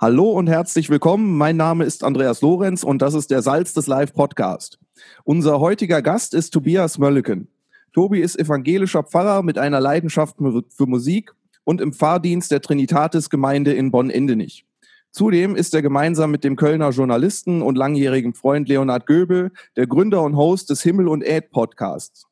Hallo 0.00 0.30
und 0.30 0.48
herzlich 0.48 0.90
willkommen. 0.90 1.36
Mein 1.36 1.56
Name 1.56 1.82
ist 1.82 2.04
Andreas 2.04 2.40
Lorenz 2.40 2.84
und 2.84 3.02
das 3.02 3.14
ist 3.14 3.32
der 3.32 3.42
Salz 3.42 3.72
des 3.74 3.88
Live 3.88 4.14
Podcast. 4.14 4.78
Unser 5.24 5.58
heutiger 5.58 6.02
Gast 6.02 6.34
ist 6.34 6.50
Tobias 6.50 6.98
Mölleken. 6.98 7.48
Tobi 7.92 8.20
ist 8.20 8.38
evangelischer 8.38 9.02
Pfarrer 9.02 9.42
mit 9.42 9.58
einer 9.58 9.80
Leidenschaft 9.80 10.36
für 10.36 10.86
Musik 10.86 11.32
und 11.64 11.80
im 11.80 11.92
Pfarrdienst 11.92 12.52
der 12.52 12.60
Trinitatis 12.60 13.28
Gemeinde 13.28 13.72
in 13.72 13.90
Bonn-Endenich. 13.90 14.64
Zudem 15.10 15.56
ist 15.56 15.74
er 15.74 15.82
gemeinsam 15.82 16.30
mit 16.30 16.44
dem 16.44 16.54
Kölner 16.54 16.90
Journalisten 16.90 17.60
und 17.60 17.76
langjährigen 17.76 18.34
Freund 18.34 18.68
Leonhard 18.68 19.04
Göbel 19.04 19.50
der 19.74 19.88
Gründer 19.88 20.22
und 20.22 20.36
Host 20.36 20.70
des 20.70 20.80
Himmel 20.80 21.08
und 21.08 21.26
Äd 21.26 21.50
Podcasts. 21.50 22.28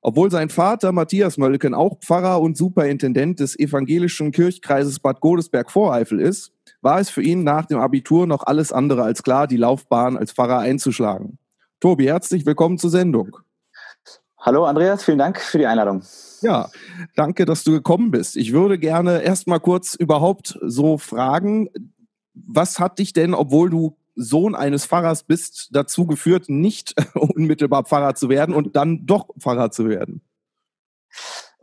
Obwohl 0.00 0.30
sein 0.30 0.48
Vater 0.48 0.92
Matthias 0.92 1.36
Möllken 1.38 1.74
auch 1.74 1.98
Pfarrer 1.98 2.40
und 2.40 2.56
Superintendent 2.56 3.40
des 3.40 3.58
evangelischen 3.58 4.30
Kirchkreises 4.30 5.00
Bad 5.00 5.20
Godesberg-Voreifel 5.20 6.20
ist, 6.20 6.52
war 6.82 7.00
es 7.00 7.10
für 7.10 7.22
ihn 7.22 7.44
nach 7.44 7.66
dem 7.66 7.78
Abitur 7.78 8.26
noch 8.26 8.44
alles 8.44 8.72
andere 8.72 9.02
als 9.02 9.22
klar, 9.22 9.46
die 9.46 9.56
Laufbahn 9.56 10.16
als 10.16 10.32
Pfarrer 10.32 10.58
einzuschlagen. 10.58 11.38
Tobi, 11.80 12.06
herzlich 12.06 12.46
willkommen 12.46 12.78
zur 12.78 12.90
Sendung. 12.90 13.36
Hallo 14.38 14.64
Andreas, 14.64 15.04
vielen 15.04 15.18
Dank 15.18 15.38
für 15.38 15.58
die 15.58 15.66
Einladung. 15.66 16.02
Ja, 16.40 16.70
danke, 17.14 17.44
dass 17.44 17.62
du 17.62 17.72
gekommen 17.72 18.10
bist. 18.10 18.36
Ich 18.36 18.52
würde 18.52 18.78
gerne 18.78 19.22
erst 19.22 19.46
mal 19.46 19.60
kurz 19.60 19.94
überhaupt 19.94 20.58
so 20.62 20.96
fragen, 20.96 21.68
was 22.32 22.78
hat 22.78 22.98
dich 22.98 23.12
denn, 23.12 23.34
obwohl 23.34 23.68
du 23.68 23.98
Sohn 24.14 24.54
eines 24.54 24.86
Pfarrers 24.86 25.24
bist, 25.24 25.68
dazu 25.72 26.06
geführt, 26.06 26.48
nicht 26.48 26.94
unmittelbar 27.14 27.84
Pfarrer 27.84 28.14
zu 28.14 28.30
werden 28.30 28.54
und 28.54 28.76
dann 28.76 29.04
doch 29.04 29.28
Pfarrer 29.38 29.70
zu 29.70 29.88
werden? 29.88 30.22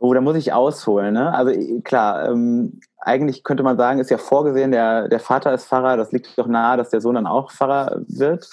Oh, 0.00 0.14
da 0.14 0.20
muss 0.20 0.36
ich 0.36 0.52
ausholen. 0.52 1.14
Ne? 1.14 1.34
Also 1.34 1.52
klar, 1.82 2.30
ähm, 2.30 2.80
eigentlich 2.98 3.42
könnte 3.42 3.62
man 3.62 3.76
sagen, 3.76 3.98
ist 3.98 4.10
ja 4.10 4.18
vorgesehen, 4.18 4.70
der, 4.70 5.08
der 5.08 5.20
Vater 5.20 5.52
ist 5.52 5.66
Pfarrer, 5.66 5.96
das 5.96 6.12
liegt 6.12 6.38
doch 6.38 6.46
nahe, 6.46 6.76
dass 6.76 6.90
der 6.90 7.00
Sohn 7.00 7.16
dann 7.16 7.26
auch 7.26 7.50
Pfarrer 7.50 8.02
wird. 8.06 8.48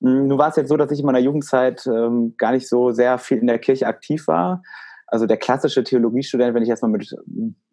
Hm, 0.00 0.28
nun 0.28 0.38
war 0.38 0.48
es 0.48 0.56
jetzt 0.56 0.68
so, 0.68 0.76
dass 0.76 0.90
ich 0.90 1.00
in 1.00 1.06
meiner 1.06 1.18
Jugendzeit 1.18 1.86
ähm, 1.86 2.34
gar 2.38 2.52
nicht 2.52 2.68
so 2.68 2.90
sehr 2.90 3.18
viel 3.18 3.38
in 3.38 3.46
der 3.46 3.58
Kirche 3.58 3.86
aktiv 3.86 4.26
war. 4.28 4.62
Also 5.06 5.26
der 5.26 5.36
klassische 5.36 5.84
Theologiestudent, 5.84 6.54
wenn 6.54 6.62
ich 6.62 6.70
erstmal 6.70 6.90
mit, 6.90 7.14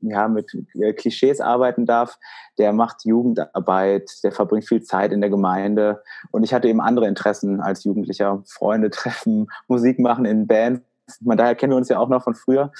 ja, 0.01 0.27
mit 0.27 0.51
äh, 0.73 0.91
Klischees 0.91 1.39
arbeiten 1.39 1.85
darf, 1.85 2.17
der 2.57 2.73
macht 2.73 3.05
Jugendarbeit, 3.05 4.11
der 4.25 4.33
verbringt 4.33 4.67
viel 4.67 4.83
Zeit 4.83 5.13
in 5.13 5.21
der 5.21 5.29
Gemeinde. 5.29 6.03
Und 6.31 6.43
ich 6.43 6.53
hatte 6.53 6.67
eben 6.67 6.81
andere 6.81 7.07
Interessen 7.07 7.61
als 7.61 7.85
Jugendlicher. 7.85 8.43
Freunde 8.45 8.89
treffen, 8.89 9.47
Musik 9.69 9.99
machen 9.99 10.25
in 10.25 10.47
Bands 10.47 10.81
man, 11.21 11.37
daher 11.37 11.55
kennen 11.55 11.71
wir 11.71 11.77
uns 11.77 11.89
ja 11.89 11.99
auch 11.99 12.09
noch 12.09 12.23
von 12.23 12.35
früher. 12.35 12.71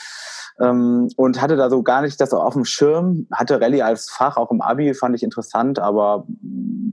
Ähm, 0.59 1.09
und 1.15 1.41
hatte 1.41 1.55
da 1.55 1.69
so 1.69 1.83
gar 1.83 2.01
nicht 2.01 2.19
das 2.19 2.33
auf 2.33 2.53
dem 2.53 2.65
Schirm. 2.65 3.27
Hatte 3.31 3.61
Rallye 3.61 3.81
als 3.81 4.09
Fach, 4.09 4.37
auch 4.37 4.51
im 4.51 4.61
Abi, 4.61 4.93
fand 4.93 5.15
ich 5.15 5.23
interessant, 5.23 5.79
aber 5.79 6.25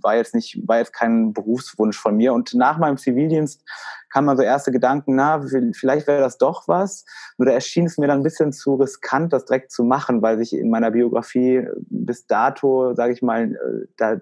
war 0.03 0.17
jetzt 0.17 0.35
nicht, 0.35 0.61
war 0.67 0.79
jetzt 0.79 0.93
kein 0.93 1.33
Berufswunsch 1.33 1.99
von 1.99 2.17
mir. 2.17 2.33
Und 2.33 2.55
nach 2.55 2.79
meinem 2.79 2.97
Zivildienst 2.97 3.65
kamen 4.11 4.37
so 4.37 4.43
erste 4.43 4.73
Gedanken, 4.73 5.17
na, 5.17 5.45
vielleicht 5.73 6.07
wäre 6.07 6.21
das 6.21 6.39
doch 6.39 6.69
was. 6.69 7.05
Nur 7.39 7.47
da 7.47 7.53
erschien 7.53 7.87
es 7.87 7.99
mir 7.99 8.07
dann 8.07 8.21
ein 8.21 8.25
bisschen 8.25 8.53
zu 8.53 8.75
riskant, 8.75 9.33
das 9.33 9.45
direkt 9.45 9.73
zu 9.73 9.85
machen, 9.85 10.23
weil 10.23 10.39
sich 10.39 10.53
in 10.55 10.71
meiner 10.71 10.91
Biografie 10.91 11.67
bis 11.89 12.27
dato, 12.27 12.95
sage 12.95 13.13
ich 13.13 13.23
mal, 13.23 13.53
äh, 13.53 13.87
da 13.97 14.21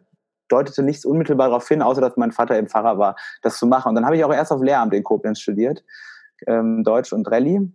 deutete 0.48 0.82
nichts 0.82 1.04
unmittelbar 1.04 1.48
darauf 1.48 1.66
hin, 1.68 1.82
außer 1.82 2.00
dass 2.00 2.16
mein 2.16 2.32
Vater 2.32 2.56
eben 2.56 2.68
Pfarrer 2.68 2.98
war, 2.98 3.16
das 3.42 3.58
zu 3.58 3.66
machen. 3.66 3.90
Und 3.90 3.94
dann 3.94 4.04
habe 4.04 4.16
ich 4.16 4.24
auch 4.24 4.32
erst 4.32 4.52
auf 4.52 4.62
Lehramt 4.62 4.94
in 4.94 5.02
Koblenz 5.02 5.40
studiert 5.40 5.84
ähm, 6.46 6.84
Deutsch 6.84 7.12
und 7.12 7.30
Rallye. 7.30 7.70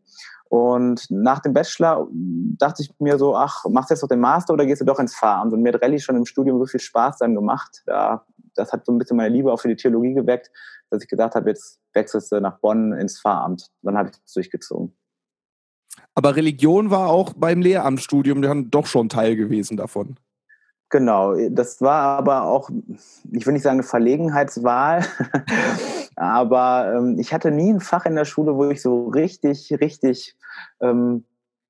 Und 0.49 1.05
nach 1.11 1.39
dem 1.39 1.53
Bachelor 1.53 2.07
dachte 2.11 2.81
ich 2.81 2.91
mir 2.99 3.19
so, 3.19 3.35
ach, 3.35 3.65
machst 3.69 3.91
du 3.91 3.93
jetzt 3.93 4.01
noch 4.01 4.09
den 4.09 4.19
Master 4.19 4.53
oder 4.53 4.65
gehst 4.65 4.81
du 4.81 4.85
doch 4.85 4.99
ins 4.99 5.15
Fahramt? 5.15 5.53
Und 5.53 5.61
mir 5.61 5.73
hat 5.73 5.81
Rallye 5.81 5.99
schon 5.99 6.15
im 6.15 6.25
Studium 6.25 6.57
so 6.57 6.65
viel 6.65 6.79
Spaß 6.79 7.19
dann 7.19 7.35
gemacht. 7.35 7.83
Ja, 7.87 8.25
das 8.55 8.73
hat 8.73 8.85
so 8.85 8.91
ein 8.91 8.97
bisschen 8.97 9.17
meine 9.17 9.33
Liebe 9.33 9.53
auch 9.53 9.61
für 9.61 9.67
die 9.67 9.75
Theologie 9.75 10.13
geweckt, 10.13 10.49
dass 10.89 11.03
ich 11.03 11.07
gedacht 11.07 11.35
habe, 11.35 11.49
jetzt 11.49 11.79
wechselst 11.93 12.31
du 12.31 12.39
nach 12.39 12.57
Bonn 12.59 12.93
ins 12.93 13.19
Fahramt. 13.19 13.67
Dann 13.83 13.95
habe 13.95 14.09
ich 14.09 14.15
es 14.25 14.33
durchgezogen. 14.33 14.95
Aber 16.15 16.35
Religion 16.35 16.89
war 16.89 17.09
auch 17.09 17.33
beim 17.33 17.61
Lehramtsstudium 17.61 18.41
dann 18.41 18.71
doch 18.71 18.87
schon 18.87 19.09
Teil 19.09 19.35
gewesen 19.35 19.77
davon. 19.77 20.17
Genau, 20.89 21.35
das 21.49 21.81
war 21.81 22.17
aber 22.17 22.43
auch, 22.43 22.69
ich 23.31 23.45
will 23.45 23.53
nicht 23.53 23.61
sagen 23.61 23.77
eine 23.77 23.83
Verlegenheitswahl, 23.83 25.05
aber 26.15 26.93
ähm, 26.95 27.19
ich 27.19 27.31
hatte 27.31 27.51
nie 27.51 27.71
ein 27.71 27.79
Fach 27.79 28.05
in 28.05 28.15
der 28.15 28.25
Schule, 28.25 28.55
wo 28.55 28.65
ich 28.69 28.81
so 28.81 29.07
richtig, 29.09 29.71
richtig, 29.79 30.35
ähm, 30.81 31.25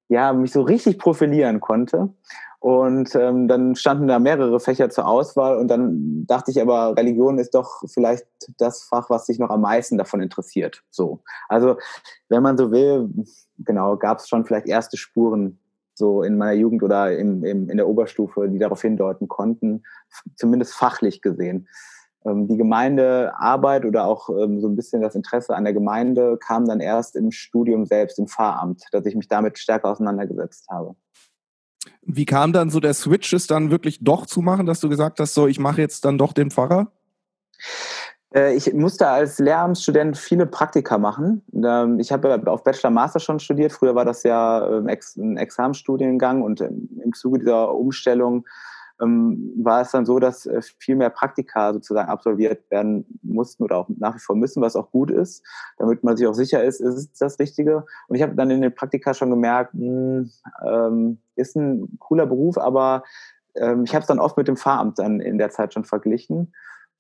ja, 0.08 0.32
mich 0.32 0.54
so 0.54 0.62
richtig 0.62 1.00
profilieren 1.00 1.60
konnte. 1.60 2.14
Und 2.60 3.16
ähm, 3.16 3.48
dann 3.48 3.76
standen 3.76 4.08
da 4.08 4.20
mehrere 4.20 4.60
Fächer 4.60 4.90
zur 4.90 5.08
Auswahl 5.08 5.58
und 5.58 5.70
dann 5.70 6.26
dachte 6.26 6.52
ich 6.52 6.62
aber, 6.62 6.96
Religion 6.98 7.40
ist 7.40 7.56
doch 7.56 7.84
vielleicht 7.88 8.26
das 8.58 8.84
Fach, 8.84 9.10
was 9.10 9.26
sich 9.26 9.40
noch 9.40 9.50
am 9.50 9.62
meisten 9.62 9.98
davon 9.98 10.22
interessiert. 10.22 10.84
So. 10.90 11.20
Also, 11.48 11.78
wenn 12.28 12.44
man 12.44 12.58
so 12.58 12.72
will, 12.72 13.10
genau, 13.60 13.96
gab 13.96 14.20
es 14.20 14.28
schon 14.28 14.46
vielleicht 14.46 14.68
erste 14.68 14.98
Spuren 14.98 15.58
so 16.00 16.24
in 16.24 16.38
meiner 16.38 16.54
Jugend 16.54 16.82
oder 16.82 17.16
im, 17.16 17.44
im, 17.44 17.70
in 17.70 17.78
der 17.78 17.88
Oberstufe, 17.88 18.50
die 18.50 18.58
darauf 18.58 18.82
hindeuten 18.82 19.28
konnten, 19.28 19.84
zumindest 20.36 20.74
fachlich 20.74 21.22
gesehen. 21.22 21.68
Ähm, 22.26 22.48
die 22.48 22.58
Gemeindearbeit 22.58 23.86
oder 23.86 24.06
auch 24.06 24.30
ähm, 24.30 24.60
so 24.60 24.68
ein 24.68 24.76
bisschen 24.76 25.02
das 25.02 25.14
Interesse 25.14 25.56
an 25.56 25.66
der 25.66 25.74
Gemeinde 25.74 26.38
kam 26.38 26.66
dann 26.66 26.80
erst 26.80 27.16
im 27.16 27.32
Studium 27.32 27.86
selbst, 27.86 28.18
im 28.18 28.28
Pfarramt, 28.28 28.84
dass 28.92 29.06
ich 29.06 29.16
mich 29.16 29.28
damit 29.28 29.60
stärker 29.60 29.90
auseinandergesetzt 29.90 30.68
habe. 30.70 30.96
Wie 32.02 32.26
kam 32.26 32.54
dann 32.54 32.70
so 32.70 32.80
der 32.80 32.94
Switch, 32.94 33.34
es 33.34 33.46
dann 33.46 33.70
wirklich 33.70 34.00
doch 34.02 34.26
zu 34.26 34.42
machen, 34.42 34.66
dass 34.66 34.80
du 34.80 34.90
gesagt 34.90 35.20
hast, 35.20 35.34
so 35.34 35.48
ich 35.48 35.60
mache 35.60 35.82
jetzt 35.82 36.06
dann 36.06 36.18
doch 36.18 36.34
den 36.34 36.50
Pfarrer? 36.50 36.92
Äh, 38.34 38.56
ich 38.56 38.74
musste 38.74 39.08
als 39.08 39.40
Lehramtsstudent 39.40 40.18
viele 40.18 40.46
Praktika 40.46 40.98
machen. 40.98 41.44
Ähm, 41.54 42.00
ich 42.00 42.12
habe 42.12 42.42
auf 42.46 42.64
Bachelor 42.64 42.92
Master 42.92 43.20
schon 43.20 43.40
studiert. 43.40 43.72
Früher 43.72 43.96
war 43.96 44.06
das 44.06 44.24
ja 44.24 44.68
ähm, 44.68 44.88
ein 44.88 45.38
Examensstudiengang 45.38 46.42
und 46.42 46.62
ähm, 46.62 46.90
im 47.04 47.14
Zuge 47.14 47.40
dieser 47.40 47.74
Umstellung 47.74 48.46
war 49.02 49.80
es 49.80 49.92
dann 49.92 50.06
so, 50.06 50.20
dass 50.20 50.46
äh, 50.46 50.62
viel 50.78 50.98
mehr 50.98 51.10
Praktika 51.10 51.72
sozusagen 51.72 52.10
absolviert 52.10 52.70
werden 52.70 53.06
mussten 53.22 53.64
oder 53.64 53.78
auch 53.78 53.88
nach 53.98 54.14
wie 54.16 54.20
vor 54.20 54.36
müssen, 54.36 54.62
was 54.62 54.76
auch 54.76 54.92
gut 54.92 55.10
ist, 55.10 55.42
damit 55.78 56.04
man 56.04 56.18
sich 56.18 56.28
auch 56.28 56.34
sicher 56.34 56.62
ist, 56.62 56.82
ist 56.82 56.96
es 56.96 57.14
das 57.14 57.40
Richtige. 57.40 57.86
Und 58.10 58.18
ich 58.18 58.22
habe 58.22 58.36
dann 58.36 58.52
in 58.52 58.62
den 58.62 58.76
Praktika 58.76 59.14
schon 59.14 59.30
gemerkt, 59.30 59.74
ähm, 59.74 61.18
ist 61.38 61.56
ein 61.56 61.98
cooler 62.00 62.26
Beruf, 62.26 62.58
aber 62.58 63.04
ähm, 63.56 63.86
ich 63.86 63.96
habe 63.96 64.02
es 64.02 64.08
dann 64.08 64.20
oft 64.20 64.36
mit 64.36 64.50
dem 64.50 64.58
Pfarramt 64.58 65.00
dann 65.00 65.22
in 65.22 65.38
der 65.38 65.50
Zeit 65.50 65.74
schon 65.74 65.86
verglichen 65.86 66.52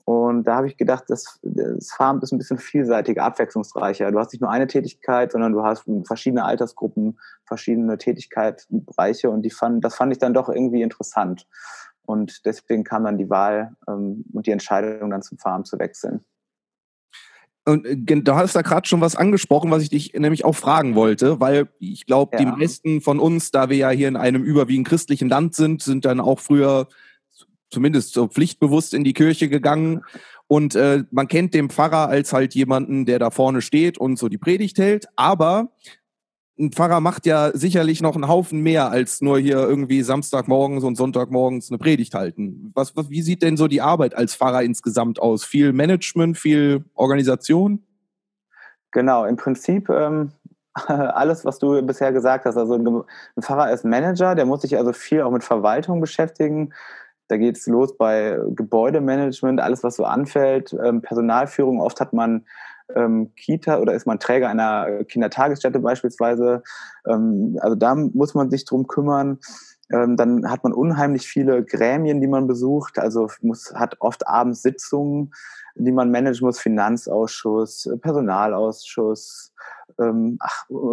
und 0.10 0.46
da 0.46 0.56
habe 0.56 0.66
ich 0.66 0.76
gedacht, 0.76 1.04
das, 1.10 1.40
das 1.44 1.92
Farm 1.92 2.20
ist 2.24 2.32
ein 2.32 2.40
bisschen 2.40 2.58
vielseitiger, 2.58 3.24
abwechslungsreicher. 3.26 4.12
Du 4.12 4.18
hast 4.18 4.34
nicht 4.34 4.42
nur 4.42 4.50
eine 4.50 4.66
Tätigkeit, 4.66 5.32
sondern 5.32 5.52
du 5.52 5.64
hast 5.64 5.84
verschiedene 6.06 6.46
Altersgruppen, 6.46 7.20
verschiedene 7.46 7.96
Tätigkeitsbereiche 7.96 9.30
und 9.30 9.44
die 9.44 9.52
fand, 9.52 9.86
das 9.86 9.94
fand 9.94 10.12
ich 10.12 10.18
dann 10.18 10.34
doch 10.34 10.50
irgendwie 10.50 10.82
interessant. 10.82 11.46
Und 12.02 12.44
deswegen 12.48 12.84
kam 12.84 13.04
dann 13.04 13.20
die 13.20 13.30
Wahl 13.30 13.76
ähm, 13.88 14.26
und 14.34 14.48
die 14.48 14.52
Entscheidung, 14.52 15.12
dann 15.12 15.22
zum 15.22 15.38
Farm 15.38 15.64
zu 15.64 15.78
wechseln. 15.78 16.26
Und 17.66 17.86
äh, 17.86 17.96
du 17.96 18.34
hast 18.34 18.56
da 18.56 18.64
gerade 18.64 18.88
schon 18.88 19.02
was 19.02 19.16
angesprochen, 19.16 19.70
was 19.70 19.84
ich 19.84 19.90
dich 19.90 20.14
nämlich 20.16 20.44
auch 20.44 20.56
fragen 20.56 20.96
wollte, 20.96 21.40
weil 21.40 21.68
ich 21.78 22.08
glaube, 22.08 22.36
ja. 22.36 22.40
die 22.40 22.60
meisten 22.60 23.02
von 23.02 23.20
uns, 23.20 23.52
da 23.52 23.70
wir 23.70 23.78
ja 23.78 23.90
hier 23.92 24.08
in 24.08 24.16
einem 24.16 24.42
überwiegend 24.42 24.88
christlichen 24.88 25.30
Land 25.30 25.54
sind, 25.54 25.84
sind 25.84 26.06
dann 26.06 26.20
auch 26.20 26.40
früher 26.40 26.88
zumindest 27.70 28.14
so 28.14 28.28
pflichtbewusst 28.28 28.94
in 28.94 29.04
die 29.04 29.14
Kirche 29.14 29.50
gegangen. 29.50 30.04
Und 30.48 30.76
äh, 30.76 31.04
man 31.12 31.28
kennt 31.28 31.54
den 31.54 31.70
Pfarrer 31.70 32.10
als 32.10 32.34
halt 32.34 32.56
jemanden, 32.56 33.06
der 33.06 33.20
da 33.20 33.30
vorne 33.30 33.62
steht 33.62 33.98
und 33.98 34.18
so 34.18 34.30
die 34.30 34.40
Predigt 34.40 34.80
hält. 34.80 35.08
Aber 35.16 35.72
ein 36.60 36.72
Pfarrer 36.72 37.00
macht 37.00 37.26
ja 37.26 37.52
sicherlich 37.54 38.02
noch 38.02 38.16
einen 38.16 38.28
Haufen 38.28 38.62
mehr 38.62 38.92
als 38.92 39.22
nur 39.22 39.40
hier 39.40 39.58
irgendwie 39.60 40.02
Samstagmorgens 40.02 40.84
und 40.84 40.96
Sonntagmorgens 40.96 41.70
eine 41.70 41.78
Predigt 41.78 42.14
halten. 42.14 42.72
Was, 42.76 42.96
was, 42.98 43.10
wie 43.10 43.22
sieht 43.22 43.44
denn 43.44 43.58
so 43.58 43.68
die 43.68 43.82
Arbeit 43.82 44.16
als 44.16 44.36
Pfarrer 44.36 44.64
insgesamt 44.64 45.22
aus? 45.22 45.46
Viel 45.46 45.72
Management, 45.72 46.38
viel 46.38 46.84
Organisation? 46.96 47.84
Genau, 48.92 49.26
im 49.26 49.38
Prinzip 49.38 49.88
ähm, 49.90 50.32
alles, 50.88 51.46
was 51.46 51.60
du 51.60 51.82
bisher 51.82 52.12
gesagt 52.12 52.46
hast. 52.46 52.58
Also 52.58 52.74
ein 52.74 53.04
Pfarrer 53.42 53.72
ist 53.72 53.86
Manager, 53.86 54.36
der 54.36 54.46
muss 54.46 54.62
sich 54.62 54.78
also 54.78 54.92
viel 54.94 55.22
auch 55.22 55.32
mit 55.32 55.44
Verwaltung 55.44 56.02
beschäftigen, 56.02 56.74
da 57.30 57.38
geht 57.38 57.58
es 57.58 57.68
los 57.68 57.96
bei 57.96 58.38
Gebäudemanagement, 58.56 59.62
alles, 59.62 59.84
was 59.84 59.96
so 59.96 60.04
anfällt, 60.04 60.76
ähm, 60.84 61.02
Personalführung. 61.02 61.80
Oft 61.80 62.02
hat 62.02 62.12
man 62.12 62.46
ähm, 62.96 63.32
Kita 63.36 63.80
oder 63.80 63.94
ist 63.94 64.08
man 64.08 64.20
Träger 64.20 64.50
einer 64.50 65.04
Kindertagesstätte 65.04 65.80
beispielsweise. 65.80 66.64
Ähm, 67.08 67.58
also 67.62 67.76
da 67.76 67.94
muss 67.94 68.34
man 68.34 68.50
sich 68.50 68.66
drum 68.66 68.88
kümmern. 68.88 69.38
Ähm, 69.92 70.18
dann 70.18 70.50
hat 70.50 70.64
man 70.64 70.74
unheimlich 70.74 71.28
viele 71.28 71.64
Gremien, 71.64 72.20
die 72.20 72.28
man 72.28 72.48
besucht. 72.48 72.98
Also 72.98 73.30
muss, 73.42 73.74
hat 73.76 73.98
oft 74.00 74.28
abends 74.28 74.64
Sitzungen, 74.64 75.32
die 75.76 75.92
man 75.92 76.10
managen 76.10 76.48
muss. 76.48 76.60
Finanzausschuss, 76.60 77.90
Personalausschuss, 78.02 79.54
ähm, 80.00 80.40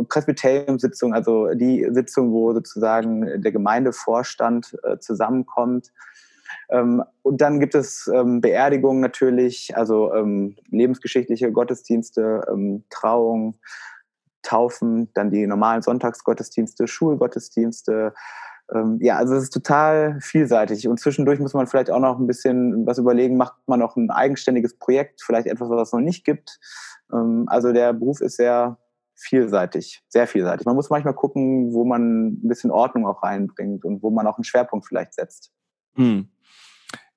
Presbyterium-Sitzung, 0.08 1.14
also 1.14 1.48
die 1.54 1.88
Sitzung, 1.92 2.32
wo 2.32 2.52
sozusagen 2.52 3.40
der 3.40 3.52
Gemeindevorstand 3.52 4.76
äh, 4.82 4.98
zusammenkommt 4.98 5.92
Ähm, 6.68 7.02
und 7.22 7.40
dann 7.40 7.60
gibt 7.60 7.74
es 7.74 8.10
ähm, 8.12 8.40
Beerdigungen 8.40 9.00
natürlich, 9.00 9.76
also 9.76 10.12
ähm, 10.14 10.56
lebensgeschichtliche 10.70 11.52
Gottesdienste, 11.52 12.42
ähm, 12.50 12.84
Trauung, 12.90 13.56
Taufen, 14.42 15.10
dann 15.14 15.30
die 15.30 15.46
normalen 15.46 15.82
Sonntagsgottesdienste, 15.82 16.86
Schulgottesdienste. 16.86 18.14
Ähm, 18.72 18.98
ja, 19.00 19.16
also 19.16 19.34
es 19.34 19.44
ist 19.44 19.54
total 19.54 20.18
vielseitig. 20.20 20.88
Und 20.88 20.98
zwischendurch 21.00 21.38
muss 21.38 21.54
man 21.54 21.66
vielleicht 21.66 21.90
auch 21.90 22.00
noch 22.00 22.18
ein 22.18 22.26
bisschen 22.26 22.86
was 22.86 22.98
überlegen, 22.98 23.36
macht 23.36 23.54
man 23.66 23.80
noch 23.80 23.96
ein 23.96 24.10
eigenständiges 24.10 24.78
Projekt, 24.78 25.22
vielleicht 25.22 25.46
etwas, 25.46 25.68
was 25.68 25.88
es 25.88 25.92
noch 25.92 26.00
nicht 26.00 26.24
gibt. 26.24 26.58
Ähm, 27.12 27.44
also 27.48 27.72
der 27.72 27.92
Beruf 27.92 28.20
ist 28.20 28.36
sehr 28.36 28.78
vielseitig, 29.14 30.04
sehr 30.08 30.26
vielseitig. 30.26 30.66
Man 30.66 30.76
muss 30.76 30.90
manchmal 30.90 31.14
gucken, 31.14 31.72
wo 31.72 31.84
man 31.84 32.26
ein 32.26 32.48
bisschen 32.48 32.70
Ordnung 32.70 33.06
auch 33.06 33.22
reinbringt 33.22 33.84
und 33.84 34.02
wo 34.02 34.10
man 34.10 34.26
auch 34.26 34.36
einen 34.36 34.44
Schwerpunkt 34.44 34.86
vielleicht 34.86 35.14
setzt. 35.14 35.52
Hm. 35.94 36.28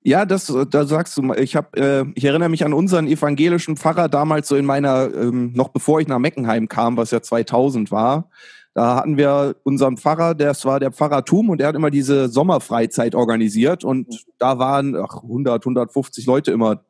Ja, 0.01 0.25
das, 0.25 0.53
da 0.69 0.85
sagst 0.85 1.17
du, 1.17 1.33
ich 1.33 1.55
habe, 1.57 1.77
äh, 1.77 2.05
ich 2.15 2.23
erinnere 2.23 2.49
mich 2.49 2.65
an 2.65 2.73
unseren 2.73 3.07
evangelischen 3.07 3.75
Pfarrer 3.75 4.07
damals 4.07 4.47
so 4.47 4.55
in 4.55 4.65
meiner, 4.65 5.13
ähm, 5.13 5.51
noch 5.53 5.69
bevor 5.69 5.99
ich 5.99 6.07
nach 6.07 6.19
Meckenheim 6.19 6.69
kam, 6.69 6.95
was 6.95 7.11
ja 7.11 7.21
2000 7.21 7.91
war. 7.91 8.29
Da 8.73 8.95
hatten 8.95 9.17
wir 9.17 9.57
unseren 9.63 9.97
Pfarrer, 9.97 10.35
das 10.35 10.63
war 10.63 10.79
der 10.79 10.93
Pfarrer 10.93 11.25
Thum 11.25 11.49
und 11.49 11.59
der 11.59 11.67
hat 11.67 11.75
immer 11.75 11.89
diese 11.89 12.29
Sommerfreizeit 12.29 13.13
organisiert 13.13 13.83
und 13.83 14.07
mhm. 14.07 14.15
da 14.37 14.57
waren 14.57 14.95
ach, 14.95 15.23
100, 15.23 15.63
150 15.63 16.25
Leute 16.25 16.51
immer 16.51 16.81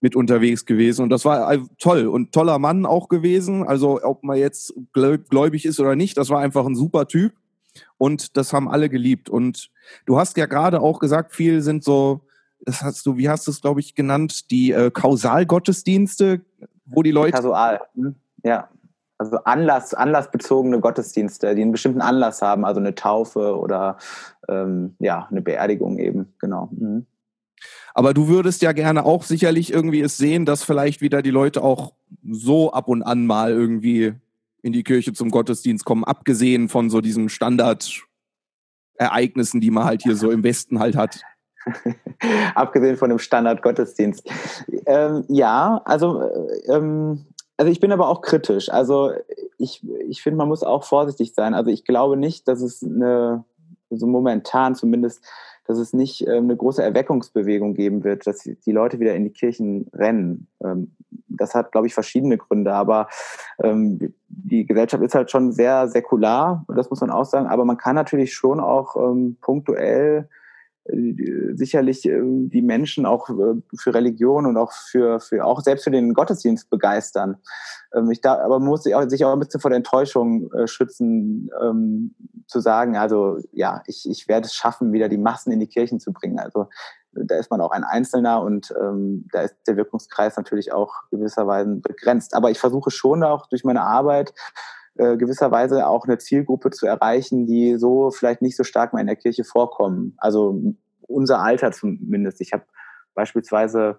mit 0.00 0.14
unterwegs 0.14 0.64
gewesen. 0.64 1.02
Und 1.02 1.10
das 1.10 1.24
war 1.24 1.52
äh, 1.52 1.58
toll 1.78 2.06
und 2.06 2.32
toller 2.32 2.58
Mann 2.58 2.86
auch 2.86 3.08
gewesen. 3.08 3.64
Also 3.66 4.00
ob 4.02 4.22
man 4.22 4.38
jetzt 4.38 4.72
gläubig 4.92 5.64
ist 5.64 5.80
oder 5.80 5.96
nicht, 5.96 6.16
das 6.16 6.30
war 6.30 6.40
einfach 6.40 6.66
ein 6.66 6.76
super 6.76 7.08
Typ. 7.08 7.32
Und 7.96 8.36
das 8.36 8.52
haben 8.52 8.68
alle 8.68 8.88
geliebt. 8.88 9.28
Und 9.28 9.70
du 10.06 10.18
hast 10.18 10.36
ja 10.36 10.46
gerade 10.46 10.80
auch 10.80 11.00
gesagt, 11.00 11.34
viel 11.34 11.62
sind 11.62 11.82
so, 11.82 12.20
das 12.60 12.82
hast 12.82 13.06
du, 13.06 13.16
wie 13.16 13.28
hast 13.28 13.46
du 13.46 13.50
es, 13.50 13.60
glaube 13.60 13.80
ich, 13.80 13.94
genannt, 13.94 14.50
die 14.50 14.72
äh, 14.72 14.90
Kausalgottesdienste, 14.90 16.40
wo 16.86 17.02
die 17.02 17.10
Leute. 17.10 17.32
Kasual, 17.32 17.80
hm? 17.94 18.14
ja. 18.42 18.68
Also 19.20 19.38
Anlass, 19.38 19.94
anlassbezogene 19.94 20.78
Gottesdienste, 20.78 21.52
die 21.56 21.62
einen 21.62 21.72
bestimmten 21.72 22.00
Anlass 22.00 22.40
haben, 22.40 22.64
also 22.64 22.78
eine 22.78 22.94
Taufe 22.94 23.58
oder 23.58 23.98
ähm, 24.48 24.94
ja, 25.00 25.26
eine 25.28 25.42
Beerdigung 25.42 25.98
eben, 25.98 26.32
genau. 26.38 26.68
Mhm. 26.70 27.04
Aber 27.94 28.14
du 28.14 28.28
würdest 28.28 28.62
ja 28.62 28.70
gerne 28.70 29.04
auch 29.04 29.24
sicherlich 29.24 29.72
irgendwie 29.72 30.02
es 30.02 30.18
sehen, 30.18 30.46
dass 30.46 30.62
vielleicht 30.62 31.00
wieder 31.00 31.20
die 31.20 31.32
Leute 31.32 31.64
auch 31.64 31.94
so 32.30 32.72
ab 32.72 32.86
und 32.86 33.02
an 33.02 33.26
mal 33.26 33.50
irgendwie 33.50 34.14
in 34.62 34.72
die 34.72 34.84
Kirche 34.84 35.12
zum 35.12 35.32
Gottesdienst 35.32 35.84
kommen, 35.84 36.04
abgesehen 36.04 36.68
von 36.68 36.88
so 36.90 37.00
diesen 37.00 37.28
Standardereignissen, 37.28 39.60
die 39.60 39.72
man 39.72 39.84
halt 39.84 40.02
hier 40.02 40.14
so 40.14 40.30
im 40.30 40.44
Westen 40.44 40.78
halt 40.78 40.94
hat. 40.94 41.22
abgesehen 42.54 42.96
von 42.96 43.10
dem 43.10 43.18
Standard-Gottesdienst. 43.18 44.28
Ähm, 44.86 45.24
ja, 45.28 45.80
also, 45.84 46.22
äh, 46.22 46.72
ähm, 46.72 47.26
also 47.56 47.70
ich 47.70 47.80
bin 47.80 47.92
aber 47.92 48.08
auch 48.08 48.22
kritisch. 48.22 48.70
Also 48.70 49.12
ich, 49.58 49.84
ich 50.08 50.22
finde, 50.22 50.38
man 50.38 50.48
muss 50.48 50.62
auch 50.62 50.84
vorsichtig 50.84 51.34
sein. 51.34 51.54
Also 51.54 51.70
ich 51.70 51.84
glaube 51.84 52.16
nicht, 52.16 52.46
dass 52.48 52.62
es 52.62 52.82
eine, 52.82 53.44
so 53.90 54.06
momentan 54.06 54.74
zumindest 54.74 55.24
dass 55.68 55.78
es 55.78 55.92
nicht 55.92 56.26
ähm, 56.26 56.44
eine 56.44 56.56
große 56.56 56.82
Erweckungsbewegung 56.82 57.74
geben 57.74 58.02
wird, 58.02 58.26
dass 58.26 58.38
die 58.38 58.72
Leute 58.72 59.00
wieder 59.00 59.14
in 59.14 59.24
die 59.24 59.32
Kirchen 59.32 59.86
rennen. 59.92 60.48
Ähm, 60.64 60.92
das 61.28 61.54
hat, 61.54 61.72
glaube 61.72 61.86
ich, 61.86 61.94
verschiedene 61.94 62.38
Gründe, 62.38 62.72
aber 62.72 63.08
ähm, 63.62 64.14
die 64.28 64.66
Gesellschaft 64.66 65.02
ist 65.04 65.14
halt 65.14 65.30
schon 65.30 65.52
sehr 65.52 65.86
säkular, 65.88 66.64
das 66.74 66.88
muss 66.88 67.02
man 67.02 67.10
auch 67.10 67.26
sagen, 67.26 67.46
aber 67.46 67.66
man 67.66 67.76
kann 67.76 67.94
natürlich 67.94 68.32
schon 68.32 68.60
auch 68.60 68.96
ähm, 68.96 69.36
punktuell 69.42 70.28
sicherlich 71.54 72.06
äh, 72.06 72.20
die 72.22 72.62
Menschen 72.62 73.06
auch 73.06 73.28
äh, 73.28 73.60
für 73.76 73.94
Religion 73.94 74.46
und 74.46 74.56
auch 74.56 74.72
für, 74.72 75.20
für 75.20 75.44
auch 75.44 75.60
selbst 75.60 75.84
für 75.84 75.90
den 75.90 76.14
Gottesdienst 76.14 76.70
begeistern. 76.70 77.36
Ähm, 77.94 78.10
ich 78.10 78.20
da, 78.20 78.38
aber 78.38 78.58
man 78.58 78.68
muss 78.68 78.84
sich 78.84 78.94
auch, 78.94 79.08
sich 79.08 79.24
auch 79.24 79.32
ein 79.32 79.38
bisschen 79.38 79.60
vor 79.60 79.70
der 79.70 79.76
Enttäuschung 79.76 80.50
schützen, 80.66 81.50
ähm, 81.62 82.14
zu 82.46 82.60
sagen, 82.60 82.96
also 82.96 83.38
ja, 83.52 83.82
ich, 83.86 84.08
ich 84.08 84.28
werde 84.28 84.46
es 84.46 84.54
schaffen, 84.54 84.92
wieder 84.92 85.08
die 85.08 85.18
Massen 85.18 85.52
in 85.52 85.60
die 85.60 85.66
Kirchen 85.66 86.00
zu 86.00 86.12
bringen. 86.12 86.38
Also 86.38 86.68
da 87.12 87.36
ist 87.36 87.50
man 87.50 87.60
auch 87.60 87.70
ein 87.70 87.84
Einzelner 87.84 88.42
und 88.42 88.72
ähm, 88.80 89.26
da 89.32 89.42
ist 89.42 89.56
der 89.66 89.76
Wirkungskreis 89.76 90.36
natürlich 90.36 90.72
auch 90.72 90.94
gewisserweise 91.10 91.76
begrenzt. 91.76 92.34
Aber 92.34 92.50
ich 92.50 92.58
versuche 92.58 92.90
schon 92.90 93.22
auch 93.22 93.46
durch 93.46 93.64
meine 93.64 93.82
Arbeit 93.82 94.32
äh, 94.98 95.16
gewisserweise 95.16 95.86
auch 95.86 96.06
eine 96.06 96.18
Zielgruppe 96.18 96.70
zu 96.70 96.86
erreichen, 96.86 97.46
die 97.46 97.76
so 97.76 98.10
vielleicht 98.10 98.42
nicht 98.42 98.56
so 98.56 98.64
stark 98.64 98.92
mal 98.92 99.00
in 99.00 99.06
der 99.06 99.16
Kirche 99.16 99.44
vorkommen. 99.44 100.14
Also 100.18 100.60
unser 101.02 101.40
Alter 101.40 101.72
zumindest. 101.72 102.40
Ich 102.40 102.52
habe 102.52 102.64
beispielsweise 103.14 103.98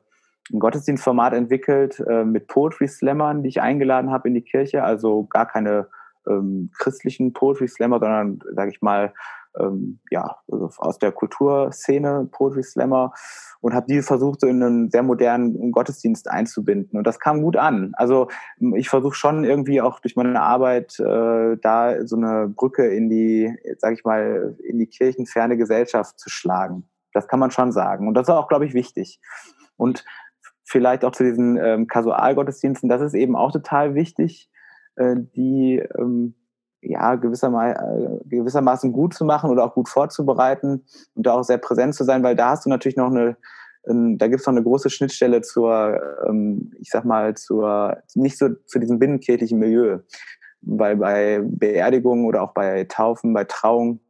ein 0.51 0.59
Gottesdienstformat 0.59 1.33
entwickelt 1.33 1.99
äh, 2.07 2.23
mit 2.23 2.47
Poetry 2.47 2.87
Slammern, 2.87 3.43
die 3.43 3.49
ich 3.49 3.61
eingeladen 3.61 4.11
habe 4.11 4.27
in 4.27 4.33
die 4.33 4.41
Kirche. 4.41 4.83
Also 4.83 5.25
gar 5.25 5.47
keine 5.47 5.87
ähm, 6.27 6.71
christlichen 6.77 7.33
Poetry 7.33 7.67
Slammer, 7.67 7.99
sondern, 7.99 8.39
sage 8.55 8.71
ich 8.71 8.81
mal, 8.81 9.13
ähm, 9.59 9.99
ja, 10.11 10.37
also 10.51 10.69
aus 10.77 10.99
der 10.99 11.11
Kulturszene, 11.11 12.27
Poetry 12.31 12.63
Slammer, 12.63 13.13
und 13.61 13.73
habe 13.73 13.87
die 13.87 14.01
versucht, 14.01 14.41
so 14.41 14.47
in 14.47 14.63
einen 14.63 14.91
sehr 14.91 15.03
modernen 15.03 15.71
Gottesdienst 15.71 16.29
einzubinden. 16.29 16.97
Und 16.97 17.05
das 17.05 17.19
kam 17.19 17.41
gut 17.41 17.57
an. 17.57 17.91
Also 17.93 18.29
ich 18.75 18.89
versuche 18.89 19.15
schon 19.15 19.43
irgendwie 19.43 19.81
auch 19.81 19.99
durch 19.99 20.15
meine 20.15 20.41
Arbeit 20.41 20.99
äh, 20.99 21.57
da 21.61 22.05
so 22.05 22.15
eine 22.15 22.47
Brücke 22.47 22.87
in 22.87 23.09
die, 23.09 23.53
sage 23.77 23.95
ich 23.95 24.03
mal, 24.03 24.55
in 24.63 24.77
die 24.77 24.87
kirchenferne 24.87 25.57
Gesellschaft 25.57 26.19
zu 26.19 26.29
schlagen. 26.29 26.89
Das 27.13 27.27
kann 27.27 27.39
man 27.39 27.51
schon 27.51 27.71
sagen. 27.71 28.07
Und 28.07 28.13
das 28.13 28.27
ist 28.27 28.33
auch, 28.33 28.47
glaube 28.47 28.65
ich, 28.65 28.73
wichtig. 28.73 29.19
Und 29.75 30.05
vielleicht 30.63 31.03
auch 31.03 31.11
zu 31.11 31.23
diesen 31.23 31.57
ähm, 31.57 31.87
Kasualgottesdiensten, 31.87 32.89
das 32.89 33.01
ist 33.01 33.15
eben 33.15 33.35
auch 33.35 33.51
total 33.51 33.95
wichtig, 33.95 34.49
äh, 34.95 35.15
die 35.17 35.81
ähm, 35.97 36.35
ja, 36.81 37.15
gewissermaßen, 37.15 37.75
äh, 37.75 38.19
gewissermaßen 38.25 38.91
gut 38.91 39.13
zu 39.13 39.25
machen 39.25 39.49
oder 39.49 39.65
auch 39.65 39.73
gut 39.73 39.89
vorzubereiten 39.89 40.85
und 41.15 41.25
da 41.25 41.33
auch 41.33 41.43
sehr 41.43 41.57
präsent 41.57 41.95
zu 41.95 42.03
sein, 42.03 42.23
weil 42.23 42.35
da 42.35 42.51
hast 42.51 42.65
du 42.65 42.69
natürlich 42.69 42.97
noch 42.97 43.09
eine, 43.11 43.37
ähm, 43.87 44.17
da 44.17 44.27
gibt 44.27 44.41
es 44.41 44.47
noch 44.47 44.53
eine 44.53 44.63
große 44.63 44.89
Schnittstelle 44.89 45.41
zur, 45.41 45.99
ähm, 46.27 46.71
ich 46.79 46.89
sag 46.89 47.05
mal, 47.05 47.35
zur, 47.35 47.97
nicht 48.15 48.37
so 48.37 48.49
zu 48.65 48.79
diesem 48.79 48.99
binnenkirchlichen 48.99 49.59
Milieu. 49.59 49.99
Weil 50.61 50.97
bei 50.97 51.41
Beerdigungen 51.41 52.25
oder 52.25 52.43
auch 52.43 52.53
bei 52.53 52.83
Taufen, 52.83 53.33
bei 53.33 53.45
Trauung, 53.45 54.01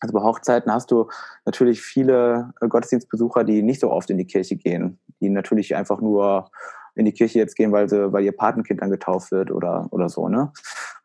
also 0.00 0.12
bei 0.12 0.22
Hochzeiten 0.22 0.72
hast 0.72 0.90
du 0.90 1.08
natürlich 1.44 1.82
viele 1.82 2.52
äh, 2.60 2.68
Gottesdienstbesucher, 2.68 3.44
die 3.44 3.62
nicht 3.62 3.80
so 3.80 3.90
oft 3.90 4.10
in 4.10 4.18
die 4.18 4.26
Kirche 4.26 4.56
gehen, 4.56 4.98
die 5.20 5.30
natürlich 5.30 5.76
einfach 5.76 6.00
nur 6.00 6.50
in 6.94 7.04
die 7.04 7.12
Kirche 7.12 7.38
jetzt 7.38 7.56
gehen, 7.56 7.72
weil, 7.72 7.88
sie, 7.88 8.12
weil 8.12 8.24
ihr 8.24 8.32
Patenkind 8.32 8.80
dann 8.80 8.90
getauft 8.90 9.32
wird 9.32 9.50
oder, 9.50 9.88
oder 9.90 10.08
so, 10.08 10.28
ne? 10.28 10.52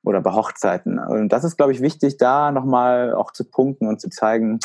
Oder 0.04 0.22
bei 0.22 0.32
Hochzeiten. 0.32 1.00
Und 1.00 1.30
das 1.30 1.44
ist, 1.44 1.58
glaube 1.58 1.72
ich, 1.72 1.82
wichtig, 1.82 2.18
da 2.18 2.52
nochmal 2.52 3.14
auch 3.14 3.32
zu 3.32 3.44
punkten 3.44 3.88
und 3.88 4.00
zu 4.00 4.10
zeigen, 4.10 4.60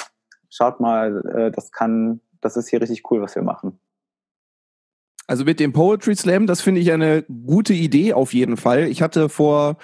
schaut 0.50 0.80
mal, 0.80 1.24
äh, 1.34 1.50
das 1.50 1.72
kann, 1.72 2.20
das 2.40 2.56
ist 2.56 2.68
hier 2.68 2.80
richtig 2.80 3.10
cool, 3.10 3.20
was 3.20 3.34
wir 3.34 3.42
machen. 3.42 3.78
Also 5.26 5.44
mit 5.44 5.58
dem 5.58 5.72
Poetry 5.72 6.14
Slam, 6.14 6.46
das 6.46 6.60
finde 6.60 6.82
ich 6.82 6.92
eine 6.92 7.22
gute 7.22 7.72
Idee 7.72 8.12
auf 8.12 8.34
jeden 8.34 8.58
Fall. 8.58 8.88
Ich 8.88 9.00
hatte 9.00 9.30
vor, 9.30 9.78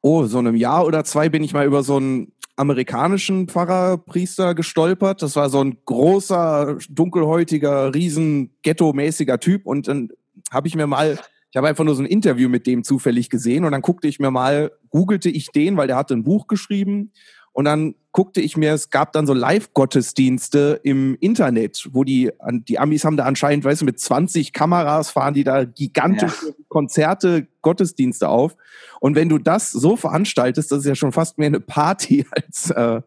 oh, 0.00 0.24
so 0.24 0.38
einem 0.38 0.54
Jahr 0.54 0.86
oder 0.86 1.02
zwei 1.02 1.28
bin 1.28 1.42
ich 1.42 1.52
mal 1.52 1.66
über 1.66 1.82
so 1.82 1.96
einen 1.96 2.32
amerikanischen 2.54 3.48
Pfarrerpriester 3.48 4.54
gestolpert. 4.54 5.22
Das 5.22 5.34
war 5.34 5.50
so 5.50 5.62
ein 5.62 5.78
großer, 5.84 6.78
dunkelhäutiger, 6.88 7.92
riesen 7.94 8.56
Ghetto-mäßiger 8.62 9.40
Typ 9.40 9.66
und 9.66 9.88
dann 9.88 10.10
habe 10.50 10.68
ich 10.68 10.74
mir 10.74 10.86
mal, 10.86 11.18
ich 11.50 11.56
habe 11.56 11.68
einfach 11.68 11.84
nur 11.84 11.94
so 11.94 12.02
ein 12.02 12.06
Interview 12.06 12.48
mit 12.48 12.66
dem 12.66 12.84
zufällig 12.84 13.30
gesehen 13.30 13.64
und 13.64 13.72
dann 13.72 13.82
guckte 13.82 14.08
ich 14.08 14.18
mir 14.18 14.30
mal, 14.30 14.72
googelte 14.90 15.30
ich 15.30 15.48
den, 15.48 15.76
weil 15.76 15.86
der 15.86 15.96
hatte 15.96 16.14
ein 16.14 16.24
Buch 16.24 16.46
geschrieben 16.46 17.12
und 17.56 17.64
dann 17.64 17.94
guckte 18.12 18.42
ich 18.42 18.58
mir, 18.58 18.74
es 18.74 18.90
gab 18.90 19.12
dann 19.12 19.26
so 19.26 19.32
Live-Gottesdienste 19.32 20.80
im 20.82 21.16
Internet, 21.20 21.88
wo 21.92 22.04
die, 22.04 22.30
die 22.68 22.78
Amis 22.78 23.04
haben 23.04 23.16
da 23.16 23.24
anscheinend, 23.24 23.64
weißt 23.64 23.80
du, 23.80 23.86
mit 23.86 23.98
20 23.98 24.52
Kameras 24.52 25.10
fahren 25.10 25.32
die 25.32 25.44
da 25.44 25.64
gigantische 25.64 26.48
ja. 26.48 26.54
Konzerte, 26.68 27.48
Gottesdienste 27.62 28.28
auf. 28.28 28.56
Und 29.00 29.14
wenn 29.14 29.30
du 29.30 29.38
das 29.38 29.70
so 29.70 29.96
veranstaltest, 29.96 30.72
das 30.72 30.80
ist 30.80 30.86
ja 30.86 30.94
schon 30.94 31.12
fast 31.12 31.38
mehr 31.38 31.46
eine 31.48 31.60
Party 31.60 32.26
als, 32.30 32.70
äh, 32.70 33.00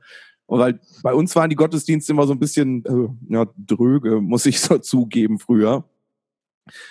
weil 0.48 0.80
bei 1.04 1.14
uns 1.14 1.36
waren 1.36 1.50
die 1.50 1.56
Gottesdienste 1.56 2.12
immer 2.12 2.26
so 2.26 2.34
ein 2.34 2.40
bisschen 2.40 2.84
äh, 2.86 3.34
ja, 3.34 3.46
dröge, 3.56 4.20
muss 4.22 4.46
ich 4.46 4.60
so 4.60 4.78
zugeben 4.80 5.38
früher. 5.40 5.89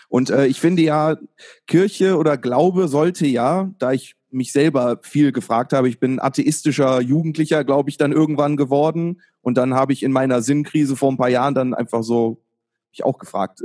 Und 0.09 0.31
äh, 0.31 0.47
ich 0.47 0.61
finde 0.61 0.83
ja, 0.83 1.17
Kirche 1.67 2.17
oder 2.17 2.37
Glaube 2.37 2.89
sollte 2.89 3.27
ja, 3.27 3.71
da 3.79 3.93
ich 3.93 4.15
mich 4.31 4.53
selber 4.53 4.99
viel 5.03 5.33
gefragt 5.33 5.73
habe, 5.73 5.89
ich 5.89 6.01
bin 6.01 6.21
atheistischer 6.21 7.01
Jugendlicher, 7.01 7.65
glaube 7.65 7.91
ich, 7.91 7.97
dann 7.97 8.13
irgendwann 8.13 8.57
geworden. 8.57 9.23
Und 9.41 9.57
dann 9.57 9.75
habe 9.75 9.93
ich 9.93 10.03
in 10.03 10.13
meiner 10.13 10.43
Sinnkrise 10.43 10.97
vor 10.97 11.11
ein 11.11 11.17
paar 11.17 11.31
Jahren 11.31 11.55
dann 11.55 11.75
einfach 11.75 12.03
so 12.03 12.43
mich 12.91 13.05
auch 13.05 13.19
gefragt, 13.19 13.61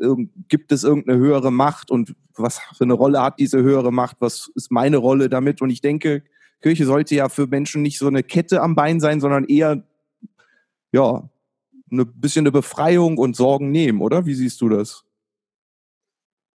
gibt 0.48 0.72
es 0.72 0.84
irgendeine 0.84 1.18
höhere 1.18 1.52
Macht 1.52 1.92
und 1.92 2.16
was 2.36 2.60
für 2.76 2.84
eine 2.84 2.94
Rolle 2.94 3.22
hat 3.22 3.40
diese 3.40 3.62
höhere 3.62 3.92
Macht? 3.92 4.18
Was 4.20 4.52
ist 4.56 4.72
meine 4.72 4.98
Rolle 4.98 5.30
damit? 5.30 5.62
Und 5.62 5.70
ich 5.70 5.82
denke, 5.82 6.24
Kirche 6.62 6.86
sollte 6.86 7.16
ja 7.16 7.30
für 7.30 7.48
Menschen 7.48 7.82
nicht 7.82 8.00
so 8.00 8.08
eine 8.08 8.24
Kette 8.24 8.62
am 8.62 8.76
Bein 8.76 9.00
sein, 9.00 9.20
sondern 9.20 9.46
eher, 9.46 9.84
ja, 10.92 11.30
ein 11.92 12.12
bisschen 12.16 12.44
eine 12.44 12.52
Befreiung 12.52 13.18
und 13.18 13.36
Sorgen 13.36 13.72
nehmen, 13.72 14.02
oder? 14.02 14.26
Wie 14.26 14.34
siehst 14.34 14.62
du 14.62 14.70
das? 14.70 15.03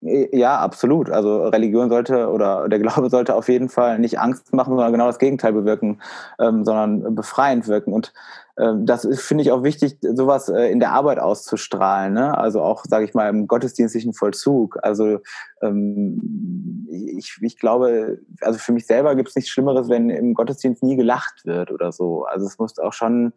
Ja, 0.01 0.59
absolut. 0.59 1.11
Also 1.11 1.49
Religion 1.49 1.89
sollte 1.91 2.29
oder 2.29 2.69
der 2.69 2.79
Glaube 2.79 3.11
sollte 3.11 3.35
auf 3.35 3.49
jeden 3.49 3.69
Fall 3.69 3.99
nicht 3.99 4.21
Angst 4.21 4.53
machen, 4.53 4.75
sondern 4.75 4.93
genau 4.93 5.07
das 5.07 5.19
Gegenteil 5.19 5.53
bewirken, 5.53 6.01
ähm, 6.39 6.65
sondern 6.65 7.17
befreiend 7.17 7.67
wirken. 7.67 7.93
Und 7.93 8.13
ähm, 8.59 8.87
das 8.87 9.09
finde 9.21 9.43
ich 9.43 9.51
auch 9.51 9.65
wichtig, 9.65 9.99
sowas 10.01 10.49
äh, 10.49 10.71
in 10.71 10.79
der 10.79 10.93
Arbeit 10.93 11.19
auszustrahlen. 11.19 12.15
Ne? 12.15 12.39
Also 12.39 12.63
auch, 12.63 12.85
sage 12.85 13.07
ich 13.07 13.15
mal, 13.15 13.29
im 13.29 13.49
gottesdienstlichen 13.49 14.13
Vollzug. 14.15 14.79
Also 14.83 15.19
ähm, 15.63 16.87
ich, 16.91 17.37
ich 17.41 17.59
glaube, 17.59 18.21
also 18.41 18.61
für 18.61 18.73
mich 18.73 18.87
selber 18.87 19.17
gibt 19.17 19.31
es 19.31 19.35
nichts 19.35 19.51
Schlimmeres, 19.51 19.89
wenn 19.89 20.11
im 20.11 20.35
Gottesdienst 20.35 20.85
nie 20.85 20.97
gelacht 20.97 21.45
wird 21.45 21.73
oder 21.73 21.91
so. 21.91 22.25
Also 22.25 22.47
es 22.47 22.57
muss 22.59 22.79
auch 22.79 22.93
schon 22.93 23.33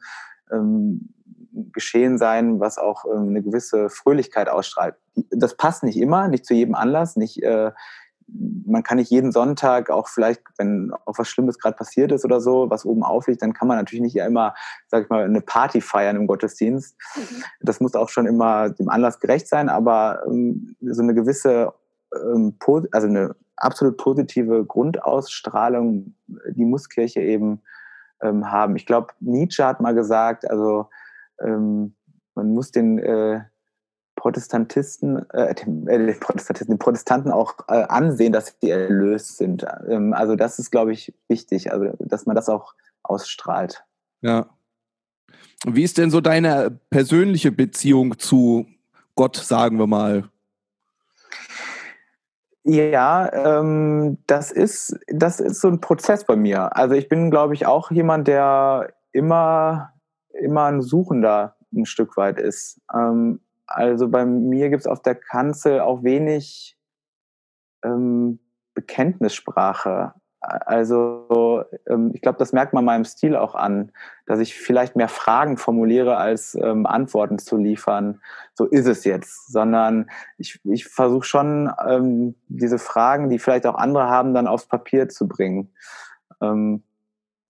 ähm, 0.51 1.09
geschehen 1.51 2.17
sein, 2.17 2.59
was 2.59 2.77
auch 2.77 3.05
ähm, 3.05 3.29
eine 3.29 3.41
gewisse 3.41 3.89
Fröhlichkeit 3.89 4.49
ausstrahlt. 4.49 4.95
Das 5.31 5.55
passt 5.57 5.83
nicht 5.83 5.97
immer, 5.97 6.27
nicht 6.27 6.45
zu 6.45 6.53
jedem 6.53 6.75
Anlass, 6.75 7.15
nicht 7.15 7.43
äh, 7.43 7.71
man 8.65 8.83
kann 8.83 8.97
nicht 8.97 9.11
jeden 9.11 9.31
Sonntag, 9.31 9.89
auch 9.89 10.07
vielleicht, 10.07 10.41
wenn 10.57 10.91
auch 11.05 11.17
was 11.17 11.27
Schlimmes 11.27 11.59
gerade 11.59 11.75
passiert 11.75 12.11
ist 12.11 12.23
oder 12.23 12.39
so, 12.39 12.69
was 12.69 12.85
oben 12.85 13.03
aufliegt, 13.03 13.41
dann 13.41 13.53
kann 13.53 13.67
man 13.67 13.77
natürlich 13.77 14.01
nicht 14.01 14.15
immer, 14.15 14.53
sag 14.87 15.03
ich 15.03 15.09
mal, 15.09 15.23
eine 15.23 15.41
Party 15.41 15.81
feiern 15.81 16.15
im 16.15 16.27
Gottesdienst. 16.27 16.95
Mhm. 17.15 17.43
Das 17.61 17.79
muss 17.79 17.95
auch 17.95 18.09
schon 18.09 18.27
immer 18.27 18.69
dem 18.69 18.89
Anlass 18.89 19.19
gerecht 19.19 19.47
sein, 19.47 19.69
aber 19.69 20.23
ähm, 20.27 20.75
so 20.81 21.01
eine 21.01 21.13
gewisse, 21.13 21.73
ähm, 22.15 22.55
also 22.91 23.07
eine 23.07 23.35
absolut 23.57 23.97
positive 23.97 24.65
Grundausstrahlung, 24.65 26.15
die 26.27 26.65
muss 26.65 26.89
Kirche 26.89 27.21
eben 27.21 27.61
ähm, 28.21 28.51
haben. 28.51 28.75
Ich 28.75 28.85
glaube, 28.85 29.13
Nietzsche 29.19 29.65
hat 29.65 29.81
mal 29.81 29.93
gesagt, 29.93 30.49
also 30.49 30.87
ähm, 31.43 31.95
man 32.35 32.53
muss 32.53 32.71
den 32.71 32.99
äh, 32.99 33.41
Protestantisten, 34.15 35.29
äh, 35.31 35.55
den, 35.55 35.87
äh, 35.87 35.97
den, 35.97 36.19
Protestantisten, 36.19 36.75
den 36.75 36.79
Protestanten 36.79 37.31
auch 37.31 37.55
äh, 37.67 37.83
ansehen, 37.83 38.33
dass 38.33 38.55
sie 38.61 38.69
erlöst 38.69 39.37
sind. 39.37 39.65
Ähm, 39.89 40.13
also 40.13 40.35
das 40.35 40.59
ist, 40.59 40.71
glaube 40.71 40.93
ich, 40.93 41.13
wichtig, 41.27 41.71
also 41.71 41.93
dass 41.99 42.25
man 42.25 42.35
das 42.35 42.49
auch 42.49 42.73
ausstrahlt. 43.03 43.83
Ja. 44.21 44.49
Wie 45.65 45.83
ist 45.83 45.97
denn 45.97 46.11
so 46.11 46.21
deine 46.21 46.79
persönliche 46.89 47.51
Beziehung 47.51 48.17
zu 48.19 48.65
Gott, 49.15 49.35
sagen 49.35 49.77
wir 49.77 49.87
mal? 49.87 50.29
Ja, 52.63 53.31
ähm, 53.33 54.19
das 54.27 54.51
ist 54.51 54.99
das 55.07 55.39
ist 55.39 55.61
so 55.61 55.67
ein 55.67 55.81
Prozess 55.81 56.25
bei 56.25 56.35
mir. 56.35 56.75
Also 56.75 56.93
ich 56.93 57.09
bin, 57.09 57.31
glaube 57.31 57.55
ich, 57.55 57.65
auch 57.65 57.89
jemand, 57.89 58.27
der 58.27 58.93
immer 59.11 59.90
immer 60.33 60.65
ein 60.65 60.81
Suchender 60.81 61.55
ein 61.73 61.85
Stück 61.85 62.17
weit 62.17 62.39
ist. 62.39 62.81
Ähm, 62.93 63.39
also 63.67 64.09
bei 64.09 64.25
mir 64.25 64.69
gibt 64.69 64.81
es 64.81 64.87
auf 64.87 65.01
der 65.01 65.15
Kanzel 65.15 65.79
auch 65.79 66.03
wenig 66.03 66.77
ähm, 67.83 68.39
Bekenntnissprache. 68.73 70.13
Also 70.41 71.65
ähm, 71.87 72.11
ich 72.13 72.21
glaube, 72.21 72.39
das 72.39 72.51
merkt 72.51 72.73
man 72.73 72.83
meinem 72.83 73.05
Stil 73.05 73.35
auch 73.35 73.53
an, 73.53 73.91
dass 74.25 74.39
ich 74.39 74.55
vielleicht 74.55 74.95
mehr 74.95 75.07
Fragen 75.07 75.55
formuliere, 75.55 76.17
als 76.17 76.55
ähm, 76.55 76.87
Antworten 76.87 77.37
zu 77.37 77.57
liefern. 77.57 78.21
So 78.55 78.65
ist 78.65 78.87
es 78.87 79.03
jetzt, 79.03 79.51
sondern 79.51 80.09
ich, 80.37 80.59
ich 80.63 80.87
versuche 80.87 81.25
schon, 81.25 81.71
ähm, 81.87 82.35
diese 82.47 82.79
Fragen, 82.79 83.29
die 83.29 83.37
vielleicht 83.37 83.67
auch 83.67 83.75
andere 83.75 84.09
haben, 84.09 84.33
dann 84.33 84.47
aufs 84.47 84.65
Papier 84.65 85.09
zu 85.09 85.27
bringen. 85.27 85.73
Ähm, 86.41 86.83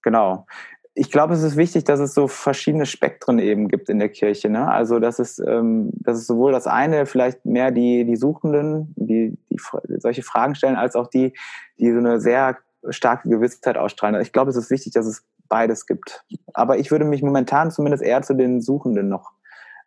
genau 0.02 0.46
ich 0.94 1.10
glaube, 1.10 1.34
es 1.34 1.44
ist 1.44 1.56
wichtig, 1.56 1.86
dass 1.86 2.00
es 2.00 2.14
so 2.14 2.28
verschiedene 2.28 2.86
Spektren 2.86 3.40
eben 3.40 3.70
gibt 3.70 3.90
in 3.90 4.00
der 4.00 4.10
Kirche. 4.10 4.50
Ne? 4.50 4.68
Also, 4.70 5.00
dass 5.00 5.20
es, 5.20 5.40
ähm, 5.40 5.92
dass 5.94 6.18
es 6.18 6.28
sowohl 6.28 6.52
das 6.52 6.68
eine, 6.68 7.06
vielleicht 7.06 7.46
mehr 7.46 7.72
die, 7.72 8.04
die 8.04 8.18
Suchenden, 8.18 8.94
die, 8.98 9.38
die 9.50 9.60
solche 10.00 10.24
Fragen 10.24 10.56
stellen, 10.56 10.76
als 10.76 10.96
auch 10.96 11.08
die, 11.08 11.34
die 11.80 11.92
so 11.92 12.00
eine 12.00 12.20
sehr 12.20 12.58
starke 12.90 13.30
Gewissheit 13.30 13.78
ausstrahlen. 13.78 14.20
Ich 14.22 14.34
glaube, 14.34 14.50
es 14.50 14.58
ist 14.58 14.70
wichtig, 14.70 14.94
dass 14.94 15.06
es 15.06 15.24
beides 15.48 15.86
gibt. 15.86 16.26
Aber 16.54 16.78
ich 16.78 16.92
würde 16.92 17.06
mich 17.06 17.24
momentan 17.24 17.72
zumindest 17.72 18.04
eher 18.04 18.22
zu 18.22 18.34
den 18.34 18.62
Suchenden 18.62 19.08
noch 19.08 19.32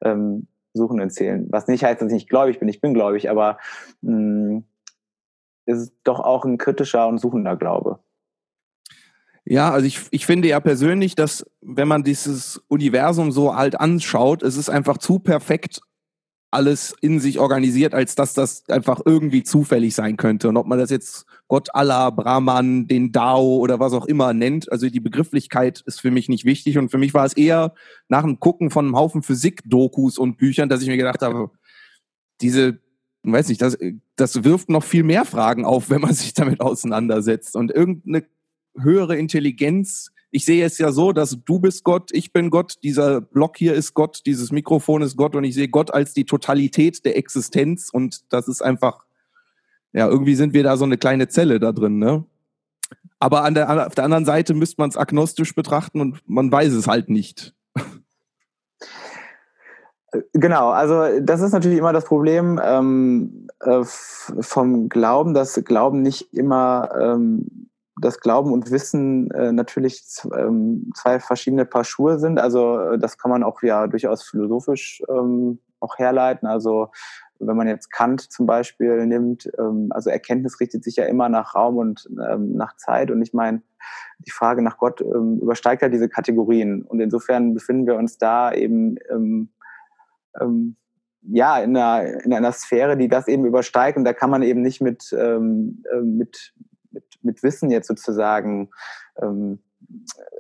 ähm, 0.03 0.47
Suchenden 0.73 1.11
zählen. 1.11 1.47
Was 1.51 1.69
nicht 1.69 1.85
heißt, 1.85 2.01
dass 2.01 2.09
ich 2.09 2.15
nicht 2.15 2.31
gläubig 2.31 2.59
bin. 2.59 2.69
Ich 2.69 2.81
bin 2.81 2.95
gläubig, 2.95 3.31
aber 3.31 3.59
mh, 4.03 4.17
mm, 4.17 4.65
ist 5.67 5.95
doch 6.05 6.21
auch 6.21 6.45
ein 6.45 6.59
kritischer 6.59 7.09
und 7.09 7.19
suchender 7.19 7.57
Glaube. 7.57 8.01
Ja, 9.47 9.71
also 9.71 9.87
ich, 9.87 10.01
ich 10.11 10.25
finde 10.25 10.49
ja 10.49 10.59
persönlich, 10.61 11.15
dass 11.15 11.45
wenn 11.61 11.89
man 11.89 12.03
dieses 12.03 12.63
Universum 12.69 13.31
so 13.31 13.55
halt 13.55 13.79
anschaut, 13.79 14.43
es 14.43 14.57
ist 14.57 14.71
einfach 14.71 14.99
zu 14.99 15.19
perfekt 15.19 15.81
alles 16.55 16.95
in 17.01 17.19
sich 17.19 17.41
organisiert, 17.41 17.95
als 17.95 18.15
dass 18.15 18.33
das 18.33 18.67
einfach 18.69 19.01
irgendwie 19.05 19.43
zufällig 19.43 19.95
sein 19.95 20.17
könnte. 20.17 20.49
Und 20.49 20.57
ob 20.57 20.67
man 20.67 20.79
das 20.79 20.89
jetzt 20.89 21.27
Gott 21.49 21.75
Allah, 21.75 22.11
Brahman, 22.11 22.87
den 22.87 23.11
Dao 23.11 23.57
oder 23.57 23.81
was 23.81 23.93
auch 23.93 24.07
immer 24.07 24.33
nennt, 24.33 24.71
also 24.71 24.89
die 24.89 25.01
Begrifflichkeit 25.01 25.83
ist 25.85 26.01
für 26.01 26.13
mich 26.13 26.29
nicht 26.29 26.45
wichtig. 26.45 26.79
Und 26.79 26.91
für 26.91 26.99
mich 26.99 27.13
war 27.13 27.27
es 27.27 27.33
eher 27.33 27.75
nach 28.09 28.23
dem 28.23 28.39
Gucken 28.39 28.71
von 28.71 28.87
einem 28.87 28.97
Haufen 28.97 29.23
Physik-Dokus 29.23 30.17
und 30.17 30.37
Büchern, 30.37 30.69
dass 30.69 30.81
ich 30.81 30.89
mir 30.89 30.97
gedacht 30.97 31.23
habe, 31.23 31.51
diese, 32.41 32.79
weiß 33.25 33.49
nicht, 33.49 33.61
das, 33.61 33.77
das 34.15 34.45
wirft 34.45 34.71
noch 34.71 34.85
viel 34.85 35.03
mehr 35.03 35.25
Fragen 35.25 35.65
auf, 35.65 35.91
wenn 35.91 36.01
man 36.01 36.15
sich 36.15 36.35
damit 36.35 36.61
auseinandersetzt. 36.61 37.57
Und 37.57 37.73
irgendeine 37.73 38.25
höhere 38.79 39.17
Intelligenz. 39.17 40.11
Ich 40.31 40.45
sehe 40.45 40.65
es 40.65 40.79
ja 40.79 40.91
so, 40.91 41.13
dass 41.13 41.39
du 41.45 41.61
bist 41.61 41.85
Gott, 41.85 42.11
ich 42.13 42.33
bin 42.33 42.51
Gott, 42.51 42.79
dieser 42.83 43.21
Block 43.21 43.57
hier 43.57 43.75
ist 43.75 43.95
Gott, 43.95 44.23
dieses 44.27 44.51
Mikrofon 44.51 45.03
ist 45.03 45.17
Gott 45.17 45.37
und 45.37 45.45
ich 45.45 45.55
sehe 45.55 45.69
Gott 45.69 45.93
als 45.93 46.13
die 46.13 46.25
Totalität 46.25 47.05
der 47.05 47.17
Existenz 47.17 47.91
und 47.91 48.33
das 48.33 48.49
ist 48.49 48.63
einfach, 48.63 49.05
ja, 49.93 50.09
irgendwie 50.09 50.35
sind 50.35 50.53
wir 50.53 50.65
da 50.65 50.77
so 50.77 50.85
eine 50.85 50.99
kleine 50.99 51.29
Zelle 51.29 51.61
da 51.61 51.73
drin, 51.73 51.99
ne? 51.99 52.25
Aber 53.21 53.45
an 53.45 53.55
der, 53.55 53.87
auf 53.87 53.95
der 53.95 54.05
anderen 54.05 54.25
Seite 54.25 54.55
müsste 54.55 54.77
man 54.79 54.91
es 54.91 54.97
agnostisch 54.97 55.55
betrachten 55.55 56.01
und 56.01 56.29
man 56.29 56.51
weiß 56.51 56.73
es 56.73 56.89
halt 56.89 57.09
nicht. 57.09 57.55
Genau, 60.33 60.71
also 60.71 61.21
das 61.21 61.41
ist 61.41 61.53
natürlich 61.53 61.79
immer 61.79 61.93
das 61.93 62.05
Problem 62.05 62.61
ähm, 62.63 63.49
äh, 63.61 63.83
vom 63.85 64.89
Glauben, 64.89 65.35
dass 65.35 65.55
Glauben 65.65 66.03
nicht 66.03 66.33
immer 66.35 66.91
ähm, 67.01 67.69
das 68.01 68.21
Glauben 68.21 68.53
und 68.53 68.71
Wissen 68.71 69.31
äh, 69.31 69.53
natürlich 69.53 70.03
ähm, 70.37 70.91
zwei 70.95 71.21
verschiedene 71.21 71.65
Paar 71.65 71.85
Schuhe 71.85 72.19
sind. 72.19 72.39
Also 72.39 72.79
äh, 72.79 72.99
das 72.99 73.19
kann 73.19 73.31
man 73.31 73.43
auch 73.43 73.63
ja 73.63 73.87
durchaus 73.87 74.25
philosophisch 74.25 75.03
ähm, 75.09 75.61
auch 75.81 75.99
herleiten. 75.99 76.49
Also 76.49 76.89
wenn 77.39 77.57
man 77.57 77.69
jetzt 77.69 77.91
Kant 77.91 78.21
zum 78.21 78.47
Beispiel 78.47 79.07
nimmt, 79.07 79.51
ähm, 79.59 79.89
also 79.91 80.11
Erkenntnis 80.11 80.61
richtet 80.61 80.83
sich 80.83 80.97
ja 80.97 81.05
immer 81.05 81.29
nach 81.29 81.55
Raum 81.55 81.77
und 81.77 82.09
ähm, 82.29 82.53
nach 82.55 82.77
Zeit. 82.77 83.11
Und 83.11 83.23
ich 83.23 83.33
meine, 83.33 83.63
die 84.19 84.31
Frage 84.31 84.63
nach 84.63 84.79
Gott 84.79 85.01
ähm, 85.01 85.39
übersteigt 85.41 85.83
ja 85.83 85.89
diese 85.89 86.09
Kategorien. 86.09 86.83
Und 86.83 87.01
insofern 87.01 87.55
befinden 87.55 87.87
wir 87.87 87.97
uns 87.97 88.19
da 88.19 88.53
eben 88.53 88.97
ähm, 89.11 89.51
ja, 91.27 91.59
in 91.59 91.77
einer, 91.77 92.25
in 92.25 92.33
einer 92.33 92.53
Sphäre, 92.53 92.97
die 92.97 93.09
das 93.09 93.29
eben 93.29 93.45
übersteigt. 93.45 93.97
Und 93.97 94.05
da 94.05 94.13
kann 94.13 94.31
man 94.31 94.43
eben 94.43 94.63
nicht 94.63 94.81
mit, 94.81 95.13
äh, 95.13 95.39
mit, 95.39 96.55
mit, 96.95 97.05
mit 97.23 97.43
Wissen 97.43 97.71
jetzt 97.71 97.89
sozusagen 97.89 98.71
ähm, 99.21 99.59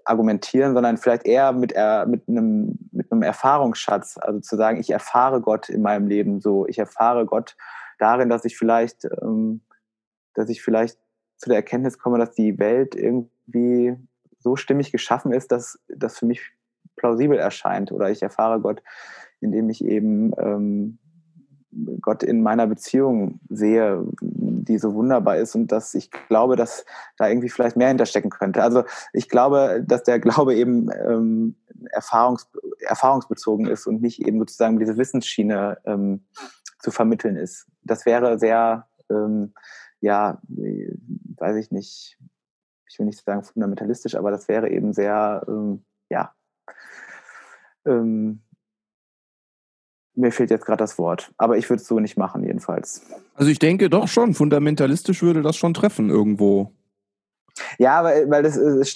argumentieren, 0.04 0.74
sondern 0.74 0.96
vielleicht 0.96 1.26
eher 1.26 1.52
mit, 1.52 1.72
äh, 1.74 2.06
mit, 2.06 2.28
einem, 2.28 2.78
mit 2.92 3.10
einem 3.10 3.22
Erfahrungsschatz. 3.22 4.16
Also 4.18 4.40
zu 4.40 4.56
sagen, 4.56 4.80
ich 4.80 4.90
erfahre 4.90 5.40
Gott 5.40 5.68
in 5.68 5.82
meinem 5.82 6.06
Leben 6.06 6.40
so. 6.40 6.66
Ich 6.66 6.78
erfahre 6.78 7.26
Gott 7.26 7.56
darin, 7.98 8.28
dass 8.28 8.44
ich 8.44 8.56
vielleicht, 8.56 9.04
ähm, 9.22 9.60
dass 10.34 10.48
ich 10.48 10.62
vielleicht 10.62 10.98
zu 11.36 11.48
der 11.48 11.56
Erkenntnis 11.56 11.98
komme, 11.98 12.18
dass 12.18 12.34
die 12.34 12.58
Welt 12.58 12.94
irgendwie 12.94 13.96
so 14.38 14.56
stimmig 14.56 14.92
geschaffen 14.92 15.32
ist, 15.32 15.52
dass 15.52 15.78
das 15.88 16.18
für 16.18 16.26
mich 16.26 16.52
plausibel 16.96 17.38
erscheint. 17.38 17.92
Oder 17.92 18.10
ich 18.10 18.22
erfahre 18.22 18.60
Gott, 18.60 18.82
indem 19.40 19.68
ich 19.70 19.84
eben 19.84 20.32
ähm, 20.38 20.98
Gott 22.00 22.22
in 22.22 22.42
meiner 22.42 22.66
Beziehung 22.66 23.40
sehe, 23.48 24.04
die 24.20 24.78
so 24.78 24.94
wunderbar 24.94 25.36
ist 25.36 25.54
und 25.54 25.72
dass 25.72 25.94
ich 25.94 26.10
glaube, 26.10 26.56
dass 26.56 26.84
da 27.16 27.28
irgendwie 27.28 27.48
vielleicht 27.48 27.76
mehr 27.76 27.88
hinterstecken 27.88 28.30
könnte. 28.30 28.62
Also 28.62 28.84
ich 29.12 29.28
glaube, 29.28 29.84
dass 29.86 30.02
der 30.04 30.18
Glaube 30.20 30.54
eben 30.54 30.88
ähm, 31.06 31.56
erfahrungs 31.90 32.50
erfahrungsbezogen 32.80 33.66
ist 33.66 33.86
und 33.86 34.02
nicht 34.02 34.20
eben 34.26 34.38
sozusagen 34.38 34.78
diese 34.78 34.96
Wissensschiene 34.96 35.78
ähm, 35.84 36.24
zu 36.80 36.90
vermitteln 36.90 37.36
ist. 37.36 37.66
Das 37.82 38.06
wäre 38.06 38.38
sehr, 38.38 38.88
ähm, 39.10 39.54
ja, 40.00 40.40
weiß 40.48 41.56
ich 41.56 41.70
nicht, 41.70 42.18
ich 42.88 42.98
will 42.98 43.06
nicht 43.06 43.24
sagen 43.24 43.42
fundamentalistisch, 43.42 44.14
aber 44.14 44.30
das 44.30 44.48
wäre 44.48 44.70
eben 44.70 44.92
sehr, 44.92 45.44
ähm, 45.48 45.84
ja, 46.10 46.34
ähm, 47.86 48.43
mir 50.14 50.32
fehlt 50.32 50.50
jetzt 50.50 50.64
gerade 50.64 50.78
das 50.78 50.98
Wort, 50.98 51.32
aber 51.38 51.56
ich 51.56 51.68
würde 51.68 51.82
es 51.82 51.88
so 51.88 51.98
nicht 52.00 52.16
machen, 52.16 52.44
jedenfalls. 52.44 53.02
Also 53.34 53.50
ich 53.50 53.58
denke 53.58 53.90
doch 53.90 54.08
schon, 54.08 54.34
fundamentalistisch 54.34 55.22
würde 55.22 55.42
das 55.42 55.56
schon 55.56 55.74
treffen 55.74 56.10
irgendwo. 56.10 56.70
Ja, 57.78 58.02
weil, 58.02 58.28
weil 58.30 58.42
das, 58.42 58.54
das 58.54 58.94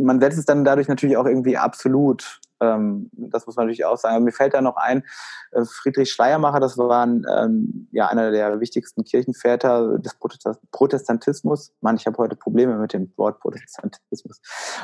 man 0.00 0.20
setzt 0.20 0.38
es 0.38 0.46
dann 0.46 0.64
dadurch 0.64 0.88
natürlich 0.88 1.16
auch 1.16 1.26
irgendwie 1.26 1.56
absolut. 1.56 2.40
Ähm, 2.60 3.10
das 3.12 3.46
muss 3.46 3.56
man 3.56 3.66
natürlich 3.66 3.84
auch 3.84 3.98
sagen. 3.98 4.16
Aber 4.16 4.24
mir 4.24 4.32
fällt 4.32 4.54
da 4.54 4.62
noch 4.62 4.76
ein, 4.76 5.04
äh, 5.52 5.64
Friedrich 5.64 6.10
Schleiermacher, 6.10 6.60
das 6.60 6.78
war 6.78 7.04
ein, 7.04 7.26
ähm, 7.36 7.88
ja 7.92 8.08
einer 8.08 8.30
der 8.30 8.60
wichtigsten 8.60 9.04
Kirchenväter 9.04 9.98
des 9.98 10.16
Protestantismus. 10.70 11.72
Mann, 11.80 11.96
ich 11.96 12.06
habe 12.06 12.18
heute 12.18 12.36
Probleme 12.36 12.76
mit 12.78 12.92
dem 12.92 13.12
Wort 13.16 13.40
Protestantismus. 13.40 14.40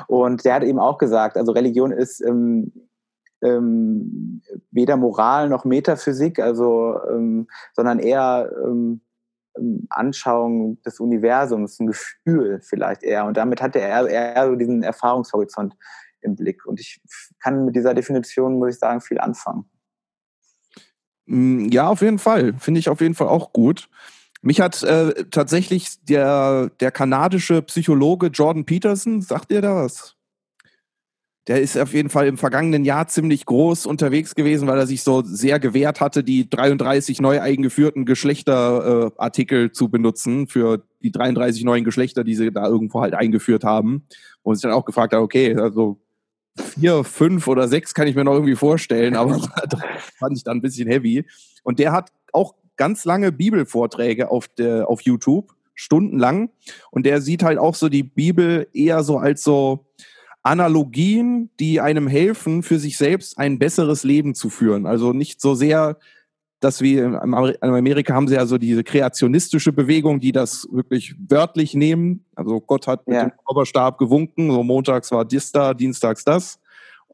Und 0.07 0.45
der 0.45 0.55
hat 0.55 0.65
eben 0.65 0.79
auch 0.79 0.99
gesagt, 0.99 1.37
also 1.37 1.53
Religion 1.53 1.93
ist 1.93 2.21
ähm, 3.43 4.43
weder 4.71 4.97
Moral 4.97 5.49
noch 5.49 5.65
Metaphysik, 5.65 6.39
also 6.39 6.99
ähm, 7.11 7.49
sondern 7.75 7.99
eher 7.99 8.51
ähm, 8.65 9.01
ähm, 9.59 9.87
Anschauung 9.91 10.81
des 10.83 11.01
Universums, 11.01 11.79
ein 11.81 11.87
Gefühl 11.87 12.61
vielleicht 12.63 13.03
eher. 13.03 13.25
Und 13.25 13.37
damit 13.37 13.63
hatte 13.63 13.81
er 13.81 14.07
eher 14.09 14.47
so 14.49 14.57
diesen 14.57 14.83
Erfahrungshorizont 14.83 15.75
im 16.21 16.37
Blick. 16.37 16.67
Und 16.67 16.81
ich 16.81 17.01
kann 17.41 17.65
mit 17.65 17.77
dieser 17.77 17.95
Definition, 17.95 18.59
muss 18.59 18.75
ich 18.75 18.79
sagen, 18.79 19.01
viel 19.01 19.19
anfangen. 19.19 19.65
Mm, 21.27 21.69
ja, 21.69 21.89
auf 21.89 22.01
jeden 22.01 22.19
Fall. 22.19 22.55
Finde 22.59 22.81
ich 22.81 22.89
auf 22.89 23.01
jeden 23.01 23.15
Fall 23.15 23.29
auch 23.29 23.53
gut. 23.53 23.89
Mich 24.41 24.61
hat 24.61 24.83
äh, 24.85 25.25
tatsächlich 25.31 26.05
der, 26.05 26.71
der 26.81 26.93
kanadische 26.93 27.63
Psychologe 27.63 28.29
Jordan 28.29 28.65
Peterson, 28.65 29.21
sagt 29.21 29.51
ihr 29.51 29.63
da 29.63 29.75
was? 29.77 30.18
Der 31.49 31.63
ist 31.63 31.79
auf 31.79 31.95
jeden 31.95 32.11
Fall 32.11 32.27
im 32.27 32.37
vergangenen 32.37 32.85
Jahr 32.85 33.09
ziemlich 33.09 33.47
groß 33.47 33.87
unterwegs 33.87 34.35
gewesen, 34.35 34.69
weil 34.69 34.79
er 34.79 34.87
sich 34.87 35.03
so 35.03 35.23
sehr 35.23 35.59
gewehrt 35.59 35.99
hatte, 35.99 36.23
die 36.23 36.49
33 36.49 37.23
neu 37.23 37.41
eingeführten 37.41 38.05
Geschlechterartikel 38.05 39.67
äh, 39.67 39.73
zu 39.73 39.89
benutzen 39.89 40.47
für 40.47 40.85
die 41.03 41.11
33 41.11 41.65
neuen 41.65 41.85
Geschlechter, 41.85 42.23
die 42.23 42.35
sie 42.35 42.53
da 42.53 42.67
irgendwo 42.67 43.01
halt 43.01 43.15
eingeführt 43.15 43.65
haben. 43.65 44.07
Und 44.43 44.57
sich 44.57 44.63
dann 44.63 44.73
auch 44.73 44.85
gefragt 44.85 45.15
hat, 45.15 45.21
okay, 45.21 45.57
also 45.57 45.99
vier, 46.59 47.03
fünf 47.03 47.49
oder 47.49 47.67
sechs 47.67 47.95
kann 47.95 48.07
ich 48.07 48.15
mir 48.15 48.25
noch 48.25 48.35
irgendwie 48.35 48.57
vorstellen, 48.57 49.17
aber 49.17 49.41
fand 50.19 50.37
ich 50.37 50.45
dann 50.45 50.59
ein 50.59 50.63
bisschen 50.63 50.87
heavy. 50.87 51.25
Und 51.63 51.79
der 51.79 51.93
hat 51.93 52.13
auch 52.35 52.57
ganz 52.77 53.07
lange 53.07 53.33
Bibelvorträge 53.33 54.31
auf, 54.31 54.49
der, 54.49 54.89
auf 54.89 55.01
YouTube, 55.01 55.55
stundenlang. 55.75 56.51
Und 56.91 57.07
der 57.07 57.23
sieht 57.23 57.43
halt 57.43 57.59
auch 57.59 57.75
so 57.75 57.89
die 57.89 58.03
Bibel 58.03 58.69
eher 58.75 59.03
so 59.03 59.17
als 59.17 59.43
so, 59.43 59.87
Analogien, 60.43 61.51
die 61.59 61.81
einem 61.81 62.07
helfen, 62.07 62.63
für 62.63 62.79
sich 62.79 62.97
selbst 62.97 63.39
ein 63.39 63.59
besseres 63.59 64.05
Leben 64.05 64.35
zu 64.35 64.51
führen. 64.51 64.87
Also 64.87 65.13
nicht 65.13 65.41
so 65.41 65.55
sehr, 65.55 65.99
dass 66.61 66.81
wir 66.81 67.05
in 67.05 67.15
Amerika 67.25 68.15
haben 68.15 68.29
sie 68.29 68.35
ja 68.35 68.47
so 68.47 68.59
diese 68.59 68.83
kreationistische 68.83 69.73
Bewegung, 69.73 70.21
die 70.21 70.33
das 70.33 70.67
wirklich 70.71 71.15
wörtlich 71.29 71.75
nehmen. 71.75 72.25
Also 72.35 72.61
Gott 72.61 72.87
hat 72.87 73.07
mit 73.07 73.17
ja. 73.17 73.27
dem 73.27 73.33
Zauberstab 73.47 73.99
gewunken, 73.99 74.51
so 74.51 74.63
montags 74.63 75.13
war 75.13 75.25
dies 75.25 75.53
da, 75.53 75.75
dienstags 75.75 76.25
das, 76.25 76.59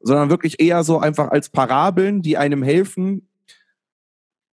sondern 0.01 0.31
wirklich 0.31 0.61
eher 0.61 0.83
so 0.85 0.99
einfach 0.99 1.31
als 1.31 1.51
Parabeln, 1.51 2.23
die 2.23 2.39
einem 2.39 2.63
helfen, 2.63 3.29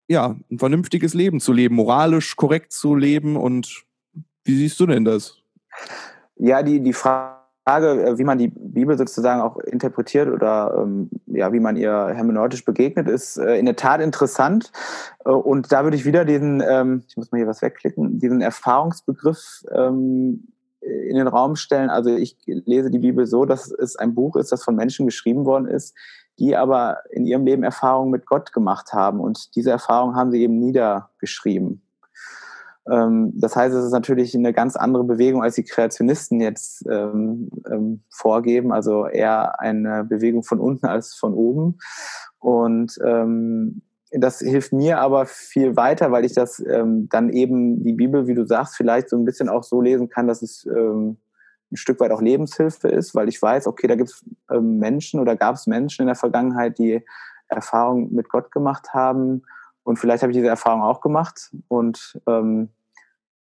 ja, 0.07 0.35
ein 0.49 0.59
vernünftiges 0.59 1.13
Leben 1.13 1.39
zu 1.39 1.53
leben, 1.53 1.75
moralisch 1.75 2.35
korrekt 2.35 2.73
zu 2.73 2.95
leben. 2.95 3.37
Und 3.37 3.85
wie 4.43 4.57
siehst 4.57 4.77
du 4.79 4.85
denn 4.85 5.05
das? 5.05 5.37
Ja, 6.35 6.63
die, 6.63 6.81
die 6.81 6.91
Frage 6.91 7.40
Frage, 7.63 8.03
äh, 8.03 8.17
wie 8.17 8.23
man 8.23 8.37
die 8.37 8.47
Bibel 8.47 8.97
sozusagen 8.97 9.41
auch 9.41 9.57
interpretiert 9.59 10.29
oder 10.29 10.75
ähm, 10.77 11.09
ja, 11.27 11.53
wie 11.53 11.59
man 11.59 11.75
ihr 11.75 12.07
hermeneutisch 12.13 12.65
begegnet, 12.65 13.07
ist 13.07 13.37
äh, 13.37 13.57
in 13.57 13.65
der 13.65 13.75
Tat 13.75 14.01
interessant. 14.01 14.71
Äh, 15.25 15.29
und 15.29 15.71
da 15.71 15.83
würde 15.83 15.97
ich 15.97 16.05
wieder 16.05 16.25
diesen, 16.25 16.63
ähm, 16.67 17.03
ich 17.07 17.17
muss 17.17 17.31
mal 17.31 17.37
hier 17.37 17.47
was 17.47 17.61
wegklicken, 17.61 18.19
diesen 18.19 18.41
Erfahrungsbegriff 18.41 19.63
ähm, 19.71 20.47
in 20.81 21.15
den 21.15 21.27
Raum 21.27 21.55
stellen. 21.55 21.91
Also 21.91 22.09
ich 22.09 22.37
lese 22.45 22.89
die 22.89 22.99
Bibel 22.99 23.27
so, 23.27 23.45
dass 23.45 23.69
es 23.71 23.95
ein 23.95 24.15
Buch 24.15 24.35
ist, 24.35 24.51
das 24.51 24.63
von 24.63 24.75
Menschen 24.75 25.05
geschrieben 25.05 25.45
worden 25.45 25.67
ist, 25.67 25.95
die 26.39 26.55
aber 26.55 26.97
in 27.11 27.27
ihrem 27.27 27.45
Leben 27.45 27.61
Erfahrungen 27.61 28.09
mit 28.09 28.25
Gott 28.25 28.51
gemacht 28.51 28.93
haben. 28.93 29.19
Und 29.19 29.55
diese 29.55 29.69
Erfahrungen 29.69 30.15
haben 30.15 30.31
sie 30.31 30.41
eben 30.41 30.57
niedergeschrieben. 30.57 31.83
Ähm, 32.91 33.31
das 33.35 33.55
heißt, 33.55 33.73
es 33.73 33.85
ist 33.85 33.91
natürlich 33.91 34.35
eine 34.35 34.53
ganz 34.53 34.75
andere 34.75 35.03
Bewegung, 35.03 35.41
als 35.41 35.55
die 35.55 35.63
Kreationisten 35.63 36.41
jetzt 36.41 36.85
ähm, 36.89 37.49
ähm, 37.71 38.03
vorgeben. 38.09 38.73
Also 38.73 39.07
eher 39.07 39.59
eine 39.59 40.03
Bewegung 40.03 40.43
von 40.43 40.59
unten 40.59 40.85
als 40.85 41.15
von 41.15 41.33
oben. 41.33 41.79
Und 42.39 42.99
ähm, 43.03 43.81
das 44.11 44.39
hilft 44.39 44.73
mir 44.73 44.99
aber 44.99 45.25
viel 45.25 45.77
weiter, 45.77 46.11
weil 46.11 46.25
ich 46.25 46.33
das 46.33 46.59
ähm, 46.59 47.07
dann 47.09 47.29
eben 47.29 47.81
die 47.81 47.93
Bibel, 47.93 48.27
wie 48.27 48.33
du 48.33 48.45
sagst, 48.45 48.75
vielleicht 48.75 49.09
so 49.09 49.17
ein 49.17 49.23
bisschen 49.23 49.47
auch 49.47 49.63
so 49.63 49.79
lesen 49.79 50.09
kann, 50.09 50.27
dass 50.27 50.41
es 50.41 50.65
ähm, 50.65 51.17
ein 51.71 51.77
Stück 51.77 52.01
weit 52.01 52.11
auch 52.11 52.21
Lebenshilfe 52.21 52.89
ist, 52.89 53.15
weil 53.15 53.29
ich 53.29 53.41
weiß, 53.41 53.67
okay, 53.67 53.87
da 53.87 53.95
gibt 53.95 54.09
es 54.09 54.25
Menschen 54.59 55.21
oder 55.21 55.37
gab 55.37 55.55
es 55.55 55.67
Menschen 55.67 56.01
in 56.01 56.07
der 56.07 56.17
Vergangenheit, 56.17 56.77
die 56.77 57.01
Erfahrungen 57.47 58.13
mit 58.13 58.27
Gott 58.27 58.51
gemacht 58.51 58.89
haben 58.93 59.43
und 59.83 59.97
vielleicht 59.97 60.21
habe 60.21 60.31
ich 60.31 60.37
diese 60.37 60.49
Erfahrung 60.49 60.81
auch 60.81 61.01
gemacht 61.01 61.55
und, 61.69 62.19
ähm, 62.27 62.69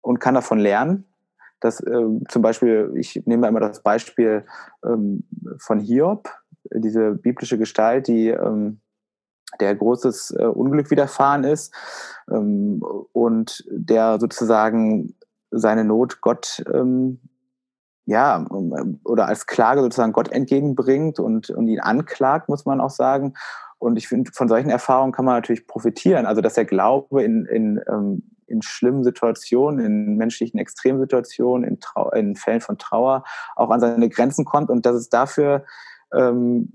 und 0.07 0.19
kann 0.19 0.35
davon 0.35 0.59
lernen. 0.59 1.05
Das, 1.59 1.81
äh, 1.81 2.05
zum 2.29 2.41
Beispiel, 2.41 2.93
ich 2.95 3.23
nehme 3.25 3.47
immer 3.47 3.59
das 3.59 3.81
Beispiel 3.83 4.45
ähm, 4.85 5.27
von 5.57 5.79
Hiob, 5.79 6.29
diese 6.73 7.11
biblische 7.11 7.57
Gestalt, 7.57 8.07
die 8.07 8.29
ähm, 8.29 8.79
der 9.59 9.75
großes 9.75 10.31
äh, 10.31 10.45
Unglück 10.45 10.91
widerfahren 10.91 11.43
ist 11.43 11.73
ähm, 12.31 12.81
und 13.11 13.65
der 13.69 14.17
sozusagen 14.19 15.15
seine 15.51 15.83
Not 15.83 16.21
Gott 16.21 16.63
ähm, 16.73 17.19
ja, 18.05 18.45
oder 19.03 19.27
als 19.27 19.47
Klage 19.47 19.81
sozusagen 19.81 20.13
Gott 20.13 20.31
entgegenbringt 20.31 21.19
und, 21.19 21.49
und 21.49 21.67
ihn 21.67 21.81
anklagt, 21.81 22.47
muss 22.47 22.65
man 22.65 22.79
auch 22.79 22.91
sagen. 22.91 23.33
Und 23.79 23.97
ich 23.97 24.07
finde, 24.07 24.31
von 24.31 24.47
solchen 24.47 24.69
Erfahrungen 24.69 25.11
kann 25.11 25.25
man 25.25 25.35
natürlich 25.35 25.67
profitieren. 25.67 26.25
Also, 26.25 26.39
dass 26.39 26.53
der 26.53 26.63
Glaube 26.63 27.21
in, 27.23 27.45
in, 27.45 27.81
ähm, 27.89 28.36
in 28.47 28.61
schlimmen 28.61 29.03
Situationen, 29.03 29.85
in 29.85 30.15
menschlichen 30.17 30.59
Extremsituationen, 30.59 31.67
in, 31.67 31.79
Trau 31.79 32.09
in 32.11 32.35
Fällen 32.35 32.61
von 32.61 32.77
Trauer 32.77 33.23
auch 33.55 33.69
an 33.69 33.79
seine 33.79 34.09
Grenzen 34.09 34.45
kommt 34.45 34.69
und 34.69 34.85
dass 34.85 34.95
es 34.95 35.09
dafür, 35.09 35.65
ähm, 36.13 36.71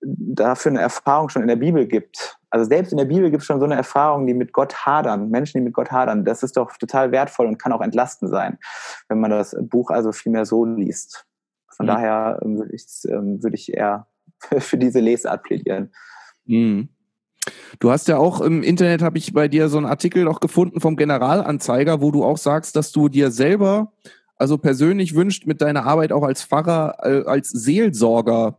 dafür 0.00 0.72
eine 0.72 0.80
Erfahrung 0.80 1.28
schon 1.28 1.42
in 1.42 1.48
der 1.48 1.56
Bibel 1.56 1.86
gibt. 1.86 2.38
Also 2.50 2.68
selbst 2.68 2.92
in 2.92 2.98
der 2.98 3.04
Bibel 3.04 3.30
gibt 3.30 3.42
es 3.42 3.46
schon 3.46 3.58
so 3.58 3.64
eine 3.64 3.74
Erfahrung, 3.74 4.26
die 4.26 4.34
mit 4.34 4.52
Gott 4.52 4.86
hadern, 4.86 5.30
Menschen, 5.30 5.58
die 5.58 5.64
mit 5.64 5.74
Gott 5.74 5.90
hadern. 5.90 6.24
Das 6.24 6.42
ist 6.42 6.56
doch 6.56 6.76
total 6.76 7.12
wertvoll 7.12 7.46
und 7.46 7.58
kann 7.58 7.72
auch 7.72 7.80
entlastend 7.80 8.30
sein, 8.30 8.58
wenn 9.08 9.20
man 9.20 9.30
das 9.30 9.56
Buch 9.60 9.90
also 9.90 10.12
viel 10.12 10.32
mehr 10.32 10.44
so 10.44 10.64
liest. 10.64 11.26
Von 11.68 11.86
mhm. 11.86 11.90
daher 11.90 12.40
ähm, 12.42 12.58
würde 12.58 12.74
ich, 12.74 12.86
ähm, 13.08 13.42
würd 13.42 13.54
ich 13.54 13.74
eher 13.74 14.06
für 14.58 14.78
diese 14.78 15.00
Lesart 15.00 15.42
plädieren. 15.42 15.92
Mhm. 16.46 16.88
Du 17.78 17.90
hast 17.90 18.08
ja 18.08 18.18
auch 18.18 18.40
im 18.40 18.62
Internet, 18.62 19.02
habe 19.02 19.18
ich 19.18 19.32
bei 19.32 19.48
dir 19.48 19.68
so 19.68 19.76
einen 19.76 19.86
Artikel 19.86 20.24
noch 20.24 20.40
gefunden 20.40 20.80
vom 20.80 20.96
Generalanzeiger, 20.96 22.00
wo 22.00 22.10
du 22.10 22.24
auch 22.24 22.38
sagst, 22.38 22.76
dass 22.76 22.92
du 22.92 23.08
dir 23.08 23.30
selber, 23.30 23.92
also 24.36 24.58
persönlich 24.58 25.14
wünscht, 25.14 25.46
mit 25.46 25.60
deiner 25.60 25.84
Arbeit 25.84 26.12
auch 26.12 26.22
als 26.22 26.42
Pfarrer, 26.42 26.96
äh, 27.02 27.24
als 27.26 27.50
Seelsorger 27.50 28.58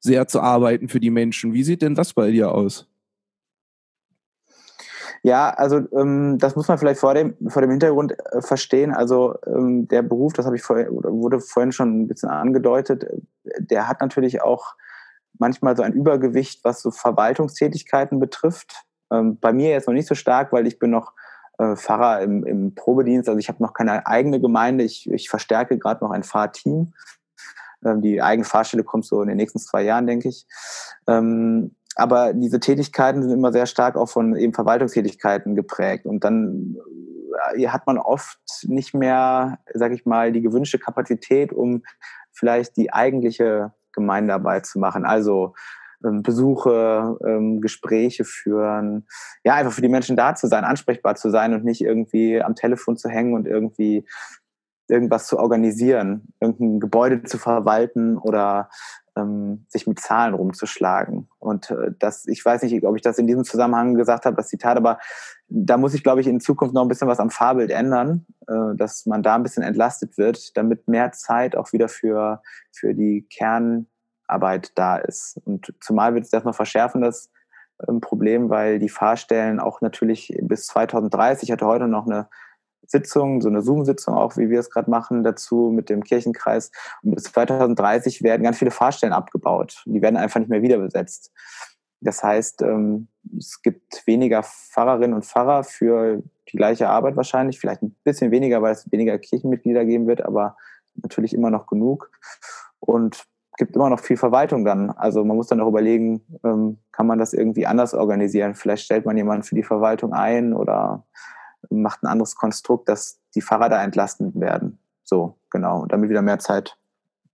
sehr 0.00 0.28
zu 0.28 0.40
arbeiten 0.40 0.88
für 0.88 1.00
die 1.00 1.10
Menschen. 1.10 1.52
Wie 1.52 1.64
sieht 1.64 1.82
denn 1.82 1.94
das 1.94 2.12
bei 2.12 2.30
dir 2.30 2.52
aus? 2.52 2.86
Ja, 5.22 5.48
also 5.48 5.80
ähm, 5.92 6.36
das 6.38 6.54
muss 6.54 6.68
man 6.68 6.76
vielleicht 6.76 7.00
vor 7.00 7.14
dem, 7.14 7.34
vor 7.48 7.62
dem 7.62 7.70
Hintergrund 7.70 8.12
äh, 8.12 8.42
verstehen. 8.42 8.92
Also 8.92 9.36
ähm, 9.46 9.88
der 9.88 10.02
Beruf, 10.02 10.34
das 10.34 10.44
habe 10.44 10.56
ich 10.56 10.62
vorher, 10.62 10.90
wurde 10.90 11.40
vorhin 11.40 11.72
schon 11.72 12.02
ein 12.02 12.08
bisschen 12.08 12.28
angedeutet, 12.28 13.06
der 13.58 13.88
hat 13.88 14.02
natürlich 14.02 14.42
auch 14.42 14.74
manchmal 15.38 15.76
so 15.76 15.82
ein 15.82 15.92
Übergewicht, 15.92 16.64
was 16.64 16.82
so 16.82 16.90
Verwaltungstätigkeiten 16.90 18.20
betrifft. 18.20 18.84
Ähm, 19.12 19.38
bei 19.38 19.52
mir 19.52 19.70
jetzt 19.70 19.86
noch 19.86 19.94
nicht 19.94 20.08
so 20.08 20.14
stark, 20.14 20.52
weil 20.52 20.66
ich 20.66 20.78
bin 20.78 20.90
noch 20.90 21.12
äh, 21.58 21.76
Pfarrer 21.76 22.22
im, 22.22 22.44
im 22.44 22.74
Probedienst. 22.74 23.28
Also 23.28 23.38
ich 23.38 23.48
habe 23.48 23.62
noch 23.62 23.74
keine 23.74 24.06
eigene 24.06 24.40
Gemeinde. 24.40 24.84
Ich, 24.84 25.10
ich 25.10 25.28
verstärke 25.28 25.78
gerade 25.78 26.04
noch 26.04 26.10
ein 26.10 26.22
Fahrteam. 26.22 26.94
Ähm, 27.84 28.02
die 28.02 28.22
eigene 28.22 28.44
Fahrstelle 28.44 28.84
kommt 28.84 29.04
so 29.04 29.22
in 29.22 29.28
den 29.28 29.36
nächsten 29.36 29.58
zwei 29.58 29.82
Jahren, 29.82 30.06
denke 30.06 30.28
ich. 30.28 30.46
Ähm, 31.06 31.74
aber 31.96 32.32
diese 32.32 32.58
Tätigkeiten 32.58 33.22
sind 33.22 33.30
immer 33.30 33.52
sehr 33.52 33.66
stark 33.66 33.96
auch 33.96 34.08
von 34.08 34.34
eben 34.36 34.52
Verwaltungstätigkeiten 34.52 35.54
geprägt. 35.54 36.06
Und 36.06 36.24
dann 36.24 36.76
äh, 37.54 37.68
hat 37.68 37.86
man 37.86 37.98
oft 37.98 38.40
nicht 38.64 38.94
mehr, 38.94 39.58
sage 39.72 39.94
ich 39.94 40.06
mal, 40.06 40.32
die 40.32 40.42
gewünschte 40.42 40.78
Kapazität, 40.78 41.52
um 41.52 41.82
vielleicht 42.32 42.76
die 42.76 42.92
eigentliche 42.92 43.72
Gemeindearbeit 43.94 44.66
zu 44.66 44.78
machen. 44.78 45.04
Also 45.04 45.54
ähm, 46.04 46.22
Besuche, 46.22 47.16
ähm, 47.26 47.60
Gespräche 47.60 48.24
führen, 48.24 49.06
ja, 49.44 49.54
einfach 49.54 49.72
für 49.72 49.82
die 49.82 49.88
Menschen 49.88 50.16
da 50.16 50.34
zu 50.34 50.46
sein, 50.48 50.64
ansprechbar 50.64 51.14
zu 51.14 51.30
sein 51.30 51.54
und 51.54 51.64
nicht 51.64 51.80
irgendwie 51.80 52.42
am 52.42 52.54
Telefon 52.54 52.96
zu 52.96 53.08
hängen 53.08 53.34
und 53.34 53.46
irgendwie 53.46 54.06
irgendwas 54.88 55.26
zu 55.26 55.38
organisieren, 55.38 56.34
irgendein 56.40 56.80
Gebäude 56.80 57.22
zu 57.22 57.38
verwalten 57.38 58.18
oder 58.18 58.68
ähm, 59.16 59.64
sich 59.68 59.86
mit 59.86 60.00
Zahlen 60.00 60.34
rumzuschlagen. 60.34 61.28
Und 61.38 61.70
äh, 61.70 61.92
das, 61.98 62.26
ich 62.26 62.44
weiß 62.44 62.62
nicht, 62.62 62.84
ob 62.84 62.96
ich 62.96 63.02
das 63.02 63.18
in 63.18 63.26
diesem 63.26 63.44
Zusammenhang 63.44 63.94
gesagt 63.94 64.26
habe, 64.26 64.36
das 64.36 64.48
Zitat, 64.48 64.76
aber 64.76 64.98
da 65.48 65.76
muss 65.76 65.94
ich, 65.94 66.02
glaube 66.02 66.20
ich, 66.20 66.26
in 66.26 66.40
Zukunft 66.40 66.74
noch 66.74 66.82
ein 66.82 66.88
bisschen 66.88 67.08
was 67.08 67.20
am 67.20 67.30
Fahrbild 67.30 67.70
ändern, 67.70 68.26
äh, 68.46 68.74
dass 68.76 69.06
man 69.06 69.22
da 69.22 69.34
ein 69.34 69.42
bisschen 69.42 69.62
entlastet 69.62 70.16
wird, 70.18 70.56
damit 70.56 70.88
mehr 70.88 71.12
Zeit 71.12 71.56
auch 71.56 71.72
wieder 71.72 71.88
für, 71.88 72.42
für 72.72 72.94
die 72.94 73.26
Kern, 73.30 73.86
Arbeit 74.26 74.72
da 74.74 74.96
ist. 74.96 75.40
Und 75.44 75.72
zumal 75.80 76.14
wird 76.14 76.24
es 76.24 76.30
das 76.30 76.44
noch 76.44 76.54
verschärfen, 76.54 77.02
das 77.02 77.30
ähm, 77.88 78.00
Problem, 78.00 78.50
weil 78.50 78.78
die 78.78 78.88
Fahrstellen 78.88 79.60
auch 79.60 79.80
natürlich 79.80 80.36
bis 80.42 80.66
2030, 80.66 81.48
ich 81.48 81.52
hatte 81.52 81.66
heute 81.66 81.88
noch 81.88 82.06
eine 82.06 82.28
Sitzung, 82.86 83.40
so 83.40 83.48
eine 83.48 83.62
Zoom-Sitzung 83.62 84.14
auch, 84.14 84.36
wie 84.36 84.50
wir 84.50 84.60
es 84.60 84.70
gerade 84.70 84.90
machen, 84.90 85.24
dazu 85.24 85.70
mit 85.74 85.88
dem 85.88 86.04
Kirchenkreis. 86.04 86.70
Und 87.02 87.14
bis 87.14 87.24
2030 87.24 88.22
werden 88.22 88.42
ganz 88.42 88.58
viele 88.58 88.70
Fahrstellen 88.70 89.14
abgebaut. 89.14 89.82
Die 89.86 90.02
werden 90.02 90.16
einfach 90.16 90.40
nicht 90.40 90.50
mehr 90.50 90.62
wieder 90.62 90.78
besetzt. 90.78 91.32
Das 92.04 92.22
heißt, 92.22 92.62
ähm, 92.62 93.08
es 93.36 93.62
gibt 93.62 94.06
weniger 94.06 94.42
Pfarrerinnen 94.42 95.14
und 95.14 95.24
Pfarrer 95.24 95.64
für 95.64 96.22
die 96.52 96.56
gleiche 96.56 96.88
Arbeit 96.88 97.16
wahrscheinlich, 97.16 97.58
vielleicht 97.58 97.82
ein 97.82 97.96
bisschen 98.04 98.30
weniger, 98.30 98.62
weil 98.62 98.72
es 98.72 98.90
weniger 98.92 99.18
Kirchenmitglieder 99.18 99.84
geben 99.84 100.06
wird, 100.06 100.24
aber 100.24 100.56
natürlich 100.94 101.34
immer 101.34 101.50
noch 101.50 101.66
genug. 101.66 102.10
Und 102.80 103.24
gibt 103.56 103.76
immer 103.76 103.88
noch 103.88 104.00
viel 104.00 104.16
Verwaltung 104.16 104.64
dann. 104.64 104.90
Also 104.90 105.24
man 105.24 105.36
muss 105.36 105.46
dann 105.46 105.60
auch 105.60 105.68
überlegen, 105.68 106.22
ähm, 106.44 106.78
kann 106.92 107.06
man 107.06 107.18
das 107.18 107.32
irgendwie 107.32 107.66
anders 107.66 107.94
organisieren? 107.94 108.54
Vielleicht 108.54 108.84
stellt 108.84 109.06
man 109.06 109.16
jemanden 109.16 109.44
für 109.44 109.54
die 109.54 109.62
Verwaltung 109.62 110.12
ein 110.12 110.52
oder 110.52 111.04
macht 111.70 112.02
ein 112.02 112.08
anderes 112.08 112.36
Konstrukt, 112.36 112.88
dass 112.88 113.20
die 113.34 113.40
Fahrer 113.40 113.68
da 113.68 113.82
entlasten 113.82 114.38
werden. 114.40 114.78
So, 115.04 115.36
genau. 115.50 115.86
Damit 115.86 116.10
wieder 116.10 116.22
mehr 116.22 116.38
Zeit 116.38 116.76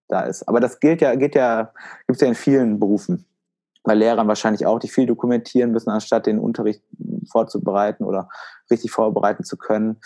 da 0.09 0.21
ist. 0.21 0.47
Aber 0.49 0.61
das 0.61 0.81
gilt 0.81 1.01
ja, 1.01 1.15
geht 1.15 1.35
ja, 1.35 1.73
gibt 2.07 2.17
es 2.17 2.21
ja 2.21 2.29
in 2.29 2.35
vielen 2.35 2.79
Berufen. 2.79 3.25
Bei 3.83 3.95
Lehrern 3.95 4.29
wahrscheinlich 4.29 4.67
auch, 4.67 4.79
die 4.79 4.89
viel 4.89 5.07
dokumentieren 5.07 5.73
müssen, 5.73 5.91
anstatt 5.91 6.27
den 6.27 6.39
Unterricht 6.39 6.83
vorzubereiten 7.31 8.05
oder 8.05 8.29
richtig 8.71 8.91
vorbereiten 8.91 9.45
zu 9.45 9.57
können. 9.57 10.01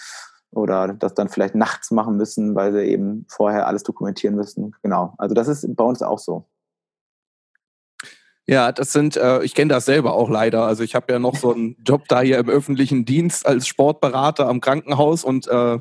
Oder 0.50 0.94
das 0.94 1.14
dann 1.14 1.28
vielleicht 1.28 1.56
nachts 1.56 1.90
machen 1.90 2.16
müssen, 2.16 2.54
weil 2.54 2.72
sie 2.72 2.84
eben 2.84 3.26
vorher 3.28 3.66
alles 3.66 3.82
dokumentieren 3.82 4.36
müssen. 4.36 4.76
Genau. 4.82 5.14
Also 5.18 5.34
das 5.34 5.48
ist 5.48 5.66
bei 5.74 5.82
uns 5.82 6.00
auch 6.02 6.20
so. 6.20 6.46
Ja, 8.46 8.72
das 8.72 8.92
sind, 8.92 9.16
äh, 9.16 9.42
ich 9.42 9.54
kenne 9.54 9.72
das 9.72 9.86
selber 9.86 10.12
auch 10.12 10.28
leider. 10.28 10.64
Also 10.64 10.82
ich 10.82 10.94
habe 10.94 11.12
ja 11.12 11.18
noch 11.18 11.34
so 11.34 11.54
einen 11.54 11.76
Job 11.84 12.02
da 12.08 12.20
hier 12.20 12.38
im 12.38 12.50
öffentlichen 12.50 13.06
Dienst 13.06 13.46
als 13.46 13.66
Sportberater 13.66 14.48
am 14.48 14.60
Krankenhaus 14.60 15.24
und 15.24 15.48
äh, 15.48 15.78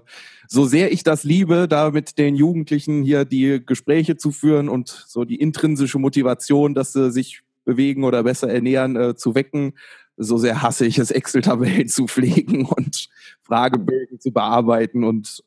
so 0.48 0.66
sehr 0.66 0.94
ich 0.94 1.04
das 1.04 1.24
liebe, 1.26 1.68
da 1.68 1.92
mit 1.92 2.18
den 2.18 2.36
Jugendlichen 2.36 3.04
hier 3.04 3.26
die 3.26 3.62
Gespräche 3.66 4.16
zu 4.16 4.32
führen 4.32 4.70
und 4.70 4.88
so 4.88 5.26
die 5.26 5.36
intrinsische 5.36 6.00
Motivation, 6.00 6.74
dass 6.74 6.94
sie 6.94 7.12
sich 7.12 7.44
bewegen 7.66 8.04
oder 8.04 8.24
besser 8.24 8.52
ernähren, 8.52 8.96
äh, 8.96 9.16
zu 9.16 9.36
wecken, 9.36 9.74
so 10.18 10.38
sehr 10.38 10.62
hasse 10.62 10.86
ich 10.86 11.00
es, 11.00 11.12
Excel-Tabellen 11.12 11.88
zu 11.88 12.08
pflegen 12.08 12.66
und 12.78 13.10
Fragebögen 13.42 14.20
zu 14.20 14.32
bearbeiten 14.32 15.04
und 15.04 15.44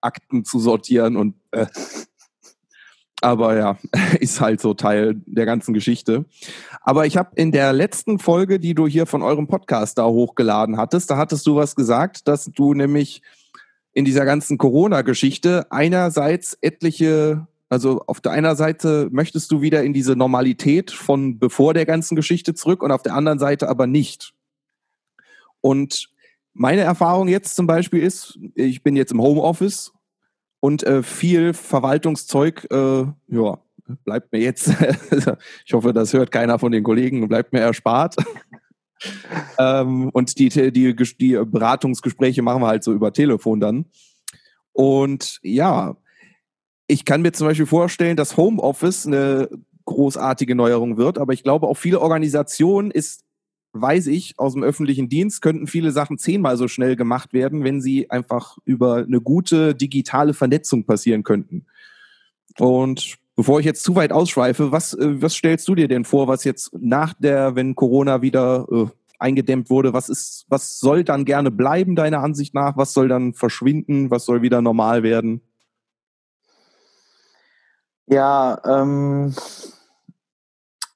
Akten 0.00 0.44
zu 0.44 0.58
sortieren 0.58 1.16
und 1.16 1.34
äh, 1.50 1.66
aber 3.22 3.56
ja, 3.56 3.78
ist 4.20 4.40
halt 4.40 4.60
so 4.60 4.74
Teil 4.74 5.20
der 5.26 5.46
ganzen 5.46 5.74
Geschichte. 5.74 6.24
Aber 6.80 7.06
ich 7.06 7.16
habe 7.16 7.30
in 7.34 7.52
der 7.52 7.72
letzten 7.72 8.18
Folge, 8.18 8.58
die 8.58 8.74
du 8.74 8.86
hier 8.86 9.06
von 9.06 9.22
eurem 9.22 9.46
Podcast 9.46 9.98
da 9.98 10.06
hochgeladen 10.06 10.76
hattest, 10.76 11.10
da 11.10 11.16
hattest 11.16 11.46
du 11.46 11.56
was 11.56 11.76
gesagt, 11.76 12.28
dass 12.28 12.46
du 12.46 12.74
nämlich 12.74 13.22
in 13.92 14.04
dieser 14.04 14.24
ganzen 14.24 14.56
Corona-Geschichte 14.56 15.66
einerseits 15.70 16.56
etliche, 16.60 17.46
also 17.70 18.02
auf 18.08 18.20
der 18.20 18.32
einer 18.32 18.56
Seite 18.56 19.08
möchtest 19.12 19.52
du 19.52 19.62
wieder 19.62 19.84
in 19.84 19.94
diese 19.94 20.16
Normalität 20.16 20.90
von 20.90 21.38
bevor 21.38 21.72
der 21.72 21.86
ganzen 21.86 22.16
Geschichte 22.16 22.52
zurück 22.52 22.82
und 22.82 22.90
auf 22.90 23.02
der 23.02 23.14
anderen 23.14 23.38
Seite 23.38 23.68
aber 23.68 23.86
nicht. 23.86 24.34
Und 25.60 26.10
meine 26.52 26.80
Erfahrung 26.80 27.28
jetzt 27.28 27.54
zum 27.54 27.68
Beispiel 27.68 28.02
ist, 28.02 28.38
ich 28.56 28.82
bin 28.82 28.96
jetzt 28.96 29.12
im 29.12 29.22
Homeoffice 29.22 29.92
und 30.58 30.82
äh, 30.82 31.04
viel 31.04 31.54
Verwaltungszeug, 31.54 32.66
äh, 32.72 33.04
ja, 33.28 33.58
bleibt 34.04 34.32
mir 34.32 34.40
jetzt, 34.40 34.74
ich 35.64 35.72
hoffe, 35.72 35.92
das 35.92 36.12
hört 36.12 36.32
keiner 36.32 36.58
von 36.58 36.72
den 36.72 36.82
Kollegen, 36.82 37.28
bleibt 37.28 37.52
mir 37.52 37.60
erspart. 37.60 38.16
ähm, 39.58 40.10
und 40.10 40.40
die, 40.40 40.48
die, 40.48 40.96
die 40.96 41.40
Beratungsgespräche 41.44 42.42
machen 42.42 42.62
wir 42.62 42.66
halt 42.66 42.82
so 42.82 42.92
über 42.92 43.12
Telefon 43.12 43.60
dann. 43.60 43.86
Und 44.72 45.38
ja, 45.42 45.96
ich 46.90 47.04
kann 47.04 47.22
mir 47.22 47.32
zum 47.32 47.46
Beispiel 47.46 47.66
vorstellen, 47.66 48.16
dass 48.16 48.36
Homeoffice 48.36 49.06
eine 49.06 49.48
großartige 49.84 50.54
Neuerung 50.54 50.96
wird, 50.96 51.18
aber 51.18 51.32
ich 51.32 51.42
glaube, 51.42 51.66
auch 51.66 51.76
viele 51.76 52.00
Organisationen 52.00 52.90
ist 52.90 53.24
weiß 53.72 54.08
ich 54.08 54.36
aus 54.36 54.54
dem 54.54 54.64
öffentlichen 54.64 55.08
Dienst, 55.08 55.42
könnten 55.42 55.68
viele 55.68 55.92
Sachen 55.92 56.18
zehnmal 56.18 56.56
so 56.56 56.66
schnell 56.66 56.96
gemacht 56.96 57.32
werden, 57.32 57.62
wenn 57.62 57.80
sie 57.80 58.10
einfach 58.10 58.58
über 58.64 58.96
eine 58.96 59.20
gute 59.20 59.76
digitale 59.76 60.34
Vernetzung 60.34 60.84
passieren 60.84 61.22
könnten. 61.22 61.66
Und 62.58 63.18
bevor 63.36 63.60
ich 63.60 63.66
jetzt 63.66 63.84
zu 63.84 63.94
weit 63.94 64.10
ausschweife, 64.10 64.72
was, 64.72 64.94
äh, 64.94 65.22
was 65.22 65.34
stellst 65.34 65.68
du 65.68 65.76
dir 65.76 65.86
denn 65.86 66.04
vor, 66.04 66.26
was 66.26 66.42
jetzt 66.42 66.72
nach 66.80 67.14
der, 67.14 67.54
wenn 67.54 67.76
Corona 67.76 68.22
wieder 68.22 68.66
äh, 68.72 68.86
eingedämmt 69.20 69.70
wurde, 69.70 69.92
was 69.92 70.08
ist, 70.08 70.46
was 70.48 70.80
soll 70.80 71.04
dann 71.04 71.24
gerne 71.24 71.50
bleiben, 71.52 71.94
deiner 71.94 72.22
Ansicht 72.22 72.54
nach? 72.54 72.76
Was 72.76 72.92
soll 72.92 73.06
dann 73.06 73.34
verschwinden? 73.34 74.10
Was 74.10 74.24
soll 74.24 74.42
wieder 74.42 74.62
normal 74.62 75.02
werden? 75.02 75.42
Ja, 78.10 78.60
ähm, 78.64 79.32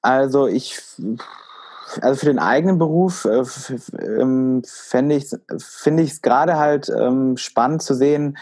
also 0.01 0.47
ich 0.47 0.77
also 2.01 2.19
für 2.19 2.25
den 2.25 2.39
eigenen 2.39 2.77
Beruf 2.77 3.23
äh, 3.23 3.43
ähm, 4.03 4.63
fände 4.65 5.15
ich 5.15 5.33
finde 5.57 6.03
ich 6.03 6.11
es 6.11 6.21
gerade 6.21 6.57
halt 6.57 6.89
ähm, 6.89 7.37
spannend 7.37 7.83
zu 7.83 7.93
sehen. 7.93 8.37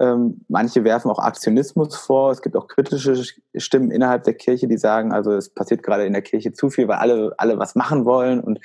Ähm, 0.00 0.40
manche 0.48 0.84
werfen 0.84 1.10
auch 1.10 1.18
Aktionismus 1.18 1.96
vor. 1.96 2.30
Es 2.30 2.40
gibt 2.40 2.56
auch 2.56 2.66
kritische 2.66 3.22
Stimmen 3.56 3.90
innerhalb 3.90 4.22
der 4.22 4.34
Kirche, 4.34 4.68
die 4.68 4.78
sagen, 4.78 5.12
also 5.12 5.32
es 5.32 5.52
passiert 5.52 5.82
gerade 5.82 6.06
in 6.06 6.14
der 6.14 6.22
Kirche 6.22 6.54
zu 6.54 6.70
viel, 6.70 6.88
weil 6.88 6.98
alle 6.98 7.34
alle 7.36 7.58
was 7.58 7.74
machen 7.74 8.06
wollen 8.06 8.40
und 8.40 8.58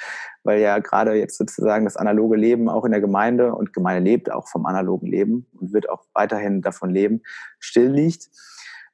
weil 0.44 0.62
ja 0.62 0.80
gerade 0.80 1.16
jetzt 1.16 1.38
sozusagen 1.38 1.84
das 1.84 1.98
analoge 1.98 2.38
Leben 2.38 2.70
auch 2.70 2.86
in 2.86 2.92
der 2.92 3.02
Gemeinde 3.02 3.54
und 3.54 3.74
Gemeinde 3.74 4.10
lebt 4.10 4.32
auch 4.32 4.48
vom 4.48 4.66
analogen 4.66 5.08
Leben 5.08 5.48
und 5.60 5.74
wird 5.74 5.90
auch 5.90 6.06
weiterhin 6.14 6.62
davon 6.62 6.92
leben, 6.92 7.24
still 7.60 7.92
liegt. 7.92 8.30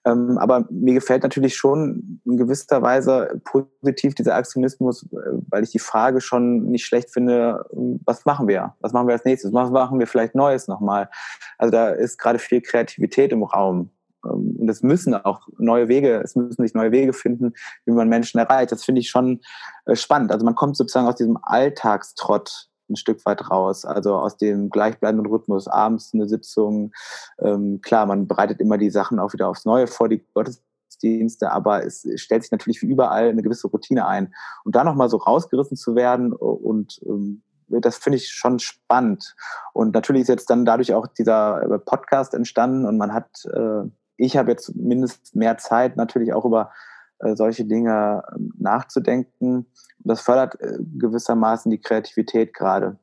Ähm, 0.06 0.38
aber 0.38 0.66
mir 0.70 0.94
gefällt 0.94 1.24
natürlich 1.24 1.56
schon 1.56 2.22
in 2.26 2.38
gewisser 2.38 2.82
Weise 2.82 3.42
positiv 3.44 4.16
dieser 4.16 4.36
Aktionismus, 4.36 5.04
äh, 5.12 5.18
weil 5.50 5.64
ich 5.64 5.72
die 5.72 5.80
Frage 5.80 6.22
schon 6.22 6.64
nicht 6.66 6.86
schlecht 6.86 7.12
finde, 7.12 7.66
ähm, 7.74 8.00
was 8.06 8.26
machen 8.26 8.48
wir? 8.48 8.76
Was 8.80 8.94
machen 8.94 9.08
wir 9.08 9.14
als 9.14 9.26
nächstes? 9.26 9.54
Was 9.54 9.72
machen 9.72 10.00
wir 10.00 10.08
vielleicht 10.08 10.36
Neues 10.36 10.68
nochmal? 10.68 11.10
Also 11.58 11.72
da 11.72 11.90
ist 11.90 12.18
gerade 12.18 12.40
viel 12.40 12.62
Kreativität 12.62 13.34
im 13.34 13.44
Raum. 13.44 13.90
Ähm, 14.26 14.56
und 14.60 14.70
es 14.70 14.84
müssen 14.84 15.14
auch 15.14 15.48
neue 15.58 15.90
Wege, 15.90 16.22
es 16.24 16.36
müssen 16.36 16.62
sich 16.62 16.74
neue 16.74 16.92
Wege 16.92 17.12
finden, 17.12 17.54
wie 17.86 17.92
man 17.92 18.08
Menschen 18.08 18.40
erreicht. 18.40 18.72
Das 18.72 18.86
finde 18.86 19.02
ich 19.02 19.10
schon 19.10 19.42
äh, 19.86 19.96
spannend. 19.96 20.32
Also 20.32 20.46
man 20.46 20.56
kommt 20.56 20.78
sozusagen 20.78 21.08
aus 21.08 21.16
diesem 21.16 21.38
Alltagstrott 21.42 22.69
ein 22.90 22.96
Stück 22.96 23.26
weit 23.26 23.50
raus. 23.50 23.86
Also 23.86 24.16
aus 24.16 24.38
dem 24.38 24.70
gleichbleibenden 24.70 25.32
Rhythmus, 25.32 25.68
abends 25.68 26.14
eine 26.14 26.28
Sitzung. 26.28 26.92
Ähm, 27.40 27.82
klar, 27.82 28.06
man 28.06 28.28
bereitet 28.28 28.60
immer 28.60 28.78
die 28.78 28.90
Sachen 28.90 29.20
auch 29.20 29.34
wieder 29.34 29.48
aufs 29.48 29.66
Neue 29.66 29.88
vor, 29.88 30.10
die 30.10 30.24
Gottesdienste, 30.34 31.52
aber 31.52 31.86
es 31.86 32.08
stellt 32.16 32.44
sich 32.44 32.52
natürlich 32.52 32.82
wie 32.82 32.88
überall 32.88 33.30
eine 33.30 33.44
gewisse 33.44 33.68
Routine 33.68 34.08
ein. 34.08 34.34
Und 34.64 34.76
da 34.76 34.84
nochmal 34.84 35.10
so 35.10 35.18
rausgerissen 35.18 35.78
zu 35.78 35.96
werden 35.96 36.34
und 36.34 37.00
ähm, 37.06 37.44
das 37.70 37.98
finde 37.98 38.18
ich 38.18 38.30
schon 38.30 38.60
spannend. 38.60 39.36
Und 39.74 39.94
natürlich 39.94 40.24
ist 40.24 40.28
jetzt 40.30 40.50
dann 40.50 40.66
dadurch 40.66 40.94
auch 40.94 41.08
dieser 41.08 41.62
äh, 41.62 41.80
Podcast 41.80 42.34
entstanden 42.34 42.86
und 42.86 42.98
man 42.98 43.14
hat, 43.14 43.46
äh, 43.46 43.88
ich 44.18 44.38
habe 44.38 44.52
jetzt 44.52 44.76
mindestens 44.76 45.34
mehr 45.36 45.58
Zeit, 45.58 45.96
natürlich 45.96 46.34
auch 46.34 46.46
über 46.46 46.62
äh, 46.62 46.99
solche 47.36 47.66
Dinge 47.66 48.24
ähm, 48.36 48.54
nachzudenken. 48.58 49.66
Das 50.00 50.22
fördert 50.22 50.60
äh, 50.62 50.78
gewissermaßen 50.98 51.70
die 51.70 51.80
Kreativität 51.80 52.54
gerade. 52.54 52.98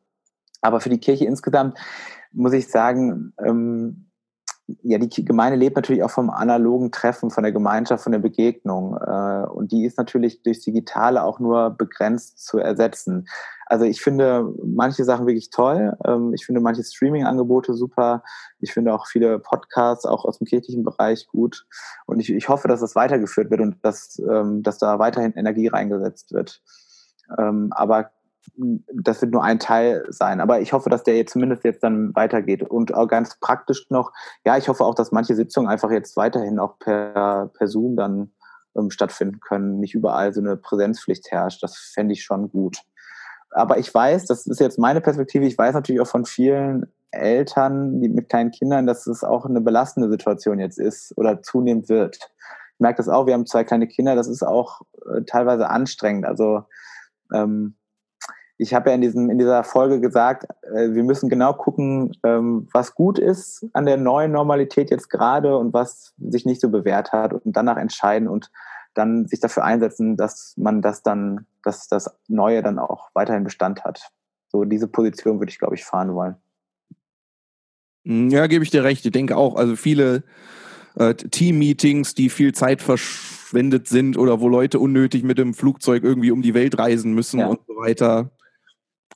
Aber 0.61 0.81
für 0.81 0.91
die 0.91 1.01
Kirche 1.01 1.27
insgesamt 1.27 1.79
muss 2.33 2.53
ich 2.53 2.69
sagen, 2.69 3.33
ähm, 3.45 4.07
ja, 4.83 4.99
die 4.99 5.25
Gemeinde 5.25 5.57
lebt 5.57 5.77
natürlich 5.77 6.03
auch 6.03 6.11
vom 6.11 6.29
analogen 6.29 6.91
Treffen, 6.91 7.31
von 7.31 7.45
der 7.45 7.53
Gemeinschaft, 7.53 8.03
von 8.03 8.13
der 8.13 8.19
Begegnung. 8.19 8.97
Äh, 8.97 9.47
und 9.47 9.71
die 9.71 9.85
ist 9.85 9.97
natürlich 9.97 10.43
durchs 10.43 10.63
Digitale 10.63 11.23
auch 11.23 11.39
nur 11.39 11.71
begrenzt 11.71 12.45
zu 12.45 12.59
ersetzen. 12.59 13.29
Also 13.67 13.85
ich 13.85 14.01
finde 14.01 14.53
manche 14.65 15.05
Sachen 15.05 15.27
wirklich 15.27 15.51
toll. 15.51 15.97
Ähm, 16.05 16.35
ich 16.35 16.45
finde 16.47 16.61
manche 16.61 16.83
Streaming-Angebote 16.83 17.75
super. 17.75 18.25
Ich 18.59 18.73
finde 18.73 18.93
auch 18.93 19.07
viele 19.07 19.39
Podcasts 19.39 20.05
auch 20.05 20.25
aus 20.25 20.39
dem 20.39 20.47
kirchlichen 20.47 20.83
Bereich 20.83 21.29
gut. 21.29 21.67
Und 22.07 22.19
ich, 22.19 22.33
ich 22.33 22.49
hoffe, 22.49 22.67
dass 22.67 22.81
das 22.81 22.97
weitergeführt 22.97 23.51
wird 23.51 23.61
und 23.61 23.77
dass, 23.85 24.19
ähm, 24.19 24.65
dass 24.65 24.79
da 24.79 24.99
weiterhin 24.99 25.33
Energie 25.35 25.69
reingesetzt 25.69 26.33
wird. 26.33 26.61
Ähm, 27.39 27.69
aber 27.71 28.11
das 28.93 29.21
wird 29.23 29.33
nur 29.33 29.43
ein 29.43 29.59
Teil 29.59 30.05
sein. 30.09 30.41
Aber 30.41 30.61
ich 30.61 30.73
hoffe, 30.73 30.91
dass 30.91 31.03
der 31.03 31.17
jetzt 31.17 31.33
zumindest 31.33 31.65
jetzt 31.65 31.83
dann 31.83 32.15
weitergeht. 32.15 32.63
Und 32.63 32.95
auch 32.95 33.09
ganz 33.09 33.39
praktisch 33.41 33.87
noch, 33.91 34.13
ja, 34.45 34.57
ich 34.57 34.69
hoffe 34.69 34.85
auch, 34.85 34.95
dass 34.95 35.13
manche 35.13 35.35
Sitzungen 35.35 35.69
einfach 35.69 35.91
jetzt 35.91 36.17
weiterhin 36.17 36.59
auch 36.59 36.79
per, 36.79 37.51
per 37.55 37.69
Zoom 37.69 37.97
dann 37.97 38.33
ähm, 38.77 38.91
stattfinden 38.91 39.41
können. 39.41 39.81
Nicht 39.81 39.95
überall 39.95 40.33
so 40.33 40.41
eine 40.41 40.57
Präsenzpflicht 40.57 41.31
herrscht. 41.31 41.63
Das 41.63 41.77
fände 41.77 42.13
ich 42.13 42.23
schon 42.23 42.51
gut. 42.51 42.79
Aber 43.51 43.79
ich 43.79 43.93
weiß, 43.93 44.27
das 44.27 44.47
ist 44.47 44.61
jetzt 44.61 44.79
meine 44.79 45.01
Perspektive, 45.01 45.47
ich 45.47 45.57
weiß 45.57 45.75
natürlich 45.75 46.01
auch 46.01 46.07
von 46.07 46.25
vielen 46.25 46.93
Eltern 47.11 48.01
die 48.01 48.09
mit 48.09 48.29
kleinen 48.29 48.51
Kindern, 48.51 48.87
dass 48.87 49.07
es 49.07 49.25
auch 49.25 49.47
eine 49.47 49.61
belastende 49.61 50.11
Situation 50.11 50.59
jetzt 50.59 50.79
ist 50.79 51.17
oder 51.17 51.43
zunehmend 51.43 51.89
wird. 51.89 52.19
merke 52.79 52.99
das 52.99 53.09
auch, 53.09 53.27
wir 53.27 53.35
haben 53.35 53.47
zwei 53.47 53.65
kleine 53.65 53.87
Kinder, 53.87 54.15
das 54.15 54.29
ist 54.29 54.43
auch 54.43 54.83
äh, 55.11 55.23
teilweise 55.23 55.71
anstrengend. 55.71 56.27
Also 56.27 56.65
ähm, 57.33 57.77
ich 58.59 58.75
habe 58.75 58.91
ja 58.91 58.95
in, 58.95 59.03
diesem, 59.03 59.31
in 59.31 59.39
dieser 59.39 59.65
Folge 59.65 60.01
gesagt, 60.01 60.47
äh, 60.63 60.93
wir 60.93 61.05
müssen 61.05 61.29
genau 61.29 61.53
gucken, 61.53 62.17
ähm, 62.25 62.69
was 62.73 62.95
gut 62.95 63.19
ist 63.19 63.67
an 63.73 63.87
der 63.87 63.97
neuen 63.97 64.33
Normalität 64.33 64.91
jetzt 64.91 65.11
gerade 65.11 65.57
und 65.57 65.73
was 65.73 66.15
sich 66.19 66.47
nicht 66.47 66.61
so 66.61 66.71
bewährt 66.71 67.13
hat 67.13 67.33
und 67.33 67.43
danach 67.45 67.77
entscheiden 67.77 68.29
und 68.29 68.51
dann 68.95 69.27
sich 69.27 69.41
dafür 69.41 69.65
einsetzen, 69.65 70.17
dass 70.17 70.55
man 70.57 70.81
das 70.81 71.03
dann, 71.03 71.47
dass 71.63 71.89
das 71.89 72.17
Neue 72.29 72.63
dann 72.63 72.79
auch 72.79 73.11
weiterhin 73.13 73.45
Bestand 73.45 73.85
hat. 73.85 74.11
So 74.49 74.65
diese 74.65 74.89
Position 74.89 75.39
würde 75.39 75.51
ich, 75.51 75.59
glaube 75.59 75.75
ich, 75.75 75.85
fahren 75.85 76.15
wollen. 76.15 76.37
Hm, 78.07 78.31
ja, 78.31 78.47
gebe 78.47 78.65
ich 78.65 78.71
dir 78.71 78.85
recht. 78.85 79.05
Ich 79.05 79.13
denke 79.13 79.37
auch, 79.37 79.57
also 79.57 79.77
viele 79.77 80.23
äh, 80.95 81.15
Team-Meetings, 81.15 82.15
die 82.15 82.31
viel 82.31 82.55
Zeit 82.55 82.81
verschwendet 82.81 83.87
sind 83.87 84.17
oder 84.17 84.41
wo 84.41 84.49
Leute 84.49 84.79
unnötig 84.79 85.25
mit 85.25 85.37
dem 85.37 85.53
Flugzeug 85.53 86.03
irgendwie 86.03 86.31
um 86.31 86.41
die 86.41 86.55
Welt 86.55 86.79
reisen 86.79 87.13
müssen 87.13 87.41
ja. 87.41 87.49
und 87.49 87.61
so 87.67 87.77
weiter. 87.77 88.31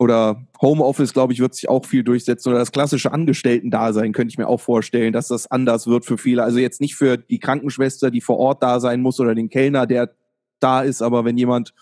Oder 0.00 0.46
Homeoffice, 0.62 1.12
glaube 1.12 1.34
ich, 1.34 1.40
wird 1.40 1.54
sich 1.54 1.68
auch 1.68 1.84
viel 1.84 2.02
durchsetzen. 2.02 2.48
Oder 2.48 2.58
das 2.58 2.72
klassische 2.72 3.12
Angestellten-Dasein 3.12 4.12
könnte 4.14 4.32
ich 4.32 4.38
mir 4.38 4.48
auch 4.48 4.60
vorstellen, 4.60 5.12
dass 5.12 5.28
das 5.28 5.50
anders 5.50 5.86
wird 5.86 6.06
für 6.06 6.16
viele. 6.16 6.42
Also 6.42 6.58
jetzt 6.58 6.80
nicht 6.80 6.94
für 6.94 7.18
die 7.18 7.38
Krankenschwester, 7.38 8.10
die 8.10 8.22
vor 8.22 8.38
Ort 8.38 8.62
da 8.62 8.80
sein 8.80 9.02
muss 9.02 9.20
oder 9.20 9.34
den 9.34 9.50
Kellner, 9.50 9.86
der 9.86 10.14
da 10.58 10.80
ist, 10.80 11.02
aber 11.02 11.26
wenn 11.26 11.36
jemand 11.36 11.74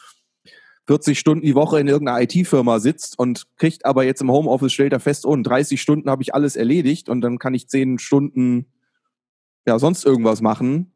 40 0.88 1.16
Stunden 1.16 1.44
die 1.44 1.54
Woche 1.54 1.78
in 1.78 1.86
irgendeiner 1.86 2.20
IT-Firma 2.20 2.80
sitzt 2.80 3.16
und 3.16 3.46
kriegt 3.56 3.86
aber 3.86 4.02
jetzt 4.02 4.20
im 4.20 4.32
Homeoffice, 4.32 4.72
stellt 4.72 4.92
er 4.92 5.00
fest, 5.00 5.24
oh, 5.24 5.34
in 5.34 5.44
30 5.44 5.80
Stunden 5.80 6.10
habe 6.10 6.22
ich 6.22 6.34
alles 6.34 6.56
erledigt 6.56 7.08
und 7.08 7.20
dann 7.20 7.38
kann 7.38 7.54
ich 7.54 7.68
10 7.68 8.00
Stunden 8.00 8.66
ja 9.64 9.78
sonst 9.78 10.04
irgendwas 10.04 10.40
machen. 10.40 10.92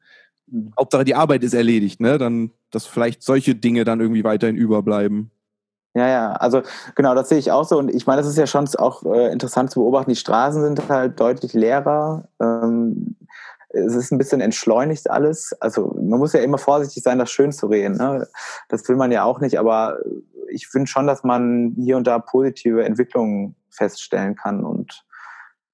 Mhm. 0.48 0.72
Hauptsache 0.76 1.04
die 1.04 1.14
Arbeit 1.14 1.44
ist 1.44 1.54
erledigt, 1.54 2.00
ne? 2.00 2.18
Dann, 2.18 2.50
dass 2.72 2.86
vielleicht 2.86 3.22
solche 3.22 3.54
Dinge 3.54 3.84
dann 3.84 4.00
irgendwie 4.00 4.24
weiterhin 4.24 4.56
überbleiben. 4.56 5.30
Ja, 5.94 6.08
ja, 6.08 6.32
also 6.32 6.62
genau, 6.94 7.14
das 7.14 7.28
sehe 7.28 7.38
ich 7.38 7.52
auch 7.52 7.64
so. 7.64 7.78
Und 7.78 7.94
ich 7.94 8.06
meine, 8.06 8.22
das 8.22 8.30
ist 8.30 8.38
ja 8.38 8.46
schon 8.46 8.66
auch 8.78 9.02
äh, 9.04 9.30
interessant 9.30 9.70
zu 9.70 9.80
beobachten. 9.80 10.10
Die 10.10 10.16
Straßen 10.16 10.62
sind 10.62 10.88
halt 10.88 11.20
deutlich 11.20 11.52
leerer. 11.52 12.28
Ähm, 12.40 13.16
es 13.68 13.94
ist 13.94 14.10
ein 14.10 14.18
bisschen 14.18 14.40
entschleunigt 14.40 15.10
alles. 15.10 15.54
Also 15.60 15.94
man 16.00 16.18
muss 16.18 16.32
ja 16.32 16.40
immer 16.40 16.58
vorsichtig 16.58 17.02
sein, 17.02 17.18
das 17.18 17.30
schön 17.30 17.52
zu 17.52 17.66
reden. 17.66 17.96
Ne? 17.96 18.26
Das 18.68 18.88
will 18.88 18.96
man 18.96 19.12
ja 19.12 19.24
auch 19.24 19.40
nicht, 19.40 19.58
aber 19.58 19.98
ich 20.48 20.68
finde 20.68 20.86
schon, 20.86 21.06
dass 21.06 21.24
man 21.24 21.74
hier 21.78 21.96
und 21.96 22.06
da 22.06 22.18
positive 22.18 22.84
Entwicklungen 22.84 23.54
feststellen 23.70 24.34
kann 24.34 24.64
und 24.64 25.04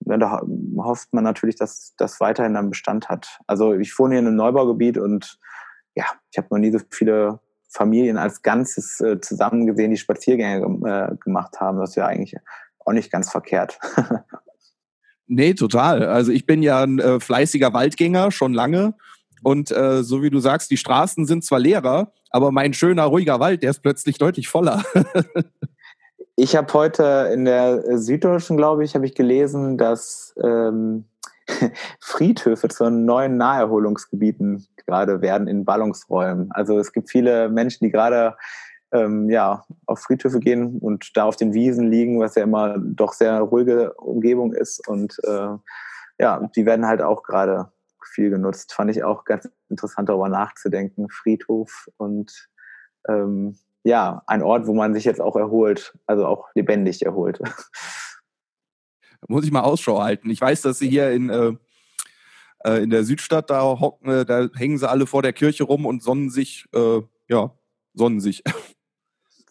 da 0.01 0.41
hofft 0.79 1.13
man 1.13 1.25
natürlich, 1.25 1.57
dass 1.57 1.95
das 1.97 2.21
weiterhin 2.21 2.57
einen 2.57 2.71
Bestand 2.71 3.09
hat. 3.09 3.41
Also 3.47 3.75
ich 3.75 3.99
wohne 3.99 4.15
hier 4.15 4.21
in 4.21 4.29
einem 4.29 4.37
Neubaugebiet 4.37 4.97
und 4.97 5.39
ja, 5.95 6.05
ich 6.31 6.39
habe 6.39 6.49
noch 6.51 6.59
nie 6.59 6.71
so 6.71 6.79
viele 6.91 7.41
Familien 7.69 8.17
als 8.17 8.43
Ganzes 8.43 9.01
äh, 9.01 9.21
zusammen 9.21 9.67
gesehen, 9.67 9.91
die 9.91 9.97
Spaziergänge 9.97 10.65
äh, 10.87 11.17
gemacht 11.17 11.61
haben. 11.61 11.79
Das 11.79 11.91
ist 11.91 11.97
ja 11.97 12.07
eigentlich 12.07 12.37
auch 12.85 12.93
nicht 12.93 13.13
ganz 13.13 13.31
verkehrt. 13.31 13.79
nee, 15.27 15.55
total. 15.55 16.05
Also 16.05 16.33
ich 16.33 16.47
bin 16.47 16.63
ja 16.63 16.83
ein 16.83 16.99
äh, 16.99 17.21
fleißiger 17.21 17.73
Waldgänger 17.73 18.31
schon 18.31 18.55
lange. 18.55 18.95
Und 19.43 19.71
äh, 19.71 20.03
so 20.03 20.23
wie 20.23 20.31
du 20.31 20.41
sagst, 20.41 20.71
die 20.71 20.77
Straßen 20.77 21.27
sind 21.27 21.45
zwar 21.45 21.61
leerer, 21.61 22.13
aber 22.31 22.51
mein 22.51 22.75
schöner, 22.75 23.05
ruhiger 23.05 23.39
Wald, 23.39 23.63
der 23.63 23.71
ist 23.71 23.83
plötzlich 23.83 24.19
deutlich 24.19 24.49
voller. 24.49 24.83
ich 26.37 26.57
habe 26.57 26.73
heute 26.73 27.31
in 27.33 27.45
der 27.45 27.99
Süddeutschen, 27.99 28.57
glaube 28.57 28.85
ich, 28.85 28.95
habe 28.95 29.07
ich 29.07 29.15
gelesen, 29.15 29.79
dass 29.79 30.35
ähm, 30.43 31.05
Friedhöfe 32.01 32.69
zu 32.69 32.91
neuen 32.91 33.37
Naherholungsgebieten 33.37 34.67
gerade 34.87 35.21
werden 35.21 35.49
in 35.49 35.65
Ballungsräumen. 35.65 36.51
Also 36.53 36.79
es 36.79 36.93
gibt 36.93 37.11
viele 37.11 37.49
Menschen, 37.49 37.85
die 37.85 37.91
gerade 37.91 38.37
ähm, 38.93 39.29
ja, 39.29 39.65
auf 39.87 40.01
Friedhöfe 40.01 40.41
gehen 40.41 40.79
und 40.79 41.17
da 41.17 41.25
auf 41.25 41.37
den 41.37 41.53
Wiesen 41.53 41.91
liegen, 41.91 42.21
was 42.21 42.35
ja 42.35 42.43
immer 42.43 42.79
doch 42.79 43.13
sehr 43.13 43.41
ruhige 43.41 43.93
Umgebung 43.95 44.55
ist. 44.55 44.87
Und 44.89 45.19
äh, 45.25 45.57
ja, 46.19 46.49
die 46.57 46.67
werden 46.67 46.87
halt 46.87 47.03
auch 47.03 47.23
gerade 47.23 47.71
viel 48.13 48.31
genutzt. 48.31 48.73
Fand 48.73 48.91
ich 48.91 49.05
auch 49.05 49.25
ganz 49.25 49.49
interessant, 49.69 50.09
darüber 50.09 50.29
nachzudenken. 50.29 51.09
Friedhof 51.11 51.89
und 51.99 52.49
ähm, 53.09 53.59
ja, 53.85 54.23
ein 54.27 54.43
Ort, 54.43 54.67
wo 54.67 54.75
man 54.75 54.95
sich 54.95 55.05
jetzt 55.05 55.21
auch 55.21 55.37
erholt, 55.37 55.97
also 56.07 56.27
auch 56.27 56.49
lebendig 56.55 57.05
erholt. 57.05 57.41
muss 59.27 59.45
ich 59.45 59.51
mal 59.51 59.63
Ausschau 59.63 60.01
halten. 60.01 60.31
Ich 60.31 60.41
weiß, 60.41 60.63
dass 60.63 60.79
sie 60.79 60.89
hier 60.89 61.11
in, 61.11 61.31
äh, 61.31 61.53
äh, 62.65 62.83
in 62.83 62.91
der 62.91 63.05
Südstadt 63.05 63.51
da 63.51 63.63
hocken, 63.63 64.11
äh, 64.11 64.25
da 64.25 64.49
hängen 64.55 64.79
sie 64.79 64.89
alle 64.89 65.07
vor 65.07 65.23
der 65.23 65.33
Kirche 65.33 65.65
rum 65.65 65.87
und 65.87 66.03
sonnen 66.03 66.31
sich, 66.31 66.67
äh, 66.75 67.01
ja, 67.29 67.53
sonnen 67.95 68.21
sich. 68.21 68.43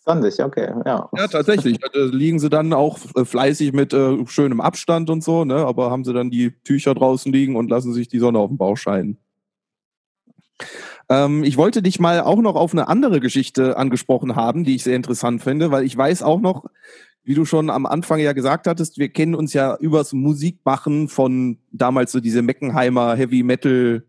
Sonnen 0.05 0.23
sich, 0.23 0.41
okay, 0.41 0.69
ja. 0.85 1.09
Ja, 1.17 1.27
tatsächlich. 1.27 1.79
Da 1.79 1.89
liegen 1.93 2.39
sie 2.39 2.49
dann 2.49 2.71
auch 2.71 2.97
äh, 3.15 3.25
fleißig 3.25 3.73
mit 3.73 3.91
äh, 3.91 4.25
schönem 4.27 4.61
Abstand 4.61 5.09
und 5.09 5.21
so, 5.21 5.43
ne? 5.43 5.55
aber 5.55 5.91
haben 5.91 6.05
sie 6.05 6.13
dann 6.13 6.31
die 6.31 6.53
Tücher 6.63 6.95
draußen 6.95 7.29
liegen 7.29 7.57
und 7.57 7.69
lassen 7.69 7.91
sich 7.91 8.07
die 8.07 8.19
Sonne 8.19 8.39
auf 8.39 8.47
den 8.47 8.57
Bauch 8.57 8.77
scheinen. 8.77 9.17
Ähm, 11.09 11.43
ich 11.43 11.57
wollte 11.57 11.81
dich 11.81 11.99
mal 11.99 12.21
auch 12.21 12.39
noch 12.39 12.55
auf 12.55 12.71
eine 12.71 12.87
andere 12.87 13.19
Geschichte 13.19 13.75
angesprochen 13.75 14.37
haben, 14.37 14.63
die 14.63 14.75
ich 14.75 14.83
sehr 14.83 14.95
interessant 14.95 15.43
finde, 15.43 15.71
weil 15.71 15.83
ich 15.83 15.97
weiß 15.97 16.23
auch 16.23 16.39
noch, 16.39 16.65
wie 17.27 17.33
du 17.33 17.43
schon 17.43 17.69
am 17.69 17.85
Anfang 17.85 18.21
ja 18.21 18.31
gesagt 18.31 18.67
hattest, 18.67 18.97
wir 18.97 19.09
kennen 19.09 19.35
uns 19.35 19.51
ja 19.51 19.75
übers 19.81 20.13
Musikmachen 20.13 21.09
von 21.09 21.57
damals 21.73 22.13
so 22.13 22.21
diese 22.21 22.41
Meckenheimer 22.41 23.17
Heavy 23.17 23.43
Metal 23.43 24.05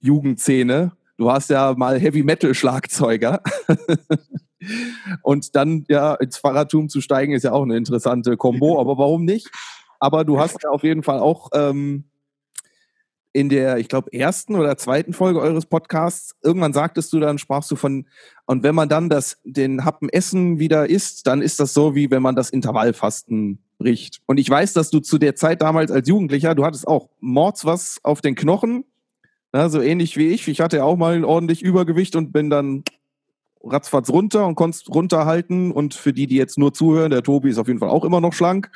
Jugendszene. 0.00 0.90
Du 1.16 1.26
warst 1.26 1.48
ja 1.48 1.74
mal 1.76 2.00
Heavy 2.00 2.24
Metal 2.24 2.52
Schlagzeuger. 2.54 3.40
Und 5.22 5.54
dann 5.54 5.84
ja 5.86 6.14
ins 6.16 6.38
Fahrradtum 6.38 6.88
zu 6.88 7.00
steigen 7.00 7.34
ist 7.34 7.44
ja 7.44 7.52
auch 7.52 7.62
eine 7.62 7.76
interessante 7.76 8.36
Kombo, 8.36 8.80
aber 8.80 8.98
warum 8.98 9.24
nicht? 9.24 9.48
Aber 10.00 10.24
du 10.24 10.40
hast 10.40 10.60
ja 10.64 10.70
auf 10.70 10.82
jeden 10.82 11.04
Fall 11.04 11.20
auch 11.20 11.50
ähm, 11.54 12.06
in 13.36 13.50
der, 13.50 13.76
ich 13.76 13.88
glaube, 13.88 14.14
ersten 14.14 14.54
oder 14.54 14.78
zweiten 14.78 15.12
Folge 15.12 15.40
eures 15.40 15.66
Podcasts, 15.66 16.34
irgendwann 16.42 16.72
sagtest 16.72 17.12
du 17.12 17.20
dann, 17.20 17.36
sprachst 17.36 17.70
du 17.70 17.76
von, 17.76 18.06
und 18.46 18.62
wenn 18.62 18.74
man 18.74 18.88
dann 18.88 19.10
das, 19.10 19.36
den 19.44 19.84
Happen 19.84 20.08
Essen 20.08 20.58
wieder 20.58 20.88
isst, 20.88 21.26
dann 21.26 21.42
ist 21.42 21.60
das 21.60 21.74
so, 21.74 21.94
wie 21.94 22.10
wenn 22.10 22.22
man 22.22 22.34
das 22.34 22.48
Intervallfasten 22.48 23.58
bricht. 23.76 24.22
Und 24.24 24.38
ich 24.38 24.48
weiß, 24.48 24.72
dass 24.72 24.88
du 24.88 25.00
zu 25.00 25.18
der 25.18 25.34
Zeit 25.34 25.60
damals 25.60 25.90
als 25.90 26.08
Jugendlicher, 26.08 26.54
du 26.54 26.64
hattest 26.64 26.88
auch 26.88 27.10
Mords 27.20 27.66
was 27.66 28.00
auf 28.02 28.22
den 28.22 28.36
Knochen, 28.36 28.84
na, 29.52 29.68
so 29.68 29.82
ähnlich 29.82 30.16
wie 30.16 30.28
ich. 30.28 30.48
Ich 30.48 30.62
hatte 30.62 30.78
ja 30.78 30.84
auch 30.84 30.96
mal 30.96 31.22
ordentlich 31.22 31.60
Übergewicht 31.60 32.16
und 32.16 32.32
bin 32.32 32.48
dann 32.48 32.84
ratzfatz 33.62 34.08
runter 34.08 34.46
und 34.46 34.54
konntest 34.54 34.88
runterhalten. 34.88 35.72
Und 35.72 35.92
für 35.92 36.14
die, 36.14 36.26
die 36.26 36.36
jetzt 36.36 36.56
nur 36.56 36.72
zuhören, 36.72 37.10
der 37.10 37.22
Tobi 37.22 37.50
ist 37.50 37.58
auf 37.58 37.68
jeden 37.68 37.80
Fall 37.80 37.90
auch 37.90 38.04
immer 38.04 38.22
noch 38.22 38.32
schlank. 38.32 38.70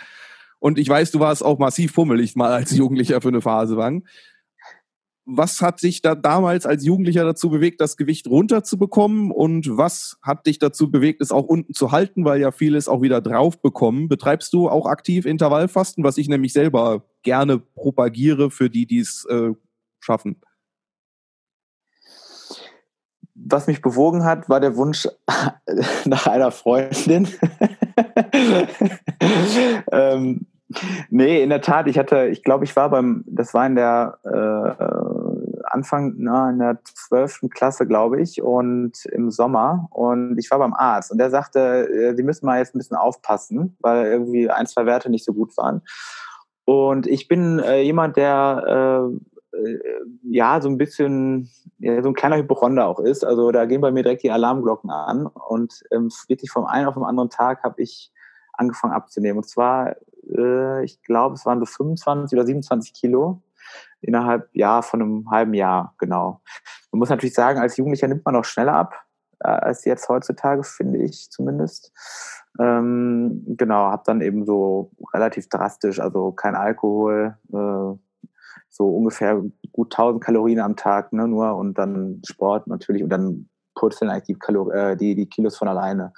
Und 0.58 0.78
ich 0.78 0.88
weiß, 0.88 1.10
du 1.12 1.20
warst 1.20 1.42
auch 1.42 1.58
massiv 1.58 1.94
pummelig 1.94 2.36
mal 2.36 2.52
als 2.52 2.72
Jugendlicher 2.76 3.22
für 3.22 3.28
eine 3.28 3.40
Phase 3.40 3.74
lang 3.74 4.04
was 5.26 5.60
hat 5.60 5.82
dich 5.82 6.02
da 6.02 6.14
damals 6.14 6.66
als 6.66 6.84
Jugendlicher 6.84 7.24
dazu 7.24 7.50
bewegt, 7.50 7.80
das 7.80 7.96
Gewicht 7.96 8.26
runterzubekommen 8.26 9.30
und 9.30 9.76
was 9.76 10.18
hat 10.22 10.46
dich 10.46 10.58
dazu 10.58 10.90
bewegt, 10.90 11.20
es 11.20 11.30
auch 11.30 11.44
unten 11.44 11.74
zu 11.74 11.92
halten, 11.92 12.24
weil 12.24 12.40
ja 12.40 12.52
vieles 12.52 12.88
auch 12.88 13.02
wieder 13.02 13.20
drauf 13.20 13.60
bekommen? 13.60 14.08
Betreibst 14.08 14.52
du 14.52 14.68
auch 14.68 14.86
aktiv 14.86 15.26
Intervallfasten, 15.26 16.04
was 16.04 16.18
ich 16.18 16.28
nämlich 16.28 16.52
selber 16.52 17.04
gerne 17.22 17.58
propagiere 17.58 18.50
für 18.50 18.70
die, 18.70 18.86
die 18.86 19.00
es 19.00 19.24
äh, 19.26 19.52
schaffen? 20.00 20.40
Was 23.34 23.66
mich 23.66 23.80
bewogen 23.80 24.24
hat, 24.24 24.48
war 24.48 24.60
der 24.60 24.76
Wunsch 24.76 25.08
nach 26.04 26.26
einer 26.26 26.50
Freundin. 26.50 27.28
ähm, 29.92 30.46
nee, 31.10 31.42
in 31.42 31.50
der 31.50 31.60
Tat, 31.60 31.86
ich 31.88 31.98
hatte, 31.98 32.26
ich 32.26 32.42
glaube, 32.42 32.64
ich 32.64 32.74
war 32.76 32.90
beim, 32.90 33.24
das 33.26 33.54
war 33.54 33.66
in 33.66 33.74
der 33.74 34.18
äh, 34.24 35.60
Anfang, 35.64 36.14
na, 36.16 36.50
in 36.50 36.58
der 36.58 36.78
zwölften 36.84 37.50
Klasse, 37.50 37.86
glaube 37.86 38.20
ich, 38.20 38.42
und 38.42 39.04
im 39.06 39.30
Sommer. 39.30 39.88
Und 39.90 40.38
ich 40.38 40.50
war 40.50 40.58
beim 40.58 40.74
Arzt 40.74 41.10
und 41.10 41.18
der 41.18 41.30
sagte, 41.30 41.88
äh, 41.88 42.14
Sie 42.16 42.22
müssen 42.22 42.46
mal 42.46 42.58
jetzt 42.58 42.74
ein 42.74 42.78
bisschen 42.78 42.96
aufpassen, 42.96 43.76
weil 43.80 44.06
irgendwie 44.06 44.50
ein, 44.50 44.66
zwei 44.66 44.86
Werte 44.86 45.10
nicht 45.10 45.24
so 45.24 45.32
gut 45.32 45.56
waren. 45.56 45.82
Und 46.64 47.06
ich 47.06 47.26
bin 47.26 47.58
äh, 47.58 47.80
jemand, 47.82 48.16
der 48.16 49.10
äh, 49.52 49.56
äh, 49.56 49.78
ja 50.22 50.60
so 50.60 50.68
ein 50.68 50.78
bisschen, 50.78 51.50
ja, 51.78 52.02
so 52.02 52.10
ein 52.10 52.14
kleiner 52.14 52.36
Hypochonder 52.36 52.86
auch 52.86 53.00
ist. 53.00 53.24
Also 53.24 53.50
da 53.50 53.64
gehen 53.66 53.80
bei 53.80 53.90
mir 53.90 54.02
direkt 54.02 54.22
die 54.22 54.30
Alarmglocken 54.30 54.90
an. 54.90 55.26
Und 55.26 55.82
ähm, 55.90 56.10
wirklich 56.28 56.50
vom 56.50 56.66
einen 56.66 56.86
auf 56.86 56.94
den 56.94 57.04
anderen 57.04 57.30
Tag 57.30 57.62
habe 57.64 57.82
ich 57.82 58.12
angefangen 58.52 58.92
abzunehmen. 58.92 59.38
Und 59.38 59.48
zwar, 59.48 59.96
äh, 60.36 60.84
ich 60.84 61.02
glaube, 61.02 61.34
es 61.34 61.46
waren 61.46 61.60
so 61.60 61.66
25 61.66 62.36
oder 62.36 62.46
27 62.46 62.92
Kilo 62.94 63.42
innerhalb 64.00 64.48
ja 64.52 64.82
von 64.82 65.02
einem 65.02 65.30
halben 65.30 65.54
Jahr, 65.54 65.94
genau. 65.98 66.40
Man 66.90 66.98
muss 66.98 67.10
natürlich 67.10 67.34
sagen, 67.34 67.60
als 67.60 67.76
Jugendlicher 67.76 68.08
nimmt 68.08 68.24
man 68.24 68.34
noch 68.34 68.44
schneller 68.44 68.74
ab, 68.74 68.94
äh, 69.40 69.48
als 69.48 69.84
jetzt 69.84 70.08
heutzutage, 70.08 70.64
finde 70.64 70.98
ich 70.98 71.30
zumindest. 71.30 71.92
Ähm, 72.58 73.44
genau, 73.46 73.90
habe 73.90 74.02
dann 74.06 74.20
eben 74.20 74.44
so 74.44 74.90
relativ 75.14 75.48
drastisch, 75.48 76.00
also 76.00 76.32
kein 76.32 76.54
Alkohol, 76.54 77.36
äh, 77.52 77.98
so 78.68 78.88
ungefähr 78.88 79.36
gut 79.36 79.52
gut 79.72 79.92
1000 79.94 80.22
Kalorien 80.22 80.60
am 80.60 80.76
Tag, 80.76 81.12
ne, 81.12 81.26
nur 81.28 81.56
und 81.56 81.78
dann 81.78 82.20
Sport 82.26 82.66
natürlich 82.66 83.02
und 83.02 83.10
dann 83.10 83.48
purzeln 83.74 84.10
eigentlich 84.10 84.24
die, 84.24 84.38
Kalor 84.38 84.74
äh, 84.74 84.96
die, 84.96 85.14
die 85.14 85.26
Kilos 85.26 85.56
von 85.56 85.68
alleine. 85.68 86.12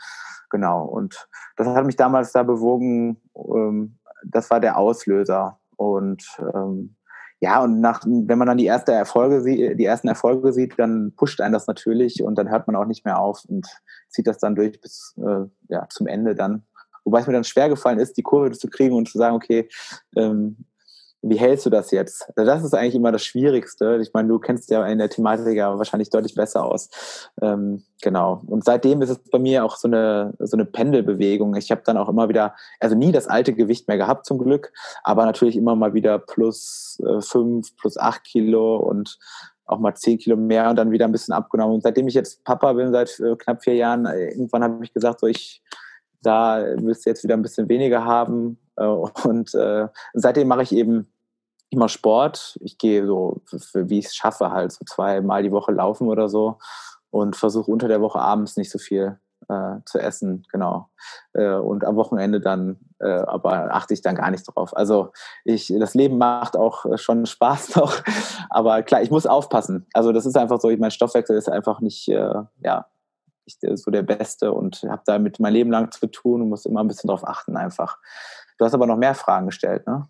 Genau. 0.50 0.84
Und 0.84 1.28
das 1.56 1.66
hat 1.68 1.86
mich 1.86 1.96
damals 1.96 2.32
da 2.32 2.42
bewogen, 2.42 3.20
ähm, 3.36 3.98
das 4.24 4.50
war 4.50 4.60
der 4.60 4.78
Auslöser. 4.78 5.58
Und 5.76 6.24
ähm, 6.54 6.96
ja, 7.40 7.60
und 7.60 7.80
nach, 7.80 8.04
wenn 8.04 8.38
man 8.38 8.46
dann 8.46 8.58
die 8.58 8.66
erste 8.66 8.92
Erfolge 8.92 9.40
sieht, 9.40 9.78
die 9.78 9.84
ersten 9.84 10.06
Erfolge 10.06 10.52
sieht, 10.52 10.78
dann 10.78 11.12
pusht 11.16 11.40
einen 11.40 11.52
das 11.52 11.66
natürlich 11.66 12.22
und 12.22 12.36
dann 12.36 12.50
hört 12.50 12.68
man 12.68 12.76
auch 12.76 12.84
nicht 12.84 13.04
mehr 13.04 13.18
auf 13.18 13.44
und 13.48 13.66
zieht 14.08 14.28
das 14.28 14.38
dann 14.38 14.54
durch 14.54 14.80
bis 14.80 15.16
äh, 15.18 15.46
ja, 15.68 15.88
zum 15.88 16.06
Ende 16.06 16.36
dann. 16.36 16.62
Wobei 17.04 17.18
es 17.20 17.26
mir 17.26 17.32
dann 17.32 17.42
schwer 17.42 17.68
gefallen 17.68 17.98
ist, 17.98 18.16
die 18.16 18.22
Kurve 18.22 18.52
zu 18.52 18.68
kriegen 18.68 18.94
und 18.94 19.08
zu 19.08 19.18
sagen, 19.18 19.34
okay, 19.34 19.68
ähm, 20.16 20.64
wie 21.22 21.36
hältst 21.36 21.64
du 21.64 21.70
das 21.70 21.92
jetzt? 21.92 22.28
Also 22.36 22.50
das 22.50 22.64
ist 22.64 22.74
eigentlich 22.74 22.96
immer 22.96 23.12
das 23.12 23.24
Schwierigste. 23.24 23.98
Ich 24.02 24.12
meine, 24.12 24.28
du 24.28 24.40
kennst 24.40 24.70
ja 24.70 24.84
in 24.86 24.98
der 24.98 25.08
Thematik 25.08 25.56
ja 25.56 25.78
wahrscheinlich 25.78 26.10
deutlich 26.10 26.34
besser 26.34 26.64
aus. 26.64 26.90
Ähm, 27.40 27.84
genau. 28.02 28.42
Und 28.46 28.64
seitdem 28.64 29.00
ist 29.02 29.10
es 29.10 29.18
bei 29.30 29.38
mir 29.38 29.64
auch 29.64 29.76
so 29.76 29.86
eine, 29.86 30.34
so 30.40 30.56
eine 30.56 30.64
Pendelbewegung. 30.64 31.54
Ich 31.54 31.70
habe 31.70 31.82
dann 31.84 31.96
auch 31.96 32.08
immer 32.08 32.28
wieder, 32.28 32.56
also 32.80 32.96
nie 32.96 33.12
das 33.12 33.28
alte 33.28 33.52
Gewicht 33.52 33.86
mehr 33.86 33.98
gehabt 33.98 34.26
zum 34.26 34.38
Glück, 34.38 34.72
aber 35.04 35.24
natürlich 35.24 35.56
immer 35.56 35.76
mal 35.76 35.94
wieder 35.94 36.18
plus 36.18 37.00
äh, 37.06 37.20
fünf, 37.20 37.76
plus 37.76 37.96
acht 37.96 38.24
Kilo 38.24 38.76
und 38.78 39.18
auch 39.66 39.78
mal 39.78 39.94
zehn 39.94 40.18
Kilo 40.18 40.36
mehr 40.36 40.70
und 40.70 40.76
dann 40.76 40.90
wieder 40.90 41.04
ein 41.04 41.12
bisschen 41.12 41.34
abgenommen. 41.34 41.76
Und 41.76 41.82
seitdem 41.82 42.08
ich 42.08 42.14
jetzt 42.14 42.42
Papa 42.42 42.72
bin, 42.72 42.90
seit 42.90 43.20
äh, 43.20 43.36
knapp 43.36 43.62
vier 43.62 43.76
Jahren, 43.76 44.06
äh, 44.06 44.30
irgendwann 44.30 44.64
habe 44.64 44.84
ich 44.84 44.92
gesagt, 44.92 45.20
so 45.20 45.28
ich, 45.28 45.62
da 46.20 46.62
du 46.74 46.88
jetzt 46.88 47.22
wieder 47.22 47.34
ein 47.34 47.42
bisschen 47.42 47.68
weniger 47.68 48.04
haben. 48.04 48.58
Äh, 48.76 48.86
und 48.86 49.54
äh, 49.54 49.86
seitdem 50.14 50.48
mache 50.48 50.62
ich 50.62 50.72
eben 50.72 51.11
immer 51.72 51.88
Sport. 51.88 52.58
Ich 52.60 52.78
gehe 52.78 53.06
so, 53.06 53.42
wie 53.74 53.98
ich 53.98 54.06
es 54.06 54.14
schaffe, 54.14 54.50
halt 54.50 54.72
so 54.72 54.84
zweimal 54.84 55.42
die 55.42 55.52
Woche 55.52 55.72
laufen 55.72 56.08
oder 56.08 56.28
so 56.28 56.58
und 57.10 57.36
versuche 57.36 57.70
unter 57.70 57.88
der 57.88 58.00
Woche 58.00 58.18
abends 58.18 58.56
nicht 58.56 58.70
so 58.70 58.78
viel 58.78 59.18
äh, 59.48 59.76
zu 59.84 59.98
essen, 59.98 60.46
genau. 60.50 60.88
Äh, 61.32 61.54
und 61.54 61.84
am 61.84 61.96
Wochenende 61.96 62.40
dann, 62.40 62.78
äh, 63.00 63.06
aber 63.06 63.74
achte 63.74 63.94
ich 63.94 64.02
dann 64.02 64.14
gar 64.14 64.30
nicht 64.30 64.44
drauf. 64.44 64.76
Also 64.76 65.12
ich, 65.44 65.72
das 65.78 65.94
Leben 65.94 66.18
macht 66.18 66.56
auch 66.56 66.98
schon 66.98 67.26
Spaß 67.26 67.76
noch, 67.76 68.02
aber 68.50 68.82
klar, 68.82 69.02
ich 69.02 69.10
muss 69.10 69.26
aufpassen. 69.26 69.86
Also 69.92 70.12
das 70.12 70.26
ist 70.26 70.36
einfach 70.36 70.60
so, 70.60 70.70
mein 70.76 70.90
Stoffwechsel 70.90 71.36
ist 71.36 71.48
einfach 71.48 71.80
nicht, 71.80 72.08
äh, 72.08 72.34
ja, 72.64 72.86
nicht 73.44 73.78
so 73.78 73.90
der 73.90 74.02
Beste 74.02 74.52
und 74.52 74.82
habe 74.88 75.02
damit 75.04 75.40
mein 75.40 75.52
Leben 75.52 75.70
lang 75.70 75.90
zu 75.90 76.06
tun 76.06 76.42
und 76.42 76.48
muss 76.48 76.64
immer 76.64 76.80
ein 76.80 76.88
bisschen 76.88 77.08
drauf 77.08 77.26
achten 77.26 77.56
einfach. 77.56 77.98
Du 78.58 78.64
hast 78.64 78.74
aber 78.74 78.86
noch 78.86 78.96
mehr 78.96 79.14
Fragen 79.14 79.46
gestellt, 79.46 79.86
ne? 79.86 80.06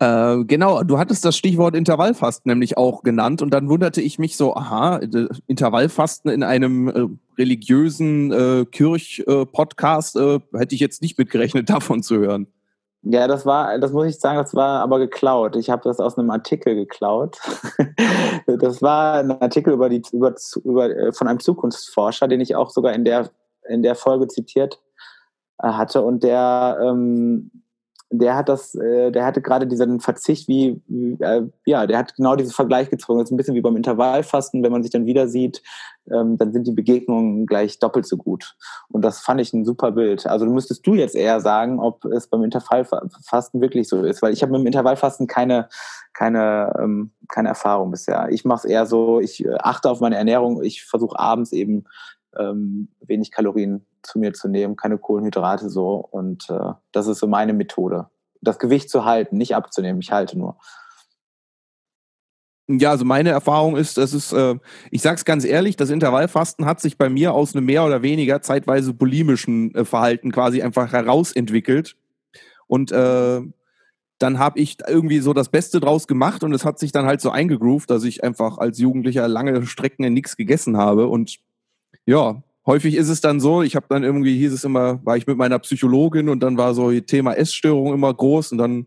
Äh, 0.00 0.44
genau, 0.44 0.84
du 0.84 0.98
hattest 0.98 1.24
das 1.24 1.36
Stichwort 1.36 1.74
Intervallfasten 1.74 2.48
nämlich 2.48 2.76
auch 2.76 3.02
genannt 3.02 3.42
und 3.42 3.50
dann 3.50 3.68
wunderte 3.68 4.00
ich 4.00 4.18
mich 4.18 4.36
so, 4.36 4.54
aha, 4.54 5.00
Intervallfasten 5.48 6.30
in 6.30 6.44
einem 6.44 6.88
äh, 6.88 7.08
religiösen 7.36 8.32
äh, 8.32 8.64
Kirch-Podcast 8.64 10.16
äh, 10.16 10.38
hätte 10.56 10.76
ich 10.76 10.80
jetzt 10.80 11.02
nicht 11.02 11.18
mitgerechnet, 11.18 11.68
davon 11.70 12.02
zu 12.02 12.18
hören. 12.18 12.46
Ja, 13.02 13.26
das 13.26 13.46
war, 13.46 13.78
das 13.78 13.92
muss 13.92 14.06
ich 14.06 14.18
sagen, 14.18 14.38
das 14.38 14.54
war 14.54 14.80
aber 14.80 14.98
geklaut. 14.98 15.56
Ich 15.56 15.70
habe 15.70 15.82
das 15.82 15.98
aus 15.98 16.18
einem 16.18 16.30
Artikel 16.30 16.74
geklaut. 16.74 17.38
das 18.46 18.82
war 18.82 19.14
ein 19.14 19.30
Artikel 19.30 19.72
über 19.72 19.88
die, 19.88 20.02
über, 20.12 20.34
über, 20.64 20.90
äh, 20.90 21.12
von 21.12 21.26
einem 21.26 21.40
Zukunftsforscher, 21.40 22.28
den 22.28 22.40
ich 22.40 22.54
auch 22.54 22.70
sogar 22.70 22.92
in 22.92 23.04
der, 23.04 23.30
in 23.68 23.82
der 23.82 23.94
Folge 23.94 24.28
zitiert 24.28 24.80
äh, 25.60 25.68
hatte 25.68 26.02
und 26.02 26.22
der 26.22 26.78
ähm, 26.82 27.50
der 28.10 28.36
hat 28.36 28.48
das, 28.48 28.74
äh, 28.74 29.10
der 29.10 29.26
hatte 29.26 29.42
gerade 29.42 29.66
diesen 29.66 30.00
Verzicht 30.00 30.48
wie, 30.48 30.80
äh, 31.20 31.42
ja, 31.66 31.86
der 31.86 31.98
hat 31.98 32.14
genau 32.16 32.36
diesen 32.36 32.52
Vergleich 32.52 32.88
gezogen. 32.88 33.18
Das 33.18 33.28
ist 33.28 33.32
ein 33.32 33.36
bisschen 33.36 33.54
wie 33.54 33.60
beim 33.60 33.76
Intervallfasten, 33.76 34.62
wenn 34.62 34.72
man 34.72 34.82
sich 34.82 34.90
dann 34.90 35.04
wieder 35.04 35.28
sieht, 35.28 35.62
ähm, 36.10 36.38
dann 36.38 36.52
sind 36.52 36.66
die 36.66 36.72
Begegnungen 36.72 37.44
gleich 37.44 37.78
doppelt 37.78 38.06
so 38.06 38.16
gut. 38.16 38.56
Und 38.90 39.02
das 39.02 39.20
fand 39.20 39.40
ich 39.40 39.52
ein 39.52 39.66
super 39.66 39.92
Bild. 39.92 40.26
Also 40.26 40.46
müsstest 40.46 40.86
du 40.86 40.94
jetzt 40.94 41.14
eher 41.14 41.40
sagen, 41.40 41.80
ob 41.80 42.04
es 42.06 42.28
beim 42.28 42.44
Intervallfasten 42.44 43.60
wirklich 43.60 43.88
so 43.88 44.02
ist, 44.02 44.22
weil 44.22 44.32
ich 44.32 44.42
habe 44.42 44.52
mit 44.52 44.62
dem 44.62 44.66
Intervallfasten 44.68 45.26
keine, 45.26 45.68
keine, 46.14 46.74
ähm, 46.78 47.12
keine 47.28 47.48
Erfahrung 47.48 47.90
bisher. 47.90 48.28
Ich 48.30 48.44
mache 48.44 48.66
es 48.66 48.70
eher 48.70 48.86
so, 48.86 49.20
ich 49.20 49.44
äh, 49.44 49.56
achte 49.58 49.90
auf 49.90 50.00
meine 50.00 50.16
Ernährung, 50.16 50.62
ich 50.62 50.84
versuche 50.84 51.18
abends 51.18 51.52
eben 51.52 51.84
ähm, 52.38 52.88
wenig 53.00 53.30
Kalorien 53.30 53.84
zu 54.02 54.18
mir 54.18 54.32
zu 54.32 54.48
nehmen, 54.48 54.76
keine 54.76 54.98
Kohlenhydrate 54.98 55.70
so. 55.70 55.96
Und 55.96 56.48
äh, 56.50 56.72
das 56.92 57.06
ist 57.06 57.18
so 57.18 57.26
meine 57.26 57.52
Methode. 57.52 58.08
Das 58.40 58.58
Gewicht 58.58 58.90
zu 58.90 59.04
halten, 59.04 59.36
nicht 59.36 59.54
abzunehmen, 59.54 60.00
ich 60.00 60.12
halte 60.12 60.38
nur. 60.38 60.56
Ja, 62.70 62.90
also 62.90 63.06
meine 63.06 63.30
Erfahrung 63.30 63.76
ist, 63.78 63.96
das 63.96 64.12
ist, 64.12 64.32
äh, 64.32 64.56
ich 64.90 65.00
sag's 65.00 65.24
ganz 65.24 65.46
ehrlich, 65.46 65.76
das 65.76 65.88
Intervallfasten 65.88 66.66
hat 66.66 66.80
sich 66.80 66.98
bei 66.98 67.08
mir 67.08 67.32
aus 67.32 67.56
einem 67.56 67.64
mehr 67.64 67.84
oder 67.84 68.02
weniger 68.02 68.42
zeitweise 68.42 68.92
bulimischen 68.92 69.74
äh, 69.74 69.86
Verhalten 69.86 70.32
quasi 70.32 70.60
einfach 70.60 70.92
herausentwickelt. 70.92 71.96
Und 72.66 72.92
äh, 72.92 73.40
dann 74.18 74.38
habe 74.38 74.58
ich 74.58 74.76
irgendwie 74.86 75.20
so 75.20 75.32
das 75.32 75.48
Beste 75.48 75.80
draus 75.80 76.06
gemacht 76.06 76.44
und 76.44 76.52
es 76.52 76.66
hat 76.66 76.78
sich 76.78 76.92
dann 76.92 77.06
halt 77.06 77.22
so 77.22 77.30
eingegroovt, 77.30 77.88
dass 77.88 78.04
ich 78.04 78.22
einfach 78.22 78.58
als 78.58 78.78
Jugendlicher 78.78 79.28
lange 79.28 79.64
Strecken 79.64 80.04
in 80.04 80.12
nichts 80.12 80.36
gegessen 80.36 80.76
habe. 80.76 81.06
Und 81.06 81.38
ja, 82.04 82.42
häufig 82.68 82.94
ist 82.96 83.08
es 83.08 83.22
dann 83.22 83.40
so, 83.40 83.62
ich 83.62 83.74
habe 83.74 83.86
dann 83.88 84.04
irgendwie, 84.04 84.36
hieß 84.36 84.52
es 84.52 84.62
immer, 84.62 85.04
war 85.04 85.16
ich 85.16 85.26
mit 85.26 85.38
meiner 85.38 85.58
Psychologin 85.58 86.28
und 86.28 86.40
dann 86.40 86.58
war 86.58 86.74
so 86.74 86.92
Thema 87.00 87.32
Essstörung 87.32 87.94
immer 87.94 88.12
groß 88.12 88.52
und 88.52 88.58
dann 88.58 88.86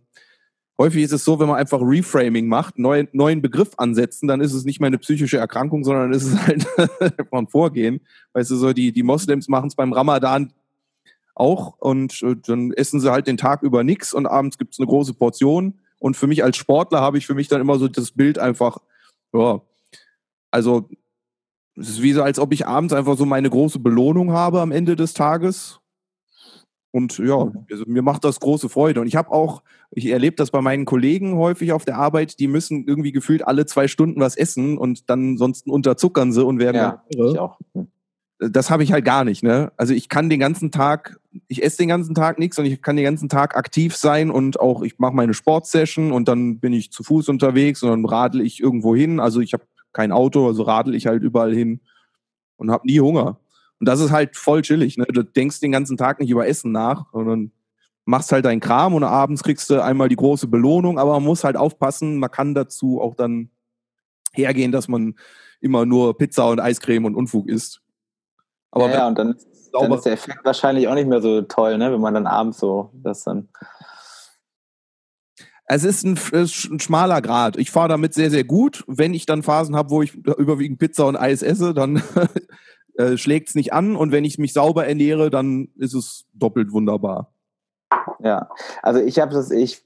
häufig 0.77 1.03
ist 1.03 1.13
es 1.13 1.25
so, 1.25 1.39
wenn 1.39 1.47
man 1.47 1.57
einfach 1.57 1.81
Reframing 1.81 2.47
macht, 2.47 2.77
neuen, 2.77 3.07
neuen 3.11 3.41
Begriff 3.41 3.71
ansetzen, 3.77 4.27
dann 4.27 4.39
ist 4.39 4.53
es 4.53 4.65
nicht 4.65 4.79
mehr 4.79 4.87
eine 4.87 4.99
psychische 4.99 5.39
Erkrankung, 5.39 5.83
sondern 5.83 6.13
ist 6.13 6.25
es 6.25 6.37
halt 6.45 6.67
ein 7.31 7.47
Vorgehen. 7.47 8.01
Weißt 8.33 8.51
du, 8.51 8.55
so 8.55 8.71
die, 8.71 8.91
die 8.91 9.03
Moslems 9.03 9.47
machen 9.47 9.67
es 9.67 9.75
beim 9.75 9.93
Ramadan 9.93 10.53
auch 11.33 11.75
und 11.79 12.21
äh, 12.21 12.35
dann 12.35 12.71
essen 12.73 12.99
sie 12.99 13.11
halt 13.11 13.25
den 13.25 13.37
Tag 13.37 13.63
über 13.63 13.83
nichts 13.83 14.13
und 14.13 14.27
abends 14.27 14.59
gibt 14.59 14.73
es 14.73 14.79
eine 14.79 14.87
große 14.87 15.15
Portion. 15.15 15.79
Und 15.97 16.15
für 16.17 16.27
mich 16.27 16.43
als 16.43 16.55
Sportler 16.55 17.01
habe 17.01 17.17
ich 17.17 17.25
für 17.25 17.35
mich 17.35 17.47
dann 17.47 17.61
immer 17.61 17.79
so 17.79 17.87
das 17.87 18.11
Bild 18.11 18.37
einfach, 18.37 18.77
ja, 19.33 19.61
also 20.51 20.87
es 21.75 21.89
ist 21.89 22.01
wie 22.01 22.13
so, 22.13 22.23
als 22.23 22.39
ob 22.39 22.53
ich 22.53 22.67
abends 22.67 22.93
einfach 22.93 23.17
so 23.17 23.25
meine 23.25 23.49
große 23.49 23.79
Belohnung 23.79 24.31
habe 24.31 24.61
am 24.61 24.71
Ende 24.71 24.95
des 24.95 25.13
Tages. 25.13 25.79
Und 26.91 27.17
ja, 27.19 27.49
also 27.71 27.85
mir 27.87 28.01
macht 28.01 28.25
das 28.25 28.39
große 28.41 28.67
Freude. 28.67 28.99
Und 28.99 29.07
ich 29.07 29.15
habe 29.15 29.31
auch, 29.31 29.63
ich 29.91 30.07
erlebe 30.07 30.35
das 30.35 30.51
bei 30.51 30.61
meinen 30.61 30.85
Kollegen 30.85 31.37
häufig 31.37 31.71
auf 31.71 31.85
der 31.85 31.97
Arbeit, 31.97 32.39
die 32.39 32.47
müssen 32.47 32.85
irgendwie 32.85 33.13
gefühlt 33.13 33.47
alle 33.47 33.65
zwei 33.65 33.87
Stunden 33.87 34.19
was 34.19 34.35
essen 34.35 34.77
und 34.77 35.09
dann 35.09 35.37
sonst 35.37 35.67
unterzuckern 35.67 36.33
sie 36.33 36.43
und 36.43 36.59
werden 36.59 36.75
ja, 36.75 37.03
ich 37.09 37.39
auch. 37.39 37.59
Hm. 37.73 37.87
Das 38.39 38.71
habe 38.71 38.83
ich 38.83 38.91
halt 38.91 39.05
gar 39.05 39.23
nicht, 39.23 39.43
ne? 39.43 39.71
Also 39.77 39.93
ich 39.93 40.09
kann 40.09 40.27
den 40.27 40.39
ganzen 40.39 40.71
Tag, 40.71 41.19
ich 41.47 41.63
esse 41.63 41.77
den 41.77 41.89
ganzen 41.89 42.15
Tag 42.15 42.39
nichts 42.39 42.57
und 42.57 42.65
ich 42.65 42.81
kann 42.81 42.95
den 42.95 43.05
ganzen 43.05 43.29
Tag 43.29 43.55
aktiv 43.55 43.95
sein 43.95 44.31
und 44.31 44.59
auch 44.59 44.81
ich 44.81 44.97
mache 44.97 45.13
meine 45.13 45.35
Sportsession 45.35 46.11
und 46.11 46.27
dann 46.27 46.59
bin 46.59 46.73
ich 46.73 46.91
zu 46.91 47.03
Fuß 47.03 47.29
unterwegs 47.29 47.83
und 47.83 47.89
dann 47.89 48.03
radel 48.03 48.41
ich 48.41 48.59
irgendwo 48.59 48.95
hin. 48.95 49.19
Also 49.19 49.41
ich 49.41 49.53
habe 49.53 49.63
kein 49.93 50.11
Auto, 50.11 50.47
also 50.47 50.63
radel 50.63 50.95
ich 50.95 51.07
halt 51.07 51.23
überall 51.23 51.53
hin 51.53 51.81
und 52.57 52.71
habe 52.71 52.87
nie 52.87 52.99
Hunger. 52.99 53.39
Und 53.79 53.87
das 53.87 53.99
ist 53.99 54.11
halt 54.11 54.35
voll 54.35 54.61
chillig. 54.61 54.97
Ne? 54.97 55.05
Du 55.05 55.23
denkst 55.23 55.59
den 55.59 55.71
ganzen 55.71 55.97
Tag 55.97 56.19
nicht 56.19 56.29
über 56.29 56.47
Essen 56.47 56.71
nach, 56.71 57.05
sondern 57.11 57.51
machst 58.05 58.31
halt 58.31 58.45
deinen 58.45 58.59
Kram 58.59 58.93
und 58.93 59.03
abends 59.03 59.43
kriegst 59.43 59.69
du 59.69 59.83
einmal 59.83 60.09
die 60.09 60.15
große 60.15 60.47
Belohnung, 60.47 60.99
aber 60.99 61.13
man 61.13 61.23
muss 61.23 61.43
halt 61.43 61.55
aufpassen, 61.55 62.17
man 62.17 62.31
kann 62.31 62.53
dazu 62.53 63.01
auch 63.01 63.15
dann 63.15 63.49
hergehen, 64.33 64.71
dass 64.71 64.87
man 64.87 65.15
immer 65.59 65.85
nur 65.85 66.17
Pizza 66.17 66.49
und 66.49 66.59
Eiscreme 66.59 67.05
und 67.05 67.15
Unfug 67.15 67.47
isst. 67.47 67.81
Aber 68.71 68.89
ja, 68.89 68.99
ja 68.99 69.07
und 69.07 69.17
dann, 69.17 69.35
dann 69.73 69.91
ist 69.91 70.05
der 70.05 70.13
Effekt 70.13 70.43
wahrscheinlich 70.43 70.87
auch 70.87 70.95
nicht 70.95 71.07
mehr 71.07 71.21
so 71.21 71.41
toll, 71.41 71.77
ne? 71.77 71.91
wenn 71.91 72.01
man 72.01 72.13
dann 72.13 72.27
abends 72.27 72.59
so 72.59 72.91
das 72.93 73.23
dann 73.23 73.49
es 75.73 75.85
ist 75.85 76.03
ein, 76.03 76.19
ein 76.33 76.79
schmaler 76.79 77.21
Grad. 77.21 77.57
Ich 77.57 77.71
fahre 77.71 77.87
damit 77.87 78.13
sehr, 78.13 78.29
sehr 78.29 78.43
gut. 78.43 78.83
Wenn 78.87 79.13
ich 79.13 79.25
dann 79.25 79.41
Phasen 79.41 79.75
habe, 79.75 79.89
wo 79.89 80.01
ich 80.01 80.13
überwiegend 80.13 80.79
Pizza 80.79 81.07
und 81.07 81.15
Eis 81.15 81.41
esse, 81.43 81.73
dann 81.73 82.03
äh, 82.95 83.15
schlägt 83.15 83.49
es 83.49 83.55
nicht 83.55 83.71
an. 83.71 83.95
Und 83.95 84.11
wenn 84.11 84.25
ich 84.25 84.37
mich 84.37 84.51
sauber 84.51 84.85
ernähre, 84.85 85.29
dann 85.29 85.69
ist 85.77 85.93
es 85.93 86.25
doppelt 86.33 86.73
wunderbar. 86.73 87.31
Ja, 88.23 88.49
also 88.83 88.99
ich 88.99 89.19
habe 89.19 89.33
das, 89.33 89.49
ich, 89.49 89.81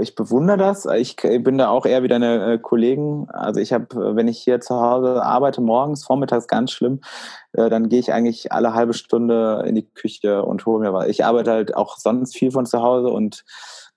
ich 0.00 0.14
bewundere 0.14 0.56
das. 0.56 0.86
Ich 0.86 1.16
bin 1.16 1.58
da 1.58 1.68
auch 1.68 1.84
eher 1.84 2.02
wie 2.02 2.08
deine 2.08 2.54
äh, 2.54 2.58
Kollegen. 2.58 3.28
Also 3.30 3.60
ich 3.60 3.72
habe, 3.72 4.16
wenn 4.16 4.28
ich 4.28 4.38
hier 4.38 4.60
zu 4.60 4.80
Hause 4.80 5.22
arbeite, 5.22 5.60
morgens, 5.60 6.04
vormittags 6.04 6.46
ganz 6.46 6.72
schlimm, 6.72 7.00
äh, 7.52 7.68
dann 7.68 7.88
gehe 7.88 8.00
ich 8.00 8.12
eigentlich 8.12 8.52
alle 8.52 8.74
halbe 8.74 8.94
Stunde 8.94 9.64
in 9.66 9.74
die 9.74 9.88
Küche 9.88 10.42
und 10.42 10.64
hole 10.66 10.80
mir 10.80 10.92
was. 10.92 11.08
Ich 11.08 11.24
arbeite 11.24 11.50
halt 11.50 11.76
auch 11.76 11.98
sonst 11.98 12.36
viel 12.36 12.50
von 12.50 12.66
zu 12.66 12.82
Hause 12.82 13.08
und 13.08 13.44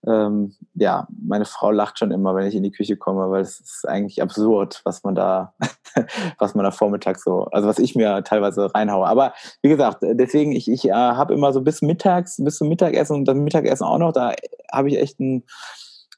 ähm, 0.08 0.56
ja, 0.74 1.08
meine 1.22 1.46
Frau 1.46 1.72
lacht 1.72 2.00
schon 2.00 2.12
immer, 2.12 2.36
wenn 2.36 2.48
ich 2.48 2.56
in 2.56 2.64
die 2.64 2.72
Küche 2.72 2.98
komme, 2.98 3.30
weil 3.30 3.42
es 3.42 3.60
ist 3.60 3.88
eigentlich 3.88 4.22
absurd, 4.22 4.82
was 4.84 5.04
man 5.04 5.14
da, 5.14 5.54
was 6.40 6.56
man 6.56 6.64
da 6.64 6.72
vormittags 6.72 7.24
so, 7.24 7.46
also 7.46 7.68
was 7.68 7.78
ich 7.78 7.96
mir 7.96 8.24
teilweise 8.24 8.74
reinhaue. 8.74 9.06
Aber 9.06 9.34
wie 9.62 9.70
gesagt, 9.70 10.00
deswegen, 10.02 10.54
ich, 10.54 10.70
ich 10.70 10.86
äh, 10.86 10.92
habe 10.92 11.34
immer 11.34 11.54
so 11.54 11.62
bis 11.62 11.82
mittags, 11.82 12.44
bis 12.44 12.58
zum 12.58 12.70
Mittagessen 12.70 13.16
und 13.16 13.26
dann 13.26 13.44
Mittagessen 13.44 13.86
auch 13.86 14.00
noch, 14.00 14.12
da 14.12 14.34
habe 14.72 14.90
ich 14.90 14.98
echt 14.98 15.20
ein, 15.20 15.44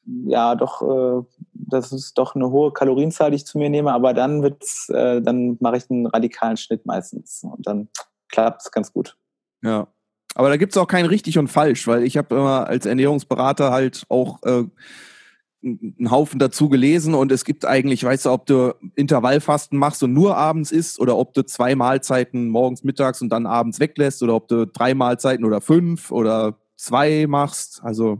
ja 0.06 0.56
doch, 0.56 0.82
äh, 0.82 1.26
das 1.54 1.92
ist 1.92 2.18
doch 2.18 2.36
eine 2.36 2.52
hohe 2.52 2.72
Kalorienzahl, 2.72 3.32
die 3.32 3.38
ich 3.38 3.46
zu 3.46 3.58
mir 3.58 3.70
nehme, 3.70 3.92
aber 3.92 4.14
dann 4.14 4.44
wird's, 4.44 4.88
äh, 4.90 5.22
dann 5.22 5.58
mache 5.60 5.78
ich 5.78 5.90
einen 5.90 6.08
radikalen 6.08 6.56
Schnitt 6.58 6.86
meistens 6.86 7.44
und 7.44 7.68
dann 7.68 7.90
klappt 8.30 8.62
es 8.62 8.72
ganz 8.72 8.94
gut. 8.94 9.18
Ja. 9.62 9.88
Aber 10.36 10.50
da 10.50 10.58
gibt 10.58 10.74
es 10.74 10.78
auch 10.78 10.88
kein 10.88 11.06
richtig 11.06 11.38
und 11.38 11.48
falsch, 11.48 11.88
weil 11.88 12.04
ich 12.04 12.18
habe 12.18 12.36
immer 12.36 12.68
als 12.68 12.86
Ernährungsberater 12.86 13.72
halt 13.72 14.06
auch 14.10 14.42
äh, 14.44 14.64
einen 15.64 16.12
Haufen 16.12 16.40
dazu 16.40 16.68
gelesen 16.68 17.14
und 17.14 17.32
es 17.32 17.46
gibt 17.46 17.66
eigentlich, 17.66 18.04
weißt 18.04 18.26
du, 18.26 18.32
ob 18.32 18.46
du 18.46 18.76
Intervallfasten 18.96 19.78
machst 19.78 20.04
und 20.04 20.14
nur 20.14 20.36
abends 20.36 20.72
isst 20.72 21.00
oder 21.00 21.18
ob 21.18 21.34
du 21.34 21.46
zwei 21.46 21.76
Mahlzeiten 21.76 22.50
morgens, 22.50 22.84
mittags 22.84 23.22
und 23.22 23.30
dann 23.30 23.46
abends 23.46 23.80
weglässt 23.80 24.22
oder 24.24 24.36
ob 24.36 24.48
du 24.48 24.68
drei 24.68 24.94
Mahlzeiten 24.94 25.46
oder 25.46 25.62
fünf 25.62 26.12
oder 26.12 26.58
zwei 26.76 27.28
machst. 27.28 27.82
Also 27.84 28.20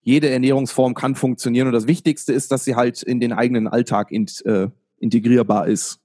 jede 0.00 0.30
Ernährungsform 0.30 0.94
kann 0.94 1.14
funktionieren 1.14 1.66
und 1.66 1.74
das 1.74 1.86
Wichtigste 1.86 2.32
ist, 2.32 2.50
dass 2.50 2.64
sie 2.64 2.76
halt 2.76 3.02
in 3.02 3.20
den 3.20 3.32
eigenen 3.32 3.68
Alltag 3.68 4.10
int, 4.10 4.44
äh, 4.46 4.68
integrierbar 4.98 5.66
ist. 5.66 6.00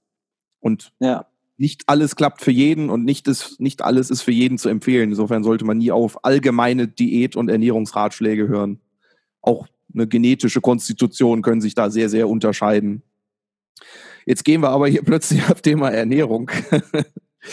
Und 0.60 0.92
ja. 1.00 1.26
Nicht 1.60 1.82
alles 1.88 2.16
klappt 2.16 2.40
für 2.40 2.50
jeden 2.50 2.88
und 2.88 3.04
nicht, 3.04 3.28
ist, 3.28 3.60
nicht 3.60 3.82
alles 3.82 4.08
ist 4.10 4.22
für 4.22 4.32
jeden 4.32 4.56
zu 4.56 4.70
empfehlen. 4.70 5.10
Insofern 5.10 5.44
sollte 5.44 5.66
man 5.66 5.76
nie 5.76 5.90
auf 5.90 6.24
allgemeine 6.24 6.88
Diät- 6.88 7.36
und 7.36 7.50
Ernährungsratschläge 7.50 8.48
hören. 8.48 8.80
Auch 9.42 9.66
eine 9.92 10.08
genetische 10.08 10.62
Konstitution 10.62 11.42
können 11.42 11.60
sich 11.60 11.74
da 11.74 11.90
sehr, 11.90 12.08
sehr 12.08 12.30
unterscheiden. 12.30 13.02
Jetzt 14.24 14.46
gehen 14.46 14.62
wir 14.62 14.70
aber 14.70 14.88
hier 14.88 15.02
plötzlich 15.04 15.50
auf 15.50 15.60
Thema 15.60 15.90
Ernährung. 15.90 16.50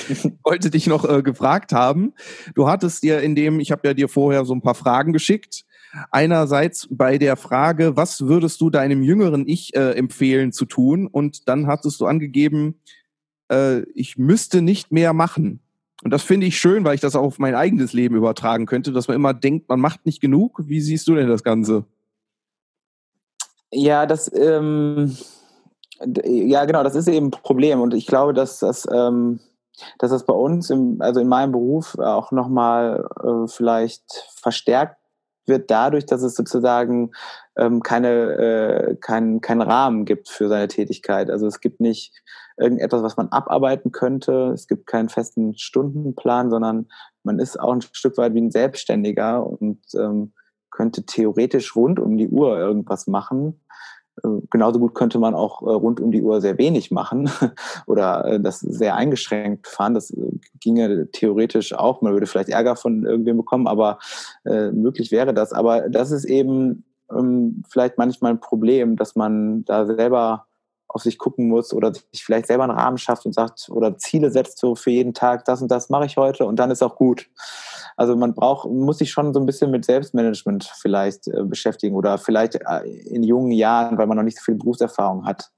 ich 0.07 0.23
wollte 0.43 0.69
dich 0.69 0.87
noch 0.87 1.03
äh, 1.03 1.21
gefragt 1.21 1.73
haben. 1.73 2.13
Du 2.55 2.69
hattest 2.69 3.03
dir 3.03 3.19
in 3.19 3.35
dem, 3.35 3.59
ich 3.59 3.71
habe 3.71 3.89
ja 3.89 3.93
dir 3.93 4.07
vorher 4.07 4.45
so 4.45 4.53
ein 4.55 4.61
paar 4.61 4.75
Fragen 4.75 5.11
geschickt. 5.11 5.65
Einerseits 6.11 6.87
bei 6.89 7.17
der 7.17 7.35
Frage, 7.35 7.97
was 7.97 8.21
würdest 8.21 8.61
du 8.61 8.69
deinem 8.69 9.03
jüngeren 9.03 9.45
Ich 9.49 9.75
äh, 9.75 9.91
empfehlen 9.97 10.53
zu 10.53 10.63
tun? 10.63 11.07
Und 11.07 11.49
dann 11.49 11.67
hattest 11.67 11.99
du 11.99 12.05
angegeben, 12.05 12.79
äh, 13.49 13.81
ich 13.93 14.17
müsste 14.17 14.61
nicht 14.61 14.91
mehr 14.91 15.13
machen. 15.13 15.59
Und 16.03 16.11
das 16.11 16.23
finde 16.23 16.45
ich 16.47 16.59
schön, 16.59 16.83
weil 16.83 16.95
ich 16.95 17.01
das 17.01 17.15
auch 17.15 17.23
auf 17.23 17.39
mein 17.39 17.55
eigenes 17.55 17.93
Leben 17.93 18.15
übertragen 18.15 18.65
könnte, 18.65 18.91
dass 18.91 19.07
man 19.07 19.15
immer 19.15 19.33
denkt, 19.33 19.67
man 19.67 19.79
macht 19.79 20.05
nicht 20.05 20.21
genug. 20.21 20.61
Wie 20.65 20.79
siehst 20.79 21.07
du 21.07 21.15
denn 21.15 21.27
das 21.27 21.43
Ganze? 21.43 21.85
Ja, 23.71 24.05
das, 24.05 24.31
ähm, 24.33 25.17
ja, 26.23 26.65
genau, 26.65 26.83
das 26.83 26.95
ist 26.95 27.07
eben 27.07 27.27
ein 27.27 27.31
Problem. 27.31 27.81
Und 27.81 27.93
ich 27.93 28.05
glaube, 28.05 28.33
dass 28.33 28.59
das, 28.59 28.87
ähm, 28.91 29.39
dass 29.97 30.11
das 30.11 30.25
bei 30.25 30.33
uns, 30.33 30.69
im, 30.69 31.01
also 31.01 31.19
in 31.19 31.27
meinem 31.27 31.51
Beruf, 31.51 31.97
auch 31.97 32.31
nochmal 32.31 33.07
äh, 33.23 33.47
vielleicht 33.47 34.03
verstärkt 34.39 34.97
wird 35.47 35.71
dadurch, 35.71 36.05
dass 36.05 36.21
es 36.21 36.35
sozusagen 36.35 37.11
ähm, 37.57 37.81
keine, 37.81 38.09
äh, 38.09 38.95
keinen 38.95 39.41
kein 39.41 39.61
Rahmen 39.61 40.05
gibt 40.05 40.29
für 40.29 40.49
seine 40.49 40.67
Tätigkeit. 40.67 41.29
Also 41.29 41.47
es 41.47 41.61
gibt 41.61 41.79
nicht 41.79 42.13
irgendetwas, 42.57 43.03
was 43.03 43.17
man 43.17 43.29
abarbeiten 43.29 43.91
könnte. 43.91 44.51
Es 44.53 44.67
gibt 44.67 44.87
keinen 44.87 45.09
festen 45.09 45.57
Stundenplan, 45.57 46.49
sondern 46.49 46.87
man 47.23 47.39
ist 47.39 47.59
auch 47.59 47.71
ein 47.71 47.81
Stück 47.81 48.17
weit 48.17 48.33
wie 48.33 48.41
ein 48.41 48.51
Selbstständiger 48.51 49.45
und 49.45 49.79
ähm, 49.95 50.33
könnte 50.71 51.03
theoretisch 51.03 51.75
rund 51.75 51.99
um 51.99 52.17
die 52.17 52.29
Uhr 52.29 52.57
irgendwas 52.57 53.07
machen. 53.07 53.59
Äh, 54.23 54.41
genauso 54.49 54.79
gut 54.79 54.95
könnte 54.95 55.19
man 55.19 55.35
auch 55.35 55.61
äh, 55.61 55.71
rund 55.71 55.99
um 55.99 56.11
die 56.11 56.21
Uhr 56.21 56.41
sehr 56.41 56.57
wenig 56.57 56.91
machen 56.91 57.29
oder 57.87 58.25
äh, 58.25 58.39
das 58.39 58.59
sehr 58.59 58.95
eingeschränkt 58.95 59.67
fahren. 59.67 59.93
Das 59.93 60.15
ginge 60.59 61.09
theoretisch 61.11 61.73
auch. 61.73 62.01
Man 62.01 62.13
würde 62.13 62.25
vielleicht 62.25 62.49
Ärger 62.49 62.75
von 62.75 63.05
irgendwem 63.05 63.37
bekommen, 63.37 63.67
aber 63.67 63.99
möglich 64.45 65.11
wäre 65.11 65.33
das. 65.33 65.53
Aber 65.53 65.89
das 65.89 66.11
ist 66.11 66.25
eben 66.25 66.83
ähm, 67.11 67.63
vielleicht 67.69 67.97
manchmal 67.97 68.31
ein 68.31 68.39
Problem, 68.39 68.95
dass 68.95 69.15
man 69.15 69.65
da 69.65 69.85
selber 69.85 70.45
auf 70.87 71.01
sich 71.01 71.17
gucken 71.17 71.47
muss 71.47 71.73
oder 71.73 71.93
sich 71.93 72.23
vielleicht 72.23 72.47
selber 72.47 72.63
einen 72.63 72.77
Rahmen 72.77 72.97
schafft 72.97 73.25
und 73.25 73.33
sagt 73.33 73.69
oder 73.69 73.97
Ziele 73.97 74.31
setzt 74.31 74.57
so 74.59 74.75
für 74.75 74.91
jeden 74.91 75.13
Tag, 75.13 75.45
das 75.45 75.61
und 75.61 75.69
das 75.69 75.89
mache 75.89 76.05
ich 76.05 76.17
heute 76.17 76.45
und 76.45 76.57
dann 76.57 76.71
ist 76.71 76.81
auch 76.81 76.95
gut. 76.95 77.29
Also 77.97 78.15
man 78.15 78.33
braucht, 78.33 78.69
muss 78.69 78.99
sich 78.99 79.11
schon 79.11 79.33
so 79.33 79.39
ein 79.39 79.45
bisschen 79.45 79.71
mit 79.71 79.83
Selbstmanagement 79.83 80.71
vielleicht 80.79 81.27
äh, 81.27 81.43
beschäftigen 81.43 81.95
oder 81.95 82.17
vielleicht 82.17 82.55
äh, 82.55 82.83
in 82.85 83.23
jungen 83.23 83.51
Jahren, 83.51 83.97
weil 83.97 84.07
man 84.07 84.17
noch 84.17 84.23
nicht 84.23 84.37
so 84.37 84.43
viel 84.43 84.55
Berufserfahrung 84.55 85.25
hat. 85.25 85.51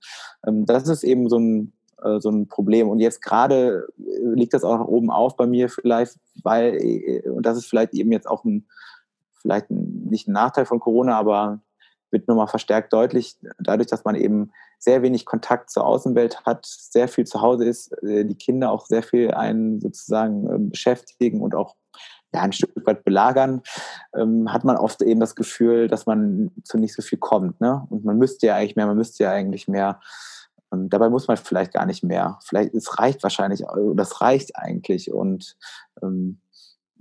Ähm, 0.48 0.66
das 0.66 0.88
ist 0.88 1.04
eben 1.04 1.30
so 1.30 1.38
ein, 1.38 1.74
äh, 2.02 2.20
so 2.20 2.30
ein 2.30 2.48
Problem. 2.48 2.90
Und 2.90 3.00
jetzt 3.00 3.22
gerade 3.22 3.88
liegt 3.98 4.54
das 4.54 4.64
auch 4.64 4.88
oben 4.88 5.12
auf 5.12 5.36
bei 5.36 5.48
mir 5.48 5.70
vielleicht, 5.70 6.16
weil, 6.44 7.22
und 7.26 7.46
das 7.46 7.58
ist 7.58 7.66
vielleicht 7.68 7.94
eben 7.94 8.12
jetzt 8.12 8.28
auch 8.28 8.46
ein, 8.46 8.68
vielleicht 9.42 9.70
nicht 9.70 10.28
ein 10.28 10.34
Nachteil 10.34 10.66
von 10.66 10.80
Corona, 10.80 11.18
aber 11.18 11.60
wird 12.12 12.28
nochmal 12.28 12.48
verstärkt 12.48 12.94
deutlich, 12.94 13.38
dadurch, 13.60 13.88
dass 13.88 14.06
man 14.06 14.16
eben 14.16 14.52
sehr 14.80 15.02
wenig 15.02 15.26
Kontakt 15.26 15.70
zur 15.70 15.86
Außenwelt 15.86 16.46
hat, 16.46 16.66
sehr 16.66 17.08
viel 17.08 17.26
zu 17.26 17.42
Hause 17.42 17.66
ist, 17.66 17.92
äh, 18.04 18.26
die 18.26 18.36
Kinder 18.36 18.72
auch 18.72 18.86
sehr 18.86 19.04
viel 19.04 19.32
einen 19.32 19.80
sozusagen 19.82 20.50
ähm, 20.50 20.70
beschäftigen 20.70 21.42
und 21.42 21.54
auch 21.54 21.76
ja, 22.34 22.42
ein 22.42 22.54
Stück 22.54 22.72
weit 22.86 23.04
belagern, 23.04 23.62
ähm, 24.16 24.52
hat 24.52 24.64
man 24.64 24.78
oft 24.78 25.02
eben 25.02 25.20
das 25.20 25.36
Gefühl, 25.36 25.88
dass 25.88 26.06
man 26.06 26.52
zu 26.64 26.78
nicht 26.78 26.94
so 26.94 27.02
viel 27.02 27.18
kommt. 27.18 27.60
Ne? 27.60 27.86
Und 27.90 28.06
man 28.06 28.18
müsste 28.18 28.48
ja 28.48 28.56
eigentlich 28.56 28.76
mehr, 28.76 28.88
man 28.88 28.98
müsste 28.98 29.24
ja 29.24 29.32
eigentlich 29.32 29.68
mehr. 29.68 30.00
Und 30.70 30.90
dabei 30.90 31.10
muss 31.10 31.28
man 31.28 31.38
vielleicht 31.38 31.74
gar 31.74 31.86
nicht 31.86 32.04
mehr. 32.04 32.38
Vielleicht, 32.44 32.74
es 32.76 33.00
reicht 33.00 33.24
wahrscheinlich, 33.24 33.64
das 33.96 34.22
reicht 34.22 34.56
eigentlich. 34.56 35.12
Und, 35.12 35.58
ähm, 36.04 36.40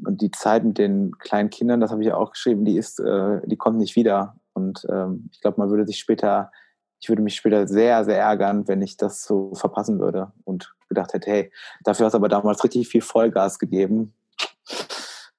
und 0.05 0.23
die 0.23 0.31
Zeit 0.31 0.65
mit 0.65 0.79
den 0.79 1.19
kleinen 1.19 1.51
Kindern, 1.51 1.81
das 1.81 1.91
habe 1.91 2.03
ich 2.03 2.09
ja 2.09 2.17
auch 2.17 2.33
geschrieben, 2.33 2.65
die 2.65 2.79
ist, 2.79 2.99
äh, 2.99 3.41
die 3.45 3.57
kommt 3.57 3.79
nicht 3.79 3.97
wieder. 3.97 4.37
Und 4.59 4.85
ähm, 4.91 5.31
ich 5.33 5.41
glaube, 5.41 5.61
man 5.61 5.71
würde 5.71 5.87
sich 5.87 5.99
später, 5.99 6.51
ich 7.01 7.09
würde 7.09 7.23
mich 7.23 7.37
später 7.37 7.69
sehr, 7.69 8.05
sehr 8.05 8.19
ärgern, 8.19 8.67
wenn 8.67 8.83
ich 8.83 8.97
das 8.97 9.23
so 9.23 9.55
verpassen 9.55 10.01
würde 10.01 10.33
und 10.45 10.75
gedacht 10.89 11.13
hätte, 11.15 11.31
hey, 11.31 11.53
dafür 11.85 12.07
hast 12.07 12.13
du 12.15 12.19
aber 12.19 12.29
damals 12.29 12.65
richtig 12.65 12.89
viel 12.89 13.03
Vollgas 13.03 13.59
gegeben. 13.59 14.15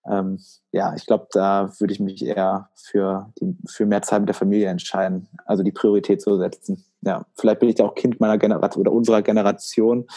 Ähm, 0.09 0.39
ja, 0.71 0.95
ich 0.95 1.05
glaube, 1.05 1.27
da 1.31 1.69
würde 1.79 1.93
ich 1.93 1.99
mich 1.99 2.25
eher 2.25 2.69
für, 2.75 3.31
die, 3.39 3.57
für 3.67 3.85
mehr 3.85 4.01
Zeit 4.01 4.21
mit 4.21 4.29
der 4.29 4.35
Familie 4.35 4.69
entscheiden, 4.69 5.27
also 5.45 5.61
die 5.61 5.73
Priorität 5.73 6.21
zu 6.21 6.37
setzen. 6.37 6.85
Ja, 7.01 7.25
vielleicht 7.35 7.59
bin 7.59 7.69
ich 7.69 7.81
auch 7.81 7.93
Kind 7.93 8.19
meiner 8.19 8.37
Generation 8.37 8.81
oder 8.81 8.93
unserer 8.93 9.21
Generation. 9.21 10.07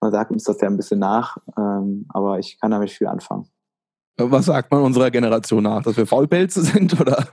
Man 0.00 0.12
sagt 0.12 0.30
uns 0.30 0.44
das 0.44 0.60
ja 0.60 0.68
ein 0.68 0.76
bisschen 0.76 1.00
nach, 1.00 1.36
ähm, 1.58 2.06
aber 2.10 2.38
ich 2.38 2.60
kann 2.60 2.70
damit 2.70 2.90
viel 2.90 3.08
anfangen. 3.08 3.48
Was 4.16 4.46
sagt 4.46 4.70
man 4.70 4.82
unserer 4.82 5.10
Generation 5.10 5.64
nach? 5.64 5.82
Dass 5.82 5.96
wir 5.96 6.06
Faulpelze 6.06 6.62
sind, 6.62 7.00
oder? 7.00 7.26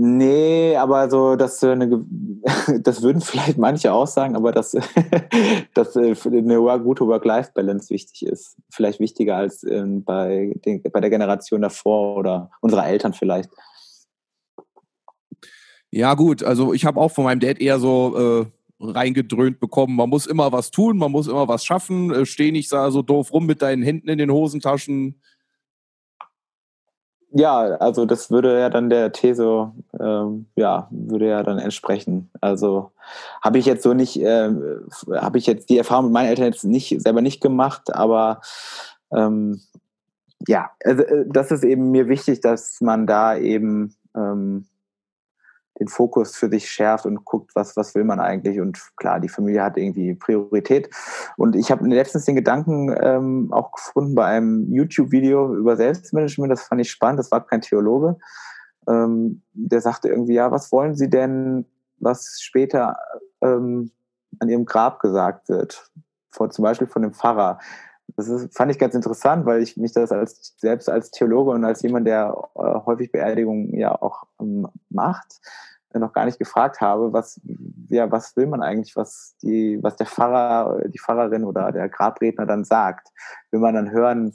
Nee, 0.00 0.76
aber 0.76 1.10
so, 1.10 1.34
dass 1.34 1.64
eine, 1.64 1.88
das 2.82 3.02
würden 3.02 3.20
vielleicht 3.20 3.58
manche 3.58 3.92
auch 3.92 4.06
sagen, 4.06 4.36
aber 4.36 4.52
dass, 4.52 4.76
dass 5.74 5.96
äh, 5.96 6.14
eine 6.24 6.60
gute 6.78 7.04
Work-Life-Balance 7.04 7.90
wichtig 7.90 8.24
ist. 8.24 8.56
Vielleicht 8.70 9.00
wichtiger 9.00 9.34
als 9.34 9.64
ähm, 9.64 10.04
bei, 10.04 10.54
den, 10.64 10.82
bei 10.82 11.00
der 11.00 11.10
Generation 11.10 11.62
davor 11.62 12.16
oder 12.16 12.48
unserer 12.60 12.86
Eltern 12.86 13.12
vielleicht. 13.12 13.50
Ja, 15.90 16.14
gut, 16.14 16.44
also 16.44 16.72
ich 16.72 16.84
habe 16.84 17.00
auch 17.00 17.10
von 17.10 17.24
meinem 17.24 17.40
Dad 17.40 17.60
eher 17.60 17.80
so 17.80 18.44
äh, 18.44 18.46
reingedröhnt 18.78 19.58
bekommen, 19.58 19.96
man 19.96 20.10
muss 20.10 20.26
immer 20.26 20.52
was 20.52 20.70
tun, 20.70 20.96
man 20.96 21.10
muss 21.10 21.26
immer 21.26 21.48
was 21.48 21.64
schaffen, 21.64 22.12
äh, 22.12 22.24
steh 22.24 22.52
nicht 22.52 22.68
so 22.68 23.02
doof 23.02 23.32
rum 23.32 23.46
mit 23.46 23.62
deinen 23.62 23.82
Händen 23.82 24.08
in 24.08 24.18
den 24.18 24.30
Hosentaschen, 24.30 25.20
ja, 27.30 27.58
also 27.76 28.06
das 28.06 28.30
würde 28.30 28.58
ja 28.58 28.70
dann 28.70 28.88
der 28.90 29.12
These, 29.12 29.72
ähm, 30.00 30.46
ja, 30.56 30.88
würde 30.90 31.28
ja 31.28 31.42
dann 31.42 31.58
entsprechen. 31.58 32.30
Also 32.40 32.90
habe 33.42 33.58
ich 33.58 33.66
jetzt 33.66 33.82
so 33.82 33.92
nicht, 33.92 34.20
äh, 34.20 34.50
habe 35.12 35.38
ich 35.38 35.46
jetzt 35.46 35.68
die 35.68 35.78
Erfahrung 35.78 36.06
mit 36.06 36.14
meinen 36.14 36.28
Eltern 36.28 36.46
jetzt 36.46 36.64
nicht 36.64 37.00
selber 37.00 37.20
nicht 37.20 37.40
gemacht, 37.40 37.94
aber 37.94 38.40
ähm, 39.12 39.60
ja, 40.46 40.70
also 40.84 41.02
äh, 41.02 41.24
das 41.28 41.50
ist 41.50 41.64
eben 41.64 41.90
mir 41.90 42.08
wichtig, 42.08 42.40
dass 42.40 42.80
man 42.80 43.06
da 43.06 43.36
eben 43.36 43.94
ähm, 44.16 44.66
den 45.78 45.88
Fokus 45.88 46.36
für 46.36 46.48
sich 46.48 46.70
schärft 46.70 47.06
und 47.06 47.24
guckt, 47.24 47.54
was, 47.54 47.76
was 47.76 47.94
will 47.94 48.04
man 48.04 48.20
eigentlich. 48.20 48.60
Und 48.60 48.78
klar, 48.96 49.20
die 49.20 49.28
Familie 49.28 49.62
hat 49.62 49.76
irgendwie 49.76 50.14
Priorität. 50.14 50.90
Und 51.36 51.56
ich 51.56 51.70
habe 51.70 51.86
letztens 51.86 52.24
den 52.24 52.36
Gedanken 52.36 52.94
ähm, 53.00 53.48
auch 53.52 53.72
gefunden 53.72 54.14
bei 54.14 54.24
einem 54.24 54.72
YouTube-Video 54.72 55.54
über 55.54 55.76
Selbstmanagement, 55.76 56.52
das 56.52 56.62
fand 56.62 56.80
ich 56.80 56.90
spannend, 56.90 57.20
das 57.20 57.30
war 57.30 57.44
kein 57.46 57.60
Theologe. 57.60 58.16
Ähm, 58.88 59.42
der 59.52 59.80
sagte 59.80 60.08
irgendwie, 60.08 60.34
ja, 60.34 60.50
was 60.50 60.72
wollen 60.72 60.94
Sie 60.94 61.10
denn, 61.10 61.66
was 61.98 62.40
später 62.40 62.96
ähm, 63.42 63.90
an 64.40 64.48
Ihrem 64.48 64.64
Grab 64.64 65.00
gesagt 65.00 65.48
wird? 65.48 65.90
Vor, 66.30 66.50
zum 66.50 66.62
Beispiel 66.62 66.86
von 66.86 67.02
dem 67.02 67.12
Pfarrer. 67.12 67.58
Das 68.18 68.26
ist, 68.26 68.52
fand 68.56 68.72
ich 68.72 68.80
ganz 68.80 68.96
interessant, 68.96 69.46
weil 69.46 69.62
ich 69.62 69.76
mich 69.76 69.92
das 69.92 70.10
als 70.10 70.52
selbst 70.58 70.90
als 70.90 71.12
Theologe 71.12 71.52
und 71.52 71.64
als 71.64 71.82
jemand, 71.82 72.08
der 72.08 72.36
äh, 72.56 72.80
häufig 72.84 73.12
Beerdigungen 73.12 73.72
ja 73.78 73.94
auch 73.94 74.24
ähm, 74.40 74.66
macht, 74.90 75.38
noch 75.94 76.12
gar 76.12 76.24
nicht 76.24 76.40
gefragt 76.40 76.80
habe, 76.80 77.12
was, 77.12 77.40
ja, 77.88 78.10
was 78.10 78.36
will 78.36 78.48
man 78.48 78.60
eigentlich, 78.60 78.96
was 78.96 79.36
die, 79.40 79.78
was 79.82 79.94
der 79.94 80.06
Pfarrer, 80.06 80.88
die 80.88 80.98
Pfarrerin 80.98 81.44
oder 81.44 81.70
der 81.70 81.88
Grabredner 81.88 82.44
dann 82.44 82.64
sagt. 82.64 83.06
Will 83.52 83.60
man 83.60 83.76
dann 83.76 83.92
hören, 83.92 84.34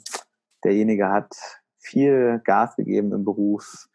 derjenige 0.64 1.10
hat 1.10 1.34
viel 1.76 2.40
Gas 2.42 2.76
gegeben 2.76 3.12
im 3.12 3.26
Beruf, 3.26 3.90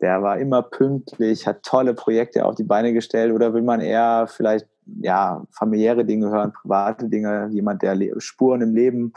der 0.00 0.22
war 0.22 0.38
immer 0.38 0.62
pünktlich, 0.62 1.48
hat 1.48 1.64
tolle 1.64 1.94
Projekte 1.94 2.44
auf 2.44 2.54
die 2.54 2.62
Beine 2.62 2.92
gestellt 2.92 3.32
oder 3.32 3.52
will 3.52 3.62
man 3.62 3.80
eher 3.80 4.28
vielleicht 4.28 4.68
ja 4.86 5.44
familiäre 5.50 6.04
Dinge 6.04 6.30
hören, 6.30 6.52
private 6.52 7.08
Dinge, 7.08 7.48
jemand, 7.52 7.82
der 7.82 7.98
Spuren 8.18 8.62
im 8.62 8.74
Leben 8.74 9.12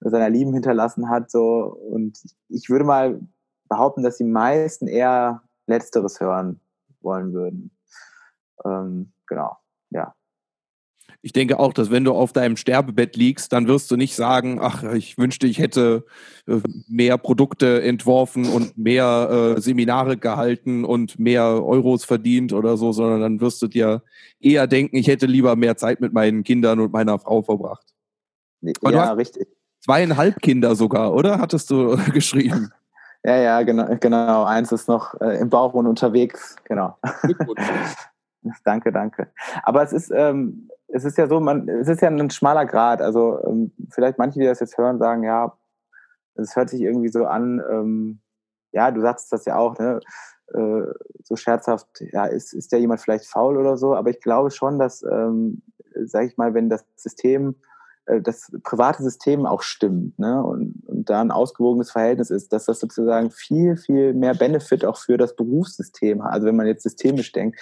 seiner 0.00 0.30
Lieben 0.30 0.52
hinterlassen 0.52 1.08
hat 1.08 1.30
so 1.30 1.76
und 1.90 2.18
ich 2.48 2.70
würde 2.70 2.84
mal 2.84 3.20
behaupten, 3.68 4.02
dass 4.02 4.16
die 4.16 4.24
meisten 4.24 4.86
eher 4.86 5.42
letzteres 5.66 6.20
hören 6.20 6.60
wollen 7.00 7.32
würden. 7.32 7.70
Ähm, 8.64 9.12
genau, 9.26 9.56
ja 9.90 10.14
ich 11.20 11.32
denke 11.32 11.58
auch, 11.58 11.72
dass 11.72 11.90
wenn 11.90 12.04
du 12.04 12.12
auf 12.12 12.32
deinem 12.32 12.56
Sterbebett 12.56 13.16
liegst, 13.16 13.52
dann 13.52 13.66
wirst 13.66 13.90
du 13.90 13.96
nicht 13.96 14.14
sagen, 14.14 14.58
ach, 14.60 14.84
ich 14.84 15.18
wünschte, 15.18 15.46
ich 15.48 15.58
hätte 15.58 16.04
äh, 16.46 16.60
mehr 16.88 17.18
Produkte 17.18 17.82
entworfen 17.82 18.46
und 18.46 18.78
mehr 18.78 19.56
äh, 19.56 19.60
Seminare 19.60 20.16
gehalten 20.16 20.84
und 20.84 21.18
mehr 21.18 21.42
Euros 21.42 22.04
verdient 22.04 22.52
oder 22.52 22.76
so, 22.76 22.92
sondern 22.92 23.20
dann 23.20 23.40
wirst 23.40 23.60
du 23.62 23.66
dir 23.66 24.02
eher 24.38 24.68
denken, 24.68 24.96
ich 24.96 25.08
hätte 25.08 25.26
lieber 25.26 25.56
mehr 25.56 25.76
Zeit 25.76 26.00
mit 26.00 26.12
meinen 26.12 26.44
Kindern 26.44 26.78
und 26.78 26.92
meiner 26.92 27.18
Frau 27.18 27.42
verbracht. 27.42 27.94
Aber 28.82 28.92
ja, 28.92 29.12
richtig. 29.12 29.48
Zweieinhalb 29.80 30.40
Kinder 30.40 30.74
sogar, 30.76 31.14
oder? 31.14 31.38
Hattest 31.40 31.70
du 31.70 31.96
geschrieben? 32.12 32.72
Ja, 33.24 33.36
ja, 33.36 33.62
genau, 33.62 33.96
genau. 33.98 34.44
Eins 34.44 34.70
ist 34.70 34.88
noch 34.88 35.20
äh, 35.20 35.38
im 35.38 35.50
Bauch 35.50 35.74
und 35.74 35.88
unterwegs, 35.88 36.54
genau. 36.64 36.96
danke, 38.64 38.92
danke. 38.92 39.32
Aber 39.64 39.82
es 39.82 39.92
ist, 39.92 40.12
ähm, 40.14 40.68
es 40.88 41.04
ist 41.04 41.18
ja 41.18 41.26
so, 41.26 41.38
man, 41.40 41.68
es 41.68 41.88
ist 41.88 42.02
ja 42.02 42.08
ein 42.08 42.30
schmaler 42.30 42.66
Grad. 42.66 43.02
Also 43.02 43.38
ähm, 43.46 43.72
vielleicht 43.90 44.18
manche, 44.18 44.40
die 44.40 44.46
das 44.46 44.60
jetzt 44.60 44.78
hören, 44.78 44.98
sagen, 44.98 45.22
ja, 45.22 45.56
es 46.34 46.56
hört 46.56 46.70
sich 46.70 46.80
irgendwie 46.80 47.08
so 47.08 47.26
an, 47.26 47.62
ähm, 47.70 48.20
ja, 48.72 48.90
du 48.90 49.00
sagst 49.00 49.32
das 49.32 49.44
ja 49.44 49.56
auch, 49.56 49.78
ne? 49.78 50.00
Äh, 50.54 50.82
so 51.22 51.36
scherzhaft, 51.36 51.86
ja, 52.12 52.24
ist, 52.24 52.54
ist 52.54 52.72
ja 52.72 52.78
jemand 52.78 53.00
vielleicht 53.00 53.26
faul 53.26 53.58
oder 53.58 53.76
so, 53.76 53.94
aber 53.94 54.10
ich 54.10 54.20
glaube 54.20 54.50
schon, 54.50 54.78
dass, 54.78 55.02
ähm, 55.02 55.62
sage 56.06 56.26
ich 56.26 56.38
mal, 56.38 56.54
wenn 56.54 56.70
das 56.70 56.86
System, 56.96 57.56
äh, 58.06 58.22
das 58.22 58.50
private 58.62 59.02
System 59.02 59.44
auch 59.44 59.60
stimmt 59.60 60.18
ne? 60.18 60.42
und, 60.42 60.82
und 60.86 61.10
da 61.10 61.20
ein 61.20 61.30
ausgewogenes 61.30 61.90
Verhältnis 61.90 62.30
ist, 62.30 62.52
dass 62.54 62.64
das 62.64 62.80
sozusagen 62.80 63.30
viel, 63.30 63.76
viel 63.76 64.14
mehr 64.14 64.34
Benefit 64.34 64.86
auch 64.86 64.96
für 64.96 65.18
das 65.18 65.36
Berufssystem 65.36 66.24
hat. 66.24 66.32
Also 66.32 66.46
wenn 66.46 66.56
man 66.56 66.66
jetzt 66.66 66.82
systemisch 66.82 67.32
denkt, 67.32 67.60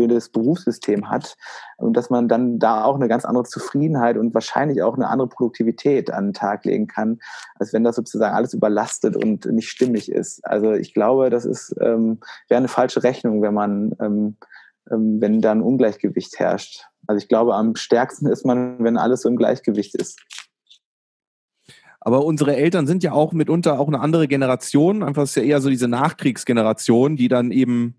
für 0.00 0.08
das 0.08 0.30
Berufssystem 0.30 1.10
hat 1.10 1.36
und 1.76 1.94
dass 1.94 2.08
man 2.08 2.26
dann 2.26 2.58
da 2.58 2.84
auch 2.84 2.94
eine 2.94 3.08
ganz 3.08 3.26
andere 3.26 3.44
Zufriedenheit 3.44 4.16
und 4.16 4.32
wahrscheinlich 4.32 4.82
auch 4.82 4.94
eine 4.94 5.08
andere 5.08 5.28
Produktivität 5.28 6.10
an 6.10 6.28
den 6.28 6.32
Tag 6.32 6.64
legen 6.64 6.86
kann, 6.86 7.18
als 7.56 7.74
wenn 7.74 7.84
das 7.84 7.96
sozusagen 7.96 8.34
alles 8.34 8.54
überlastet 8.54 9.14
und 9.14 9.44
nicht 9.44 9.68
stimmig 9.68 10.10
ist. 10.10 10.40
Also 10.46 10.72
ich 10.72 10.94
glaube, 10.94 11.28
das 11.28 11.44
ist 11.44 11.76
ähm, 11.80 12.20
wäre 12.48 12.58
eine 12.58 12.68
falsche 12.68 13.02
Rechnung, 13.02 13.42
wenn 13.42 13.52
man 13.52 13.94
ähm, 14.00 14.36
ähm, 14.90 15.20
wenn 15.20 15.42
da 15.42 15.52
ein 15.52 15.60
Ungleichgewicht 15.60 16.38
herrscht. 16.38 16.86
Also 17.06 17.18
ich 17.18 17.28
glaube, 17.28 17.54
am 17.54 17.76
stärksten 17.76 18.26
ist 18.26 18.46
man, 18.46 18.82
wenn 18.82 18.96
alles 18.96 19.22
so 19.22 19.28
im 19.28 19.36
Gleichgewicht 19.36 19.94
ist. 19.96 20.18
Aber 22.00 22.24
unsere 22.24 22.56
Eltern 22.56 22.86
sind 22.86 23.02
ja 23.02 23.12
auch 23.12 23.32
mitunter 23.32 23.78
auch 23.78 23.88
eine 23.88 24.00
andere 24.00 24.26
Generation. 24.26 25.02
Einfach 25.02 25.24
ist 25.24 25.36
ja 25.36 25.42
eher 25.42 25.60
so 25.60 25.68
diese 25.68 25.88
Nachkriegsgeneration, 25.88 27.16
die 27.16 27.28
dann 27.28 27.50
eben 27.50 27.96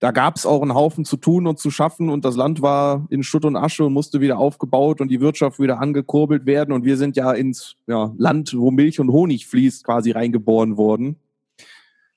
da 0.00 0.12
gab 0.12 0.36
es 0.36 0.46
auch 0.46 0.62
einen 0.62 0.74
Haufen 0.74 1.04
zu 1.04 1.16
tun 1.16 1.46
und 1.46 1.58
zu 1.58 1.70
schaffen 1.70 2.08
und 2.08 2.24
das 2.24 2.36
Land 2.36 2.62
war 2.62 3.06
in 3.10 3.24
Schutt 3.24 3.44
und 3.44 3.56
Asche 3.56 3.84
und 3.84 3.92
musste 3.92 4.20
wieder 4.20 4.38
aufgebaut 4.38 5.00
und 5.00 5.08
die 5.08 5.20
Wirtschaft 5.20 5.58
wieder 5.58 5.80
angekurbelt 5.80 6.46
werden 6.46 6.72
und 6.72 6.84
wir 6.84 6.96
sind 6.96 7.16
ja 7.16 7.32
ins 7.32 7.74
ja, 7.86 8.12
Land, 8.16 8.54
wo 8.56 8.70
Milch 8.70 9.00
und 9.00 9.10
Honig 9.10 9.46
fließt, 9.46 9.84
quasi 9.84 10.12
reingeboren 10.12 10.76
worden. 10.76 11.16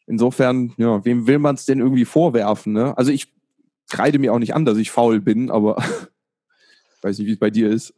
Insofern, 0.06 0.74
ja, 0.78 1.04
wem 1.06 1.26
will 1.26 1.40
man 1.40 1.56
es 1.56 1.66
denn 1.66 1.80
irgendwie 1.80 2.06
vorwerfen? 2.06 2.74
Ne? 2.74 2.96
Also 2.98 3.12
ich 3.12 3.34
kreide 3.90 4.20
mir 4.20 4.34
auch 4.34 4.40
nicht 4.40 4.54
an, 4.54 4.66
dass 4.66 4.78
ich 4.78 4.92
faul 4.92 5.20
bin, 5.20 5.50
aber 5.50 5.78
weiß 7.02 7.18
nicht, 7.18 7.28
wie 7.28 7.34
es 7.34 7.40
bei 7.40 7.50
dir 7.50 7.70
ist. 7.70 7.94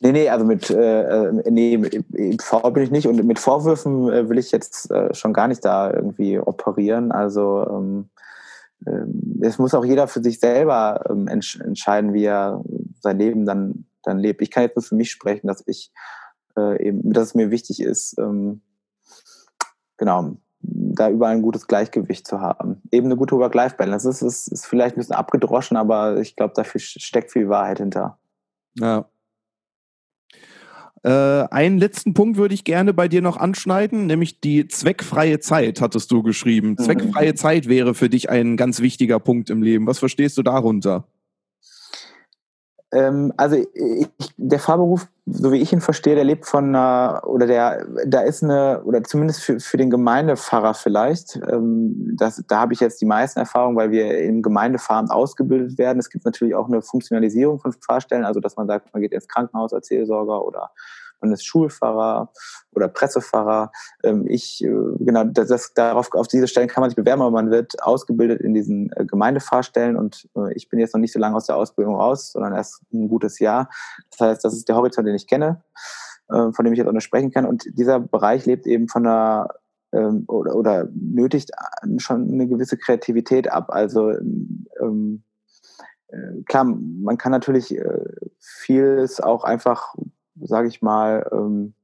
Nee, 0.00 0.12
nee, 0.12 0.28
also 0.28 0.44
mit, 0.44 0.68
äh, 0.68 1.28
äh 1.28 1.50
nee, 1.50 1.80
faul 2.42 2.72
bin 2.72 2.82
ich 2.82 2.90
nicht 2.90 3.06
und 3.06 3.24
mit 3.24 3.38
Vorwürfen 3.38 4.12
äh, 4.12 4.28
will 4.28 4.36
ich 4.36 4.52
jetzt 4.52 4.90
äh, 4.90 5.14
schon 5.14 5.32
gar 5.32 5.48
nicht 5.48 5.64
da 5.64 5.90
irgendwie 5.90 6.38
operieren. 6.38 7.12
Also 7.12 7.66
ähm, 7.70 8.10
es 9.40 9.58
muss 9.58 9.74
auch 9.74 9.84
jeder 9.84 10.08
für 10.08 10.22
sich 10.22 10.38
selber 10.40 11.04
ähm, 11.10 11.26
entscheiden, 11.28 12.14
wie 12.14 12.24
er 12.24 12.62
sein 13.00 13.18
Leben 13.18 13.44
dann, 13.44 13.86
dann 14.02 14.18
lebt. 14.18 14.42
Ich 14.42 14.50
kann 14.50 14.62
jetzt 14.62 14.76
nur 14.76 14.82
für 14.82 14.94
mich 14.94 15.10
sprechen, 15.10 15.46
dass 15.46 15.62
ich 15.66 15.92
äh, 16.56 16.88
eben, 16.88 17.12
dass 17.12 17.28
es 17.28 17.34
mir 17.34 17.50
wichtig 17.50 17.80
ist, 17.82 18.16
ähm, 18.18 18.62
genau, 19.96 20.36
da 20.60 21.10
überall 21.10 21.34
ein 21.34 21.42
gutes 21.42 21.66
Gleichgewicht 21.66 22.26
zu 22.26 22.40
haben. 22.40 22.82
Eben 22.90 23.06
eine 23.06 23.16
gute 23.16 23.36
Work-Life-Balance. 23.36 24.08
Das 24.08 24.22
ist, 24.22 24.48
ist 24.48 24.66
vielleicht 24.66 24.96
ein 24.96 25.00
bisschen 25.00 25.14
abgedroschen, 25.14 25.76
aber 25.76 26.18
ich 26.18 26.34
glaube, 26.36 26.54
dafür 26.54 26.80
steckt 26.80 27.32
viel 27.32 27.48
Wahrheit 27.48 27.78
hinter. 27.78 28.18
Ja. 28.78 29.08
Äh, 31.06 31.46
einen 31.52 31.78
letzten 31.78 32.14
Punkt 32.14 32.36
würde 32.36 32.52
ich 32.52 32.64
gerne 32.64 32.92
bei 32.92 33.06
dir 33.06 33.22
noch 33.22 33.36
anschneiden, 33.36 34.06
nämlich 34.06 34.40
die 34.40 34.66
zweckfreie 34.66 35.38
Zeit, 35.38 35.80
hattest 35.80 36.10
du 36.10 36.24
geschrieben. 36.24 36.70
Mhm. 36.70 36.78
Zweckfreie 36.78 37.34
Zeit 37.36 37.68
wäre 37.68 37.94
für 37.94 38.08
dich 38.08 38.28
ein 38.28 38.56
ganz 38.56 38.80
wichtiger 38.80 39.20
Punkt 39.20 39.48
im 39.48 39.62
Leben. 39.62 39.86
Was 39.86 40.00
verstehst 40.00 40.36
du 40.36 40.42
darunter? 40.42 41.06
Ähm, 42.96 43.32
also 43.36 43.56
ich, 43.56 44.08
der 44.38 44.58
Fahrberuf, 44.58 45.06
so 45.26 45.52
wie 45.52 45.60
ich 45.60 45.72
ihn 45.72 45.82
verstehe, 45.82 46.14
der 46.14 46.24
lebt 46.24 46.46
von 46.46 46.74
einer, 46.74 47.22
oder 47.26 47.46
der, 47.46 47.86
da 48.06 48.20
ist 48.20 48.42
eine, 48.42 48.82
oder 48.84 49.04
zumindest 49.04 49.42
für, 49.42 49.60
für 49.60 49.76
den 49.76 49.90
Gemeindepfarrer 49.90 50.72
vielleicht, 50.72 51.36
ähm, 51.50 52.14
das, 52.16 52.42
da 52.48 52.60
habe 52.60 52.72
ich 52.72 52.80
jetzt 52.80 53.00
die 53.02 53.06
meisten 53.06 53.40
Erfahrungen, 53.40 53.76
weil 53.76 53.90
wir 53.90 54.18
im 54.20 54.40
Gemeindefahren 54.40 55.10
ausgebildet 55.10 55.76
werden. 55.76 55.98
Es 55.98 56.08
gibt 56.08 56.24
natürlich 56.24 56.54
auch 56.54 56.68
eine 56.68 56.80
Funktionalisierung 56.80 57.58
von 57.58 57.74
Fahrstellen, 57.74 58.24
also 58.24 58.40
dass 58.40 58.56
man 58.56 58.66
sagt, 58.66 58.92
man 58.94 59.02
geht 59.02 59.12
ins 59.12 59.28
Krankenhaus 59.28 59.74
als 59.74 59.88
Seelsorger 59.88 60.42
oder 60.46 60.70
man 61.20 61.32
ist 61.32 61.46
Schulfahrer 61.46 62.32
oder 62.72 62.88
Pressefahrer. 62.88 63.72
Ähm, 64.02 64.26
ich, 64.28 64.62
äh, 64.62 64.68
genau, 64.98 65.24
das, 65.24 65.48
das, 65.48 65.74
darauf, 65.74 66.12
auf 66.12 66.28
diese 66.28 66.48
Stellen 66.48 66.68
kann 66.68 66.82
man 66.82 66.90
sich 66.90 66.96
bewerben, 66.96 67.22
aber 67.22 67.30
man 67.30 67.50
wird 67.50 67.82
ausgebildet 67.82 68.40
in 68.40 68.54
diesen 68.54 68.90
äh, 68.92 69.04
Gemeindefahrstellen 69.04 69.96
und 69.96 70.28
äh, 70.36 70.52
ich 70.54 70.68
bin 70.68 70.78
jetzt 70.78 70.94
noch 70.94 71.00
nicht 71.00 71.12
so 71.12 71.18
lange 71.18 71.36
aus 71.36 71.46
der 71.46 71.56
Ausbildung 71.56 71.96
raus, 71.96 72.32
sondern 72.32 72.54
erst 72.54 72.82
ein 72.92 73.08
gutes 73.08 73.38
Jahr. 73.38 73.70
Das 74.10 74.20
heißt, 74.20 74.44
das 74.44 74.54
ist 74.54 74.68
der 74.68 74.76
Horizont, 74.76 75.06
den 75.06 75.14
ich 75.14 75.26
kenne, 75.26 75.62
von 76.28 76.64
dem 76.64 76.72
ich 76.72 76.78
jetzt 76.78 76.88
auch 76.88 76.92
noch 76.92 77.00
sprechen 77.00 77.30
kann. 77.30 77.46
Und 77.46 77.64
dieser 77.78 78.00
Bereich 78.00 78.46
lebt 78.46 78.66
eben 78.66 78.88
von 78.88 79.06
einer 79.06 79.48
ähm, 79.92 80.24
oder, 80.26 80.56
oder 80.56 80.88
nötigt 80.92 81.50
schon 81.98 82.32
eine 82.32 82.48
gewisse 82.48 82.76
Kreativität 82.76 83.50
ab. 83.50 83.66
Also 83.68 84.10
ähm, 84.10 85.22
klar, 86.46 86.64
man 86.64 87.16
kann 87.18 87.32
natürlich 87.32 87.78
vieles 88.38 89.20
auch 89.20 89.44
einfach 89.44 89.94
sage 90.40 90.68
ich 90.68 90.82
mal, 90.82 91.28
ähm, 91.32 91.74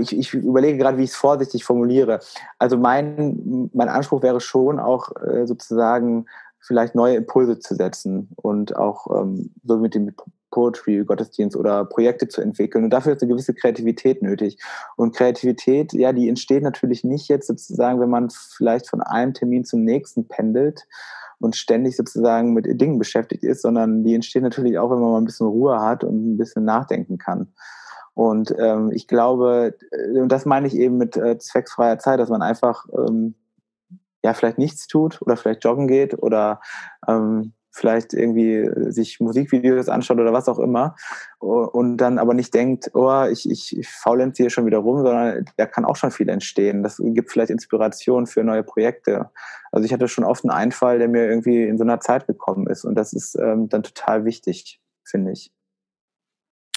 ich, 0.00 0.16
ich 0.16 0.32
überlege 0.32 0.78
gerade, 0.78 0.98
wie 0.98 1.04
ich 1.04 1.10
es 1.10 1.16
vorsichtig 1.16 1.64
formuliere. 1.64 2.20
Also 2.58 2.76
mein, 2.76 3.70
mein 3.72 3.88
Anspruch 3.88 4.22
wäre 4.22 4.40
schon 4.40 4.78
auch 4.78 5.10
äh, 5.16 5.46
sozusagen 5.46 6.26
vielleicht 6.60 6.94
neue 6.94 7.16
Impulse 7.16 7.58
zu 7.58 7.74
setzen 7.74 8.28
und 8.36 8.76
auch 8.76 9.22
ähm, 9.22 9.50
so 9.64 9.78
mit 9.78 9.94
dem 9.94 10.14
Poetry, 10.52 11.02
Gottesdienst 11.04 11.56
oder 11.56 11.84
Projekte 11.84 12.28
zu 12.28 12.40
entwickeln. 12.40 12.84
Und 12.84 12.90
dafür 12.90 13.14
ist 13.14 13.22
eine 13.22 13.30
gewisse 13.30 13.54
Kreativität 13.54 14.22
nötig. 14.22 14.58
Und 14.96 15.16
Kreativität, 15.16 15.92
ja, 15.92 16.12
die 16.12 16.28
entsteht 16.28 16.62
natürlich 16.62 17.02
nicht 17.02 17.28
jetzt 17.28 17.48
sozusagen, 17.48 18.00
wenn 18.00 18.10
man 18.10 18.30
vielleicht 18.30 18.88
von 18.88 19.00
einem 19.00 19.34
Termin 19.34 19.64
zum 19.64 19.82
nächsten 19.82 20.28
pendelt, 20.28 20.86
und 21.42 21.56
ständig 21.56 21.96
sozusagen 21.96 22.52
mit 22.52 22.66
Dingen 22.80 22.98
beschäftigt 22.98 23.42
ist, 23.42 23.62
sondern 23.62 24.04
die 24.04 24.14
entstehen 24.14 24.42
natürlich 24.42 24.78
auch, 24.78 24.90
wenn 24.90 25.00
man 25.00 25.12
mal 25.12 25.20
ein 25.20 25.24
bisschen 25.24 25.46
Ruhe 25.46 25.80
hat 25.80 26.04
und 26.04 26.34
ein 26.34 26.38
bisschen 26.38 26.64
nachdenken 26.64 27.18
kann. 27.18 27.52
Und 28.14 28.54
ähm, 28.58 28.90
ich 28.92 29.08
glaube, 29.08 29.74
äh, 29.90 30.18
und 30.18 30.30
das 30.30 30.44
meine 30.44 30.66
ich 30.66 30.76
eben 30.76 30.98
mit 30.98 31.16
äh, 31.16 31.38
zwecksfreier 31.38 31.98
Zeit, 31.98 32.20
dass 32.20 32.28
man 32.28 32.42
einfach 32.42 32.86
ähm, 32.92 33.34
ja 34.22 34.34
vielleicht 34.34 34.58
nichts 34.58 34.86
tut 34.86 35.20
oder 35.22 35.36
vielleicht 35.36 35.64
joggen 35.64 35.88
geht 35.88 36.22
oder 36.22 36.60
ähm, 37.08 37.54
vielleicht 37.72 38.12
irgendwie 38.12 38.68
sich 38.92 39.18
Musikvideos 39.18 39.88
anschaut 39.88 40.18
oder 40.18 40.32
was 40.32 40.48
auch 40.48 40.58
immer 40.58 40.94
und 41.38 41.96
dann 41.96 42.18
aber 42.18 42.34
nicht 42.34 42.54
denkt, 42.54 42.90
oh, 42.94 43.24
ich, 43.30 43.50
ich, 43.50 43.76
ich 43.76 43.88
faulenze 43.88 44.42
hier 44.42 44.50
schon 44.50 44.66
wieder 44.66 44.78
rum, 44.78 44.98
sondern 44.98 45.44
da 45.56 45.66
kann 45.66 45.84
auch 45.84 45.96
schon 45.96 46.10
viel 46.10 46.28
entstehen. 46.28 46.82
Das 46.82 47.00
gibt 47.02 47.32
vielleicht 47.32 47.50
Inspiration 47.50 48.26
für 48.26 48.44
neue 48.44 48.62
Projekte. 48.62 49.30
Also 49.72 49.86
ich 49.86 49.92
hatte 49.92 50.06
schon 50.06 50.24
oft 50.24 50.44
einen 50.44 50.52
Einfall, 50.52 50.98
der 50.98 51.08
mir 51.08 51.26
irgendwie 51.26 51.64
in 51.64 51.78
so 51.78 51.84
einer 51.84 52.00
Zeit 52.00 52.26
gekommen 52.26 52.66
ist 52.66 52.84
und 52.84 52.94
das 52.94 53.12
ist 53.12 53.36
ähm, 53.36 53.68
dann 53.68 53.82
total 53.82 54.24
wichtig, 54.24 54.80
finde 55.02 55.32
ich. 55.32 55.50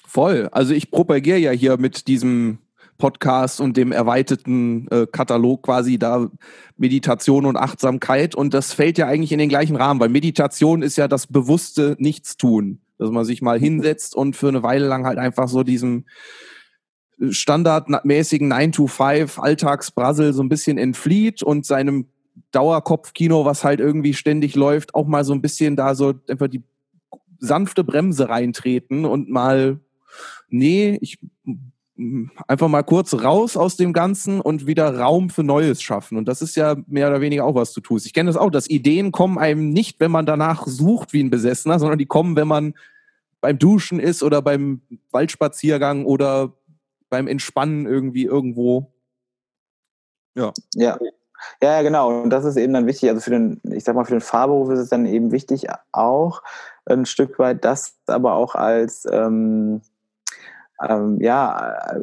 Voll. 0.08 0.48
Also 0.52 0.74
ich 0.74 0.92
propagiere 0.92 1.40
ja 1.40 1.52
hier 1.52 1.78
mit 1.78 2.08
diesem 2.08 2.60
Podcast 2.98 3.60
und 3.60 3.78
dem 3.78 3.92
erweiterten 3.92 4.88
äh, 4.90 5.06
Katalog 5.06 5.64
quasi 5.64 6.00
da 6.00 6.30
Meditation 6.78 7.46
und 7.46 7.58
Achtsamkeit. 7.58 8.36
Und 8.36 8.54
das 8.54 8.74
fällt 8.74 8.98
ja 8.98 9.08
eigentlich 9.08 9.32
in 9.32 9.40
den 9.40 9.50
gleichen 9.50 9.76
Rahmen, 9.76 10.00
weil 10.00 10.10
Meditation 10.10 10.82
ist 10.82 10.98
ja 10.98 11.08
das 11.08 11.28
bewusste 11.28 11.96
Nichtstun, 12.00 12.80
dass 12.98 13.12
man 13.12 13.26
sich 13.26 13.42
mal 13.42 13.60
hinsetzt 13.60 14.16
und 14.16 14.36
für 14.36 14.48
eine 14.48 14.64
Weile 14.64 14.88
lang 14.88 15.06
halt 15.06 15.18
einfach 15.18 15.48
so 15.48 15.64
diesem 15.64 16.06
standardmäßigen 17.30 18.52
9-to-5 18.52 19.40
Alltagsbrassel 19.40 20.34
so 20.34 20.44
ein 20.44 20.50
bisschen 20.50 20.78
entflieht 20.78 21.44
und 21.44 21.66
seinem 21.66 22.08
Dauerkopfkino, 22.52 23.46
was 23.46 23.64
halt 23.64 23.80
irgendwie 23.80 24.14
ständig 24.14 24.56
läuft, 24.56 24.96
auch 24.96 25.08
mal 25.08 25.24
so 25.24 25.34
ein 25.34 25.42
bisschen 25.42 25.76
da 25.76 25.96
so 25.96 26.14
einfach 26.30 26.48
die 26.48 26.64
sanfte 27.40 27.84
Bremse 27.84 28.30
reintreten 28.30 29.06
und 29.06 29.30
mal, 29.30 29.80
nee, 30.50 30.98
ich 31.02 31.20
einfach 32.48 32.68
mal 32.68 32.84
kurz 32.84 33.14
raus 33.14 33.56
aus 33.56 33.78
dem 33.78 33.94
Ganzen 33.94 34.42
und 34.42 34.68
wieder 34.68 34.98
Raum 34.98 35.30
für 35.30 35.44
Neues 35.44 35.82
schaffen. 35.82 36.18
Und 36.18 36.28
das 36.28 36.42
ist 36.42 36.56
ja 36.56 36.76
mehr 36.88 37.08
oder 37.08 37.22
weniger 37.22 37.46
auch, 37.46 37.56
was 37.56 37.72
du 37.72 37.80
tust. 37.80 38.06
Ich 38.06 38.14
kenne 38.14 38.28
das 38.28 38.38
auch, 38.38 38.50
dass 38.50 38.70
Ideen 38.70 39.12
kommen 39.12 39.38
einem 39.38 39.70
nicht, 39.72 40.00
wenn 40.00 40.12
man 40.12 40.26
danach 40.26 40.68
sucht 40.68 41.14
wie 41.14 41.24
ein 41.24 41.30
Besessener, 41.30 41.80
sondern 41.80 41.98
die 41.98 42.06
kommen, 42.06 42.36
wenn 42.36 42.48
man 42.48 42.74
beim 43.40 43.58
Duschen 43.58 44.00
ist 44.00 44.24
oder 44.24 44.42
beim 44.42 44.82
Waldspaziergang 45.12 46.06
oder 46.06 46.54
beim 47.10 47.28
Entspannen 47.28 47.86
irgendwie 47.86 48.26
irgendwo. 48.26 48.92
Ja. 50.36 50.52
Ja. 50.74 50.98
Ja, 51.62 51.82
genau. 51.82 52.24
Und 52.24 52.30
das 52.30 52.44
ist 52.44 52.58
eben 52.58 52.74
dann 52.74 52.88
wichtig. 52.88 53.10
Also 53.10 53.22
für 53.22 53.30
den, 53.30 53.62
ich 53.72 53.84
sag 53.84 53.96
mal, 53.96 54.06
für 54.06 54.16
den 54.16 54.22
Fahrberuf 54.22 54.70
ist 54.72 54.80
es 54.80 54.90
dann 54.90 55.06
eben 55.06 55.32
wichtig 55.32 55.68
auch 55.92 56.42
ein 56.86 57.06
Stück 57.06 57.40
weit, 57.40 57.64
das 57.64 57.98
aber 58.08 58.34
auch 58.34 58.56
als 58.56 59.08
ähm, 59.12 59.82
ähm, 60.88 61.18
ja, 61.22 61.54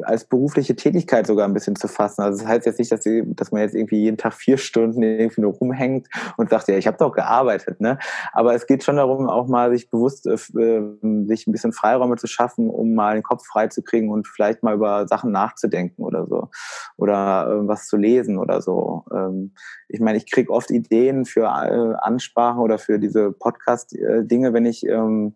als 0.03 0.25
berufliche 0.25 0.75
Tätigkeit 0.75 1.27
sogar 1.27 1.47
ein 1.47 1.53
bisschen 1.53 1.75
zu 1.75 1.87
fassen. 1.87 2.21
Also 2.21 2.39
das 2.39 2.47
heißt 2.47 2.65
jetzt 2.65 2.79
nicht, 2.79 2.91
dass, 2.91 3.03
sie, 3.03 3.23
dass 3.35 3.51
man 3.51 3.61
jetzt 3.61 3.75
irgendwie 3.75 3.99
jeden 3.99 4.17
Tag 4.17 4.33
vier 4.33 4.57
Stunden 4.57 5.03
irgendwie 5.03 5.41
nur 5.41 5.53
rumhängt 5.53 6.07
und 6.37 6.49
sagt, 6.49 6.67
ja, 6.67 6.77
ich 6.77 6.87
habe 6.87 6.97
doch 6.97 7.11
gearbeitet. 7.11 7.79
Ne? 7.81 7.99
Aber 8.31 8.55
es 8.55 8.65
geht 8.65 8.83
schon 8.83 8.95
darum, 8.95 9.29
auch 9.29 9.47
mal 9.47 9.71
sich 9.71 9.89
bewusst, 9.89 10.25
äh, 10.25 10.37
ähm, 10.57 11.27
sich 11.27 11.45
ein 11.45 11.51
bisschen 11.51 11.71
Freiräume 11.71 12.15
zu 12.15 12.27
schaffen, 12.27 12.69
um 12.69 12.95
mal 12.95 13.13
den 13.13 13.23
Kopf 13.23 13.45
frei 13.45 13.67
zu 13.67 13.83
kriegen 13.83 14.09
und 14.09 14.27
vielleicht 14.27 14.63
mal 14.63 14.73
über 14.73 15.07
Sachen 15.07 15.31
nachzudenken 15.31 16.03
oder 16.03 16.25
so. 16.25 16.49
Oder 16.97 17.47
äh, 17.47 17.67
was 17.67 17.87
zu 17.87 17.97
lesen 17.97 18.39
oder 18.39 18.61
so. 18.61 19.05
Ähm, 19.13 19.53
ich 19.87 19.99
meine, 19.99 20.17
ich 20.17 20.31
kriege 20.31 20.51
oft 20.51 20.71
Ideen 20.71 21.25
für 21.25 21.43
äh, 21.43 21.95
Ansprachen 22.01 22.59
oder 22.59 22.79
für 22.79 22.97
diese 22.97 23.31
Podcast-Dinge, 23.31 24.53
wenn 24.53 24.65
ich 24.65 24.85
ähm, 24.87 25.35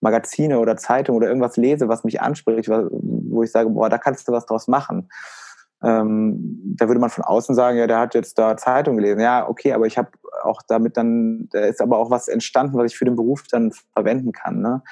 Magazine 0.00 0.58
oder 0.58 0.76
Zeitungen 0.76 1.18
oder 1.18 1.28
irgendwas 1.28 1.56
lese, 1.56 1.88
was 1.88 2.04
mich 2.04 2.20
anspricht, 2.20 2.68
wo 2.68 3.42
ich 3.42 3.52
sage, 3.52 3.70
boah, 3.70 3.88
da 3.88 3.98
kannst 3.98 4.28
du 4.28 4.32
was 4.32 4.46
draus 4.46 4.68
machen. 4.68 5.08
Ähm, 5.82 6.74
da 6.76 6.88
würde 6.88 7.00
man 7.00 7.10
von 7.10 7.24
außen 7.24 7.54
sagen, 7.54 7.78
ja, 7.78 7.86
der 7.86 7.98
hat 7.98 8.14
jetzt 8.14 8.38
da 8.38 8.56
Zeitung 8.56 8.96
gelesen. 8.96 9.20
Ja, 9.20 9.48
okay, 9.48 9.72
aber 9.72 9.86
ich 9.86 9.96
habe 9.96 10.10
auch 10.42 10.60
damit 10.68 10.96
dann, 10.96 11.48
da 11.52 11.60
ist 11.60 11.80
aber 11.80 11.98
auch 11.98 12.10
was 12.10 12.28
entstanden, 12.28 12.76
was 12.76 12.92
ich 12.92 12.98
für 12.98 13.06
den 13.06 13.16
Beruf 13.16 13.44
dann 13.50 13.72
verwenden 13.94 14.32
kann. 14.32 14.60
Ne? 14.60 14.82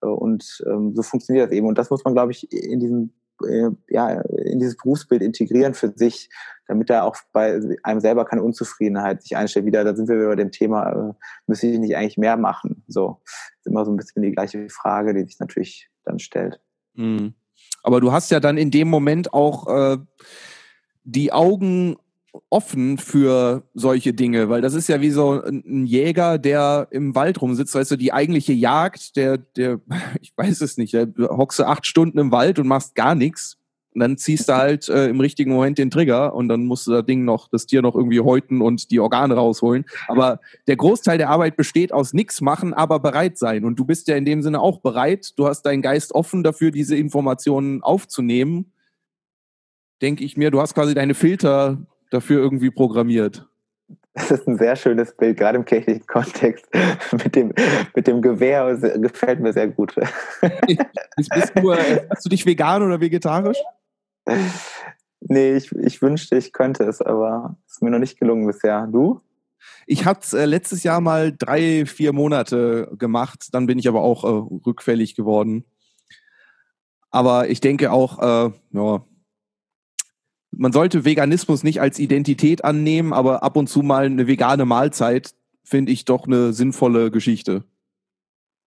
Und 0.00 0.62
ähm, 0.66 0.94
so 0.94 1.02
funktioniert 1.02 1.46
das 1.46 1.52
eben. 1.52 1.66
Und 1.66 1.76
das 1.76 1.90
muss 1.90 2.04
man, 2.04 2.14
glaube 2.14 2.32
ich, 2.32 2.52
in 2.52 2.78
diesem 2.78 3.12
äh, 3.46 3.70
ja, 3.88 4.20
in 4.20 4.58
dieses 4.58 4.76
Berufsbild 4.76 5.22
integrieren 5.22 5.74
für 5.74 5.92
sich, 5.94 6.30
damit 6.66 6.90
da 6.90 7.02
auch 7.02 7.16
bei 7.32 7.60
einem 7.82 8.00
selber 8.00 8.24
keine 8.24 8.42
Unzufriedenheit 8.42 9.22
sich 9.22 9.36
einstellt. 9.36 9.66
Wieder, 9.66 9.84
da 9.84 9.94
sind 9.94 10.08
wir 10.08 10.16
über 10.16 10.36
dem 10.36 10.50
Thema, 10.50 10.90
äh, 10.90 11.12
müsste 11.46 11.66
ich 11.68 11.78
nicht 11.78 11.96
eigentlich 11.96 12.18
mehr 12.18 12.36
machen? 12.36 12.84
So, 12.88 13.20
ist 13.58 13.66
immer 13.66 13.84
so 13.84 13.92
ein 13.92 13.96
bisschen 13.96 14.22
die 14.22 14.32
gleiche 14.32 14.68
Frage, 14.68 15.14
die 15.14 15.24
sich 15.24 15.38
natürlich 15.40 15.90
dann 16.04 16.18
stellt. 16.18 16.60
Mhm. 16.94 17.34
Aber 17.82 18.00
du 18.00 18.12
hast 18.12 18.30
ja 18.30 18.40
dann 18.40 18.58
in 18.58 18.70
dem 18.70 18.88
Moment 18.88 19.32
auch 19.32 19.66
äh, 19.68 19.98
die 21.04 21.32
Augen 21.32 21.96
offen 22.50 22.98
für 22.98 23.62
solche 23.74 24.12
Dinge, 24.12 24.48
weil 24.48 24.60
das 24.60 24.74
ist 24.74 24.88
ja 24.88 25.00
wie 25.00 25.10
so 25.10 25.42
ein 25.42 25.86
Jäger, 25.86 26.38
der 26.38 26.88
im 26.90 27.14
Wald 27.14 27.40
rumsitzt, 27.40 27.74
weißt 27.74 27.92
du, 27.92 27.96
die 27.96 28.12
eigentliche 28.12 28.52
Jagd, 28.52 29.16
der, 29.16 29.38
der, 29.38 29.80
ich 30.20 30.32
weiß 30.36 30.60
es 30.60 30.76
nicht, 30.76 30.92
der 30.92 31.08
hockst 31.18 31.58
du 31.58 31.64
acht 31.64 31.86
Stunden 31.86 32.18
im 32.18 32.32
Wald 32.32 32.58
und 32.58 32.66
machst 32.66 32.94
gar 32.94 33.14
nichts. 33.14 33.56
Und 33.94 34.00
dann 34.00 34.18
ziehst 34.18 34.48
du 34.48 34.52
halt 34.52 34.88
äh, 34.88 35.08
im 35.08 35.18
richtigen 35.18 35.52
Moment 35.52 35.78
den 35.78 35.90
Trigger 35.90 36.34
und 36.34 36.48
dann 36.48 36.66
musst 36.66 36.86
du 36.86 36.92
das 36.92 37.06
Ding 37.06 37.24
noch, 37.24 37.48
das 37.48 37.66
Tier 37.66 37.82
noch 37.82 37.96
irgendwie 37.96 38.20
häuten 38.20 38.60
und 38.60 38.90
die 38.90 39.00
Organe 39.00 39.34
rausholen. 39.34 39.86
Aber 40.06 40.40
der 40.66 40.76
Großteil 40.76 41.18
der 41.18 41.30
Arbeit 41.30 41.56
besteht 41.56 41.92
aus 41.92 42.12
nichts 42.12 42.40
machen, 42.40 42.74
aber 42.74 43.00
bereit 43.00 43.38
sein. 43.38 43.64
Und 43.64 43.76
du 43.76 43.84
bist 43.84 44.06
ja 44.06 44.14
in 44.14 44.26
dem 44.26 44.42
Sinne 44.42 44.60
auch 44.60 44.80
bereit. 44.80 45.32
Du 45.36 45.48
hast 45.48 45.62
deinen 45.62 45.82
Geist 45.82 46.14
offen 46.14 46.44
dafür, 46.44 46.70
diese 46.70 46.96
Informationen 46.96 47.82
aufzunehmen. 47.82 48.72
Denke 50.02 50.22
ich 50.22 50.36
mir, 50.36 50.50
du 50.50 50.60
hast 50.60 50.74
quasi 50.74 50.94
deine 50.94 51.14
Filter 51.14 51.78
dafür 52.10 52.40
irgendwie 52.40 52.70
programmiert. 52.70 53.48
Das 54.14 54.30
ist 54.32 54.48
ein 54.48 54.58
sehr 54.58 54.74
schönes 54.74 55.16
Bild, 55.16 55.36
gerade 55.36 55.58
im 55.58 55.64
kirchlichen 55.64 56.06
Kontext. 56.06 56.66
mit, 57.12 57.36
dem, 57.36 57.52
mit 57.94 58.06
dem 58.06 58.20
Gewehr 58.20 58.76
gefällt 58.76 59.40
mir 59.40 59.52
sehr 59.52 59.68
gut. 59.68 59.94
bist, 60.40 61.52
du, 61.54 61.70
äh, 61.70 62.06
hast 62.10 62.24
du 62.24 62.28
dich 62.28 62.44
vegan 62.44 62.82
oder 62.82 63.00
vegetarisch? 63.00 63.58
Nee, 65.20 65.56
ich, 65.56 65.72
ich 65.72 66.02
wünschte, 66.02 66.36
ich 66.36 66.52
könnte 66.52 66.84
es, 66.84 67.00
aber 67.00 67.56
es 67.66 67.74
ist 67.74 67.82
mir 67.82 67.90
noch 67.90 67.98
nicht 67.98 68.18
gelungen 68.18 68.46
bisher. 68.46 68.86
Du? 68.86 69.20
Ich 69.86 70.04
hatte 70.04 70.20
es 70.22 70.32
äh, 70.32 70.44
letztes 70.44 70.82
Jahr 70.82 71.00
mal 71.00 71.34
drei, 71.36 71.86
vier 71.86 72.12
Monate 72.12 72.90
gemacht, 72.98 73.48
dann 73.52 73.66
bin 73.66 73.78
ich 73.78 73.88
aber 73.88 74.02
auch 74.02 74.24
äh, 74.24 74.66
rückfällig 74.66 75.14
geworden. 75.14 75.64
Aber 77.10 77.48
ich 77.48 77.60
denke 77.60 77.90
auch, 77.90 78.18
äh, 78.18 78.52
ja, 78.72 79.04
man 80.50 80.72
sollte 80.72 81.04
Veganismus 81.04 81.62
nicht 81.62 81.80
als 81.80 81.98
Identität 81.98 82.64
annehmen, 82.64 83.12
aber 83.12 83.42
ab 83.42 83.56
und 83.56 83.68
zu 83.68 83.82
mal 83.82 84.06
eine 84.06 84.26
vegane 84.26 84.64
Mahlzeit 84.64 85.34
finde 85.64 85.92
ich 85.92 86.04
doch 86.04 86.26
eine 86.26 86.52
sinnvolle 86.52 87.10
Geschichte. 87.10 87.64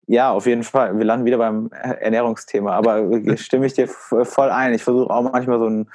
Ja, 0.06 0.32
auf 0.32 0.46
jeden 0.46 0.64
Fall. 0.64 0.98
Wir 0.98 1.04
landen 1.04 1.24
wieder 1.24 1.38
beim 1.38 1.70
Ernährungsthema, 1.70 2.72
aber 2.72 3.08
stimme 3.36 3.66
ich 3.66 3.74
dir 3.74 3.88
voll 3.88 4.50
ein. 4.50 4.74
Ich 4.74 4.84
versuche 4.84 5.10
auch 5.10 5.22
manchmal 5.22 5.58
so 5.58 5.66
einen 5.66 5.90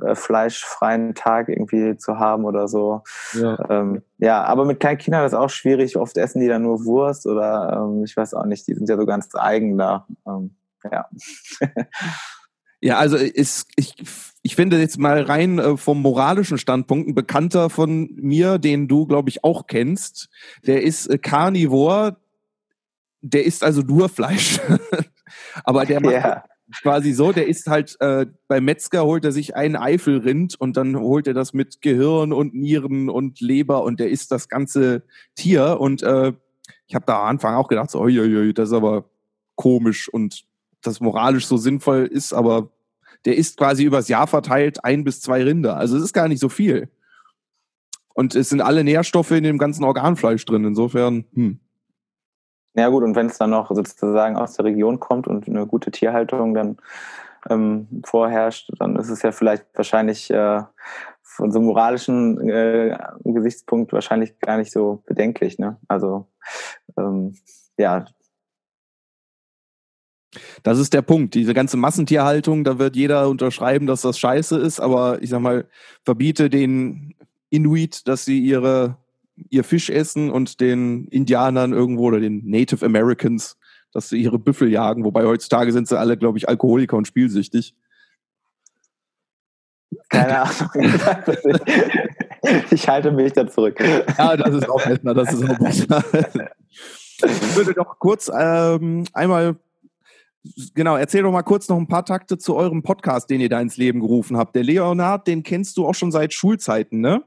äh, 0.00 0.14
fleischfreien 0.14 1.14
Tag 1.14 1.48
irgendwie 1.48 1.96
zu 1.96 2.18
haben 2.18 2.44
oder 2.44 2.66
so. 2.68 3.02
Ja. 3.34 3.70
Ähm, 3.70 4.02
ja, 4.18 4.42
aber 4.42 4.64
mit 4.64 4.80
kleinen 4.80 4.98
Kindern 4.98 5.24
ist 5.24 5.32
es 5.32 5.38
auch 5.38 5.50
schwierig. 5.50 5.96
Oft 5.96 6.16
essen 6.16 6.40
die 6.40 6.48
dann 6.48 6.62
nur 6.62 6.84
Wurst 6.84 7.26
oder 7.26 7.84
ähm, 7.84 8.04
ich 8.04 8.16
weiß 8.16 8.34
auch 8.34 8.46
nicht, 8.46 8.66
die 8.66 8.74
sind 8.74 8.88
ja 8.88 8.96
so 8.96 9.06
ganz 9.06 9.28
eigen 9.34 9.78
da. 9.78 10.06
Ähm, 10.26 10.56
ja. 10.90 11.08
Ja, 12.82 12.98
also 12.98 13.16
ist, 13.16 13.68
ich, 13.76 13.94
ich 14.42 14.56
finde 14.56 14.78
jetzt 14.80 14.98
mal 14.98 15.22
rein 15.22 15.60
äh, 15.60 15.76
vom 15.76 16.02
moralischen 16.02 16.58
Standpunkt 16.58 17.08
ein 17.08 17.14
Bekannter 17.14 17.70
von 17.70 18.10
mir, 18.16 18.58
den 18.58 18.88
du, 18.88 19.06
glaube 19.06 19.30
ich, 19.30 19.44
auch 19.44 19.68
kennst, 19.68 20.28
der 20.66 20.82
ist 20.82 21.06
äh, 21.06 21.16
Carnivore, 21.16 22.16
der 23.20 23.44
isst 23.44 23.62
also 23.62 23.82
nur 23.82 24.08
Fleisch. 24.08 24.60
Aber 25.64 25.86
der 25.86 26.00
macht 26.00 26.12
yeah. 26.12 26.44
quasi 26.82 27.12
so, 27.12 27.30
der 27.30 27.46
isst 27.46 27.68
halt 27.68 27.96
äh, 28.00 28.26
beim 28.48 28.64
Metzger 28.64 29.04
holt 29.04 29.24
er 29.24 29.30
sich 29.30 29.54
einen 29.54 29.76
Eifelrind 29.76 30.60
und 30.60 30.76
dann 30.76 30.98
holt 30.98 31.28
er 31.28 31.34
das 31.34 31.52
mit 31.52 31.82
Gehirn 31.82 32.32
und 32.32 32.52
Nieren 32.52 33.08
und 33.08 33.40
Leber 33.40 33.84
und 33.84 34.00
der 34.00 34.10
isst 34.10 34.32
das 34.32 34.48
ganze 34.48 35.04
Tier. 35.36 35.78
Und 35.78 36.02
äh, 36.02 36.32
ich 36.88 36.96
habe 36.96 37.06
da 37.06 37.20
am 37.20 37.28
Anfang 37.28 37.54
auch 37.54 37.68
gedacht, 37.68 37.92
so, 37.92 38.00
oi, 38.00 38.18
oi, 38.18 38.36
oi, 38.38 38.52
das 38.52 38.70
ist 38.70 38.74
aber 38.74 39.08
komisch 39.54 40.08
und 40.08 40.42
das 40.82 41.00
moralisch 41.00 41.46
so 41.46 41.56
sinnvoll 41.56 42.06
ist, 42.06 42.32
aber 42.32 42.71
der 43.24 43.36
isst 43.36 43.56
quasi 43.56 43.84
übers 43.84 44.08
Jahr 44.08 44.26
verteilt 44.26 44.84
ein 44.84 45.04
bis 45.04 45.20
zwei 45.20 45.42
Rinder. 45.42 45.76
Also 45.76 45.96
es 45.96 46.02
ist 46.02 46.12
gar 46.12 46.28
nicht 46.28 46.40
so 46.40 46.48
viel. 46.48 46.88
Und 48.14 48.34
es 48.34 48.50
sind 48.50 48.60
alle 48.60 48.84
Nährstoffe 48.84 49.30
in 49.30 49.44
dem 49.44 49.58
ganzen 49.58 49.84
Organfleisch 49.84 50.44
drin. 50.44 50.64
Insofern, 50.64 51.24
hm. 51.34 51.60
Ja 52.74 52.88
gut, 52.88 53.04
und 53.04 53.14
wenn 53.16 53.26
es 53.26 53.38
dann 53.38 53.50
noch 53.50 53.70
sozusagen 53.70 54.36
aus 54.36 54.54
der 54.54 54.64
Region 54.64 54.98
kommt 54.98 55.26
und 55.26 55.46
eine 55.46 55.66
gute 55.66 55.90
Tierhaltung 55.90 56.54
dann 56.54 56.78
ähm, 57.50 58.02
vorherrscht, 58.04 58.70
dann 58.78 58.96
ist 58.96 59.10
es 59.10 59.22
ja 59.22 59.32
vielleicht 59.32 59.66
wahrscheinlich 59.74 60.30
äh, 60.30 60.62
von 61.22 61.50
so 61.50 61.58
einem 61.58 61.68
moralischen 61.68 62.48
äh, 62.48 62.96
Gesichtspunkt 63.24 63.92
wahrscheinlich 63.92 64.38
gar 64.38 64.56
nicht 64.56 64.72
so 64.72 65.02
bedenklich. 65.06 65.58
Ne? 65.58 65.78
Also 65.88 66.28
ähm, 66.96 67.34
ja, 67.78 68.06
das 70.62 70.78
ist 70.78 70.94
der 70.94 71.02
Punkt. 71.02 71.34
Diese 71.34 71.54
ganze 71.54 71.76
Massentierhaltung, 71.76 72.64
da 72.64 72.78
wird 72.78 72.96
jeder 72.96 73.28
unterschreiben, 73.28 73.86
dass 73.86 74.02
das 74.02 74.18
scheiße 74.18 74.58
ist, 74.58 74.80
aber 74.80 75.22
ich 75.22 75.30
sag 75.30 75.40
mal, 75.40 75.66
verbiete 76.04 76.50
den 76.50 77.14
Inuit, 77.50 78.08
dass 78.08 78.24
sie 78.24 78.40
ihre, 78.40 78.96
ihr 79.50 79.64
Fisch 79.64 79.90
essen 79.90 80.30
und 80.30 80.60
den 80.60 81.06
Indianern 81.08 81.72
irgendwo 81.72 82.06
oder 82.06 82.20
den 82.20 82.48
Native 82.48 82.84
Americans, 82.84 83.58
dass 83.92 84.08
sie 84.08 84.22
ihre 84.22 84.38
Büffel 84.38 84.70
jagen. 84.70 85.04
Wobei 85.04 85.24
heutzutage 85.24 85.72
sind 85.72 85.86
sie 85.88 85.98
alle, 85.98 86.16
glaube 86.16 86.38
ich, 86.38 86.48
Alkoholiker 86.48 86.96
und 86.96 87.06
spielsüchtig. 87.06 87.74
Keine 90.08 90.42
Ahnung. 90.42 90.70
ich 92.70 92.88
halte 92.88 93.12
mich 93.12 93.32
da 93.34 93.46
zurück. 93.46 93.78
Ja, 94.16 94.36
das 94.36 94.54
ist 94.54 94.68
auch 94.68 94.82
besser. 94.82 95.14
Das 95.14 95.32
ist 95.32 95.44
auch 95.44 95.58
besser. 95.58 96.50
Ich 97.24 97.56
würde 97.56 97.74
doch 97.74 97.98
kurz 97.98 98.30
ähm, 98.34 99.04
einmal 99.12 99.56
Genau, 100.74 100.96
erzähl 100.96 101.22
doch 101.22 101.30
mal 101.30 101.42
kurz 101.42 101.68
noch 101.68 101.76
ein 101.76 101.86
paar 101.86 102.04
Takte 102.04 102.36
zu 102.36 102.56
eurem 102.56 102.82
Podcast, 102.82 103.30
den 103.30 103.40
ihr 103.40 103.48
da 103.48 103.60
ins 103.60 103.76
Leben 103.76 104.00
gerufen 104.00 104.36
habt. 104.36 104.56
Der 104.56 104.64
Leonard, 104.64 105.26
den 105.26 105.42
kennst 105.42 105.76
du 105.76 105.86
auch 105.86 105.94
schon 105.94 106.10
seit 106.10 106.32
Schulzeiten, 106.32 107.00
ne? 107.00 107.22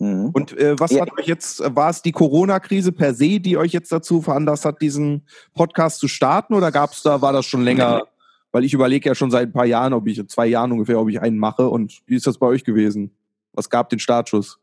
Mhm. 0.00 0.30
Und 0.32 0.56
äh, 0.56 0.78
was 0.78 0.92
ja. 0.92 1.02
hat 1.02 1.16
euch 1.18 1.26
jetzt, 1.26 1.62
war 1.74 1.90
es 1.90 2.02
die 2.02 2.12
Corona-Krise 2.12 2.92
per 2.92 3.14
se, 3.14 3.40
die 3.40 3.56
euch 3.56 3.72
jetzt 3.72 3.90
dazu 3.92 4.22
veranlasst 4.22 4.64
hat, 4.64 4.80
diesen 4.80 5.26
Podcast 5.54 5.98
zu 5.98 6.08
starten 6.08 6.54
oder 6.54 6.72
gab's 6.72 7.02
da, 7.02 7.20
war 7.20 7.32
das 7.32 7.46
schon 7.46 7.62
länger 7.62 8.04
Weil 8.50 8.64
ich 8.64 8.74
überlege 8.74 9.08
ja 9.08 9.14
schon 9.14 9.30
seit 9.30 9.48
ein 9.48 9.52
paar 9.52 9.66
Jahren, 9.66 9.92
ob 9.92 10.06
ich, 10.06 10.26
zwei 10.28 10.46
Jahren 10.46 10.72
ungefähr, 10.72 11.00
ob 11.00 11.08
ich 11.08 11.20
einen 11.20 11.38
mache. 11.38 11.68
Und 11.68 12.00
wie 12.06 12.16
ist 12.16 12.26
das 12.26 12.38
bei 12.38 12.46
euch 12.46 12.64
gewesen? 12.64 13.12
Was 13.52 13.70
gab 13.70 13.90
den 13.90 13.98
Startschuss? 13.98 14.58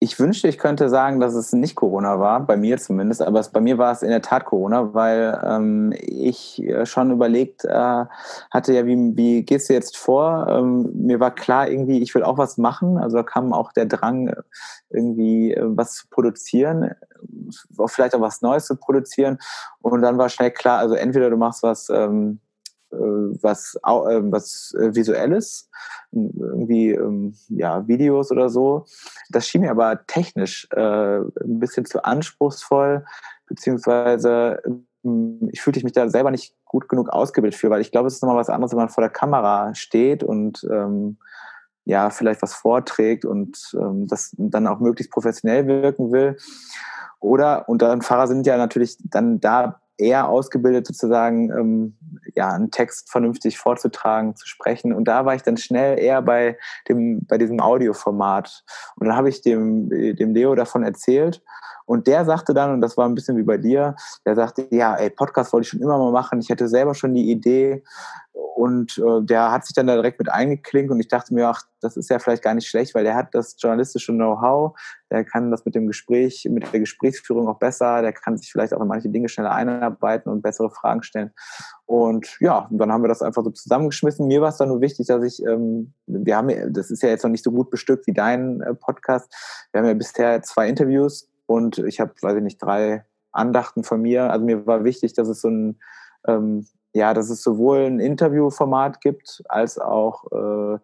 Ich 0.00 0.20
wünschte, 0.20 0.46
ich 0.46 0.58
könnte 0.58 0.88
sagen, 0.88 1.18
dass 1.18 1.34
es 1.34 1.52
nicht 1.52 1.74
Corona 1.74 2.20
war, 2.20 2.38
bei 2.46 2.56
mir 2.56 2.78
zumindest, 2.78 3.20
aber 3.20 3.40
es, 3.40 3.48
bei 3.48 3.60
mir 3.60 3.78
war 3.78 3.90
es 3.90 4.02
in 4.02 4.10
der 4.10 4.22
Tat 4.22 4.44
Corona, 4.44 4.94
weil 4.94 5.40
ähm, 5.44 5.92
ich 5.96 6.62
äh, 6.62 6.86
schon 6.86 7.10
überlegt 7.10 7.64
äh, 7.64 8.04
hatte, 8.50 8.72
ja, 8.74 8.86
wie, 8.86 9.16
wie 9.16 9.42
gehst 9.42 9.68
du 9.68 9.72
jetzt 9.74 9.96
vor? 9.96 10.46
Ähm, 10.48 10.88
mir 10.94 11.18
war 11.18 11.34
klar, 11.34 11.68
irgendwie, 11.68 12.00
ich 12.00 12.14
will 12.14 12.22
auch 12.22 12.38
was 12.38 12.58
machen. 12.58 12.96
Also 12.96 13.16
da 13.16 13.22
kam 13.24 13.52
auch 13.52 13.72
der 13.72 13.86
Drang, 13.86 14.32
irgendwie 14.88 15.54
äh, 15.54 15.64
was 15.64 15.94
zu 15.94 16.08
produzieren, 16.08 16.92
vielleicht 17.86 18.14
auch 18.14 18.20
was 18.20 18.40
Neues 18.40 18.66
zu 18.66 18.76
produzieren. 18.76 19.38
Und 19.80 20.02
dann 20.02 20.16
war 20.16 20.28
schnell 20.28 20.52
klar, 20.52 20.78
also 20.78 20.94
entweder 20.94 21.28
du 21.28 21.36
machst 21.36 21.64
was, 21.64 21.88
ähm, 21.90 22.38
äh, 22.38 22.47
was, 22.90 23.78
äh, 23.84 24.20
was 24.32 24.74
Visuelles, 24.76 25.68
irgendwie 26.12 26.90
ähm, 26.92 27.34
ja, 27.48 27.86
Videos 27.86 28.30
oder 28.30 28.48
so. 28.48 28.86
Das 29.30 29.46
schien 29.46 29.60
mir 29.60 29.70
aber 29.70 30.06
technisch 30.06 30.68
äh, 30.72 31.18
ein 31.18 31.58
bisschen 31.58 31.84
zu 31.84 32.04
anspruchsvoll, 32.04 33.04
beziehungsweise 33.46 34.62
ähm, 34.64 35.48
ich 35.52 35.60
fühlte 35.60 35.82
mich 35.82 35.92
da 35.92 36.08
selber 36.08 36.30
nicht 36.30 36.54
gut 36.64 36.88
genug 36.88 37.10
ausgebildet 37.10 37.58
für, 37.58 37.70
weil 37.70 37.80
ich 37.80 37.92
glaube, 37.92 38.08
es 38.08 38.14
ist 38.14 38.22
nochmal 38.22 38.38
was 38.38 38.50
anderes, 38.50 38.72
wenn 38.72 38.78
man 38.78 38.88
vor 38.88 39.02
der 39.02 39.10
Kamera 39.10 39.74
steht 39.74 40.22
und 40.22 40.66
ähm, 40.70 41.18
ja, 41.84 42.10
vielleicht 42.10 42.42
was 42.42 42.52
vorträgt 42.52 43.24
und 43.24 43.74
ähm, 43.74 44.06
das 44.06 44.34
dann 44.36 44.66
auch 44.66 44.80
möglichst 44.80 45.12
professionell 45.12 45.66
wirken 45.66 46.12
will. 46.12 46.36
Oder, 47.20 47.68
und 47.68 47.80
dann 47.80 48.02
Fahrer 48.02 48.28
sind 48.28 48.46
ja 48.46 48.56
natürlich 48.58 48.98
dann 49.04 49.40
da 49.40 49.80
eher 49.98 50.28
ausgebildet, 50.28 50.86
sozusagen 50.86 51.50
ähm, 51.50 51.96
ja, 52.34 52.50
einen 52.50 52.70
Text 52.70 53.10
vernünftig 53.10 53.58
vorzutragen, 53.58 54.36
zu 54.36 54.46
sprechen. 54.46 54.92
Und 54.92 55.06
da 55.06 55.26
war 55.26 55.34
ich 55.34 55.42
dann 55.42 55.56
schnell 55.56 55.98
eher 55.98 56.22
bei 56.22 56.56
dem, 56.88 57.26
bei 57.26 57.36
diesem 57.36 57.60
Audioformat. 57.60 58.64
Und 58.96 59.08
dann 59.08 59.16
habe 59.16 59.28
ich 59.28 59.42
dem, 59.42 59.90
dem 59.90 60.34
Leo 60.34 60.54
davon 60.54 60.84
erzählt. 60.84 61.42
Und 61.88 62.06
der 62.06 62.26
sagte 62.26 62.52
dann, 62.52 62.70
und 62.70 62.82
das 62.82 62.98
war 62.98 63.08
ein 63.08 63.14
bisschen 63.14 63.38
wie 63.38 63.42
bei 63.42 63.56
dir, 63.56 63.96
der 64.26 64.34
sagte, 64.34 64.68
ja, 64.70 64.94
ey, 64.96 65.08
Podcast 65.08 65.54
wollte 65.54 65.64
ich 65.64 65.70
schon 65.70 65.80
immer 65.80 65.96
mal 65.96 66.12
machen. 66.12 66.38
Ich 66.38 66.50
hätte 66.50 66.68
selber 66.68 66.94
schon 66.94 67.14
die 67.14 67.30
Idee. 67.30 67.82
Und 68.38 68.98
äh, 68.98 69.22
der 69.22 69.50
hat 69.50 69.64
sich 69.66 69.74
dann 69.74 69.88
da 69.88 69.94
direkt 69.94 70.20
mit 70.20 70.30
eingeklinkt 70.30 70.92
und 70.92 71.00
ich 71.00 71.08
dachte 71.08 71.34
mir, 71.34 71.48
ach, 71.48 71.62
das 71.80 71.96
ist 71.96 72.08
ja 72.08 72.20
vielleicht 72.20 72.42
gar 72.42 72.54
nicht 72.54 72.68
schlecht, 72.68 72.94
weil 72.94 73.02
der 73.02 73.16
hat 73.16 73.34
das 73.34 73.56
journalistische 73.58 74.12
Know-how, 74.12 74.78
der 75.10 75.24
kann 75.24 75.50
das 75.50 75.64
mit 75.64 75.74
dem 75.74 75.88
Gespräch, 75.88 76.46
mit 76.48 76.72
der 76.72 76.80
Gesprächsführung 76.80 77.48
auch 77.48 77.58
besser, 77.58 78.00
der 78.00 78.12
kann 78.12 78.36
sich 78.36 78.52
vielleicht 78.52 78.74
auch 78.74 78.80
in 78.80 78.86
manche 78.86 79.08
Dinge 79.08 79.28
schneller 79.28 79.52
einarbeiten 79.52 80.30
und 80.30 80.42
bessere 80.42 80.70
Fragen 80.70 81.02
stellen. 81.02 81.32
Und 81.86 82.36
ja, 82.38 82.68
und 82.70 82.78
dann 82.78 82.92
haben 82.92 83.02
wir 83.02 83.08
das 83.08 83.22
einfach 83.22 83.42
so 83.42 83.50
zusammengeschmissen. 83.50 84.28
Mir 84.28 84.40
war 84.40 84.50
es 84.50 84.56
dann 84.56 84.68
nur 84.68 84.80
wichtig, 84.80 85.08
dass 85.08 85.24
ich, 85.24 85.44
ähm, 85.44 85.94
wir 86.06 86.36
haben, 86.36 86.72
das 86.72 86.90
ist 86.92 87.02
ja 87.02 87.08
jetzt 87.08 87.24
noch 87.24 87.30
nicht 87.30 87.44
so 87.44 87.50
gut 87.50 87.70
bestückt 87.70 88.06
wie 88.06 88.12
dein 88.12 88.60
äh, 88.60 88.74
Podcast. 88.74 89.34
Wir 89.72 89.80
haben 89.80 89.88
ja 89.88 89.94
bisher 89.94 90.42
zwei 90.42 90.68
Interviews 90.68 91.28
und 91.46 91.78
ich 91.78 91.98
habe, 91.98 92.12
weiß 92.20 92.36
ich 92.36 92.42
nicht, 92.42 92.62
drei 92.62 93.04
Andachten 93.32 93.82
von 93.82 94.00
mir. 94.00 94.30
Also 94.30 94.44
mir 94.44 94.66
war 94.66 94.84
wichtig, 94.84 95.14
dass 95.14 95.28
es 95.28 95.40
so 95.40 95.48
ein 95.48 95.80
ähm, 96.26 96.66
ja, 96.92 97.14
dass 97.14 97.30
es 97.30 97.42
sowohl 97.42 97.80
ein 97.80 98.00
Interviewformat 98.00 99.00
gibt, 99.00 99.42
als 99.48 99.78
auch 99.78 100.24
äh, 100.32 100.78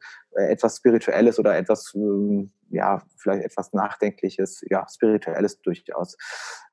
etwas 0.52 0.76
Spirituelles 0.76 1.38
oder 1.38 1.56
etwas, 1.56 1.94
äh, 1.94 2.48
ja, 2.70 3.02
vielleicht 3.16 3.44
etwas 3.44 3.72
Nachdenkliches, 3.72 4.64
ja, 4.68 4.86
Spirituelles 4.88 5.60
durchaus. 5.62 6.16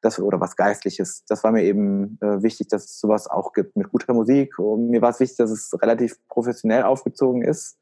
Das, 0.01 0.19
oder 0.19 0.39
was 0.39 0.55
Geistliches. 0.55 1.23
Das 1.27 1.43
war 1.43 1.51
mir 1.51 1.63
eben 1.63 2.17
äh, 2.21 2.43
wichtig, 2.43 2.67
dass 2.69 2.85
es 2.85 2.99
sowas 2.99 3.27
auch 3.27 3.53
gibt 3.53 3.75
mit 3.75 3.89
guter 3.89 4.13
Musik. 4.13 4.57
Und 4.59 4.89
mir 4.89 5.01
war 5.01 5.11
es 5.11 5.19
wichtig, 5.19 5.37
dass 5.37 5.51
es 5.51 5.71
relativ 5.81 6.15
professionell 6.27 6.83
aufgezogen 6.83 7.43
ist. 7.43 7.77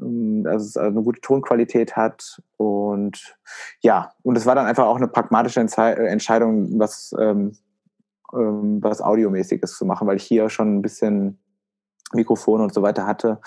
Ähm, 0.00 0.44
dass 0.44 0.62
es 0.62 0.76
eine 0.76 1.02
gute 1.02 1.20
Tonqualität 1.20 1.96
hat 1.96 2.40
und 2.56 3.36
ja, 3.80 4.12
und 4.22 4.36
es 4.36 4.46
war 4.46 4.54
dann 4.54 4.66
einfach 4.66 4.86
auch 4.86 4.96
eine 4.96 5.08
pragmatische 5.08 5.60
Entscheidung, 5.60 6.78
was 6.78 7.14
ähm, 7.18 7.56
ähm, 8.34 8.82
was 8.82 9.00
Audiomäßiges 9.00 9.76
zu 9.76 9.84
machen, 9.84 10.06
weil 10.06 10.16
ich 10.16 10.24
hier 10.24 10.48
schon 10.50 10.76
ein 10.76 10.82
bisschen 10.82 11.38
Mikrofon 12.12 12.60
und 12.60 12.72
so 12.72 12.82
weiter 12.82 13.06
hatte 13.06 13.38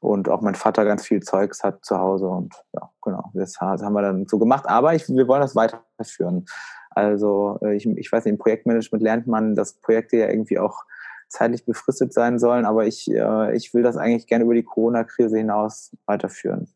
und 0.00 0.28
auch 0.28 0.40
mein 0.40 0.54
Vater 0.54 0.84
ganz 0.84 1.04
viel 1.04 1.22
Zeugs 1.22 1.62
hat 1.62 1.84
zu 1.84 1.98
Hause 1.98 2.28
und 2.28 2.54
ja, 2.72 2.90
genau, 3.02 3.30
das 3.34 3.60
haben 3.60 3.92
wir 3.92 4.02
dann 4.02 4.26
so 4.26 4.38
gemacht. 4.38 4.66
Aber 4.66 4.94
ich, 4.94 5.08
wir 5.08 5.28
wollen 5.28 5.42
das 5.42 5.54
weiterführen. 5.54 6.46
Also 6.90 7.58
äh, 7.62 7.76
ich, 7.76 7.86
ich 7.86 8.10
weiß 8.10 8.24
nicht, 8.24 8.32
im 8.32 8.38
Projektmanagement 8.38 9.02
lernt 9.02 9.26
man, 9.26 9.54
dass 9.54 9.74
Projekte 9.74 10.16
ja 10.16 10.28
irgendwie 10.28 10.58
auch 10.58 10.84
zeitlich 11.28 11.66
befristet 11.66 12.12
sein 12.12 12.38
sollen, 12.38 12.64
aber 12.64 12.86
ich, 12.86 13.10
äh, 13.10 13.54
ich 13.54 13.74
will 13.74 13.82
das 13.82 13.96
eigentlich 13.96 14.26
gerne 14.26 14.44
über 14.44 14.54
die 14.54 14.62
Corona-Krise 14.62 15.36
hinaus 15.36 15.94
weiterführen. 16.06 16.68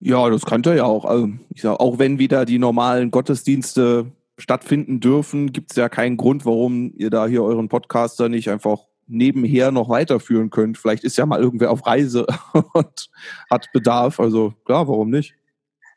Ja, 0.00 0.28
das 0.28 0.44
könnte 0.44 0.74
ja 0.76 0.84
auch. 0.84 1.04
Also 1.04 1.30
ich 1.50 1.62
sag, 1.62 1.80
auch 1.80 1.98
wenn 1.98 2.18
wieder 2.18 2.44
die 2.44 2.58
normalen 2.58 3.10
Gottesdienste 3.10 4.12
stattfinden 4.38 5.00
dürfen, 5.00 5.52
gibt 5.52 5.72
es 5.72 5.76
ja 5.76 5.88
keinen 5.88 6.16
Grund, 6.16 6.46
warum 6.46 6.92
ihr 6.96 7.10
da 7.10 7.26
hier 7.26 7.42
euren 7.42 7.68
Podcaster 7.68 8.28
nicht 8.28 8.48
einfach 8.48 8.86
nebenher 9.06 9.72
noch 9.72 9.88
weiterführen 9.88 10.50
könnt. 10.50 10.78
Vielleicht 10.78 11.04
ist 11.04 11.16
ja 11.16 11.26
mal 11.26 11.40
irgendwer 11.40 11.70
auf 11.70 11.86
Reise 11.86 12.26
und 12.74 13.10
hat 13.50 13.68
Bedarf. 13.72 14.20
Also 14.20 14.54
klar, 14.64 14.86
warum 14.86 15.10
nicht? 15.10 15.34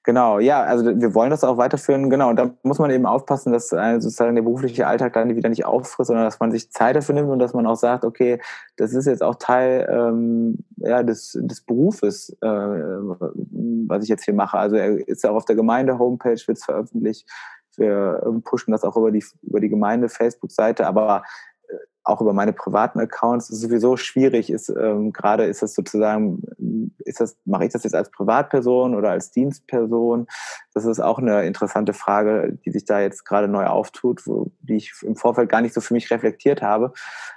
Genau, 0.03 0.39
ja, 0.39 0.63
also 0.63 0.83
wir 0.83 1.13
wollen 1.13 1.29
das 1.29 1.43
auch 1.43 1.57
weiterführen, 1.57 2.09
genau. 2.09 2.29
Und 2.29 2.37
da 2.37 2.49
muss 2.63 2.79
man 2.79 2.89
eben 2.89 3.05
aufpassen, 3.05 3.53
dass 3.53 3.71
äh, 3.71 3.99
sozusagen 3.99 4.33
der 4.33 4.41
berufliche 4.41 4.87
Alltag 4.87 5.13
dann 5.13 5.35
wieder 5.35 5.49
nicht 5.49 5.63
auffrisst, 5.63 6.07
sondern 6.07 6.25
dass 6.25 6.39
man 6.39 6.49
sich 6.49 6.71
Zeit 6.71 6.95
dafür 6.95 7.13
nimmt 7.13 7.29
und 7.29 7.37
dass 7.37 7.53
man 7.53 7.67
auch 7.67 7.75
sagt, 7.75 8.03
okay, 8.03 8.41
das 8.77 8.93
ist 8.93 9.05
jetzt 9.05 9.21
auch 9.21 9.35
Teil 9.35 9.87
ähm, 9.91 10.57
ja, 10.77 11.03
des, 11.03 11.37
des 11.39 11.61
Berufes, 11.61 12.35
äh, 12.41 12.47
was 12.47 14.03
ich 14.03 14.09
jetzt 14.09 14.25
hier 14.25 14.33
mache. 14.33 14.57
Also 14.57 14.75
er 14.75 15.07
ist 15.07 15.23
ja 15.23 15.29
auch 15.29 15.35
auf 15.35 15.45
der 15.45 15.55
Gemeinde-Homepage, 15.55 16.41
wird 16.47 16.57
es 16.57 16.65
veröffentlicht. 16.65 17.29
Wir 17.81 18.23
ähm, 18.25 18.43
pushen 18.43 18.71
das 18.71 18.83
auch 18.83 18.95
über 18.95 19.11
die, 19.11 19.23
über 19.41 19.59
die 19.59 19.69
Gemeinde-Facebook-Seite, 19.69 20.87
aber 20.87 21.23
äh, 21.67 21.75
auch 22.03 22.21
über 22.21 22.33
meine 22.33 22.53
privaten 22.53 22.99
Accounts 22.99 23.49
ist 23.49 23.61
sowieso 23.61 23.97
schwierig. 23.97 24.49
Ist 24.49 24.69
ähm, 24.69 25.11
gerade 25.11 25.45
ist 25.45 25.61
das 25.61 25.73
sozusagen, 25.73 26.41
ist 26.99 27.19
das 27.19 27.37
mache 27.45 27.65
ich 27.65 27.73
das 27.73 27.83
jetzt 27.83 27.95
als 27.95 28.09
Privatperson 28.09 28.95
oder 28.95 29.11
als 29.11 29.31
Dienstperson? 29.31 30.27
Das 30.73 30.85
ist 30.85 30.99
auch 30.99 31.19
eine 31.19 31.45
interessante 31.45 31.93
Frage, 31.93 32.57
die 32.65 32.71
sich 32.71 32.85
da 32.85 33.01
jetzt 33.01 33.25
gerade 33.25 33.47
neu 33.47 33.65
auftut, 33.65 34.25
wo, 34.25 34.51
die 34.61 34.77
ich 34.77 34.93
im 35.03 35.15
Vorfeld 35.15 35.49
gar 35.49 35.61
nicht 35.61 35.73
so 35.73 35.81
für 35.81 35.93
mich 35.93 36.09
reflektiert 36.09 36.61
habe. 36.61 36.93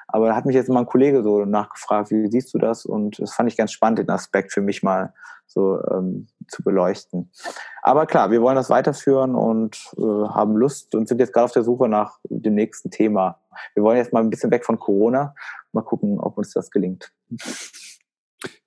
Aber 0.06 0.28
da 0.28 0.36
hat 0.36 0.46
mich 0.46 0.54
jetzt 0.54 0.68
mal 0.68 0.80
ein 0.80 0.86
Kollege 0.86 1.22
so 1.22 1.44
nachgefragt, 1.44 2.10
wie 2.10 2.30
siehst 2.30 2.54
du 2.54 2.58
das? 2.58 2.86
Und 2.86 3.18
das 3.18 3.34
fand 3.34 3.50
ich 3.50 3.56
ganz 3.56 3.72
spannend, 3.72 3.98
den 3.98 4.10
Aspekt 4.10 4.52
für 4.52 4.60
mich 4.60 4.82
mal 4.82 5.12
so 5.46 5.80
ähm, 5.90 6.26
zu 6.48 6.62
beleuchten. 6.62 7.30
Aber 7.82 8.06
klar, 8.06 8.30
wir 8.30 8.42
wollen 8.42 8.56
das 8.56 8.70
weiterführen 8.70 9.34
und 9.34 9.78
äh, 9.96 10.00
haben 10.02 10.56
Lust 10.56 10.94
und 10.94 11.08
sind 11.08 11.20
jetzt 11.20 11.32
gerade 11.32 11.44
auf 11.44 11.52
der 11.52 11.64
Suche 11.64 11.88
nach 11.88 12.18
dem 12.28 12.54
nächsten 12.54 12.90
Thema. 12.90 13.40
Wir 13.74 13.82
wollen 13.82 13.98
jetzt 13.98 14.12
mal 14.12 14.20
ein 14.20 14.30
bisschen 14.30 14.50
weg 14.50 14.64
von 14.64 14.78
Corona. 14.78 15.34
Mal 15.72 15.82
gucken, 15.82 16.18
ob 16.18 16.38
uns 16.38 16.52
das 16.52 16.70
gelingt. 16.70 17.12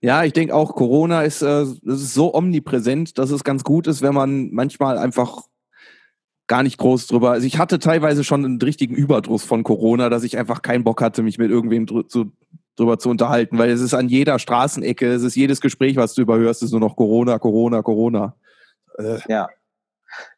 Ja, 0.02 0.24
ich 0.24 0.34
denke 0.34 0.56
auch, 0.56 0.76
Corona 0.76 1.24
ist, 1.24 1.42
äh, 1.42 1.64
ist 1.64 2.14
so 2.14 2.34
omnipräsent, 2.34 3.18
dass 3.18 3.32
es 3.32 3.44
ganz 3.44 3.64
gut 3.64 3.88
ist, 3.88 4.02
wenn 4.02 4.14
man 4.14 4.52
manchmal 4.52 4.98
einfach 4.98 5.44
gar 6.48 6.64
nicht 6.64 6.78
groß 6.78 7.08
drüber. 7.08 7.32
Also 7.32 7.46
ich 7.46 7.60
hatte 7.60 7.78
teilweise 7.78 8.24
schon 8.24 8.46
einen 8.46 8.62
richtigen 8.62 8.96
Überdruss 8.96 9.44
von 9.44 9.64
Corona, 9.64 10.10
dass 10.10 10.24
ich 10.24 10.38
einfach 10.38 10.62
keinen 10.62 10.84
Bock 10.84 11.02
hatte, 11.02 11.22
mich 11.22 11.38
mit 11.38 11.52
irgendwem 11.52 11.88
zu, 11.88 12.32
drüber 12.78 13.00
zu 13.00 13.10
unterhalten, 13.10 13.58
weil 13.58 13.70
es 13.70 13.82
ist 13.82 13.94
an 13.94 14.08
jeder 14.08 14.40
Straßenecke, 14.40 15.12
es 15.12 15.24
ist 15.24 15.36
jedes 15.36 15.60
Gespräch, 15.62 15.98
was 15.98 16.14
du 16.14 16.22
überhörst, 16.22 16.64
ist 16.64 16.72
nur 16.72 16.80
noch 16.80 16.96
Corona, 16.96 17.40
Corona, 17.40 17.82
Corona. 17.82 18.36
Äh. 18.98 19.20
Ja. 19.28 19.50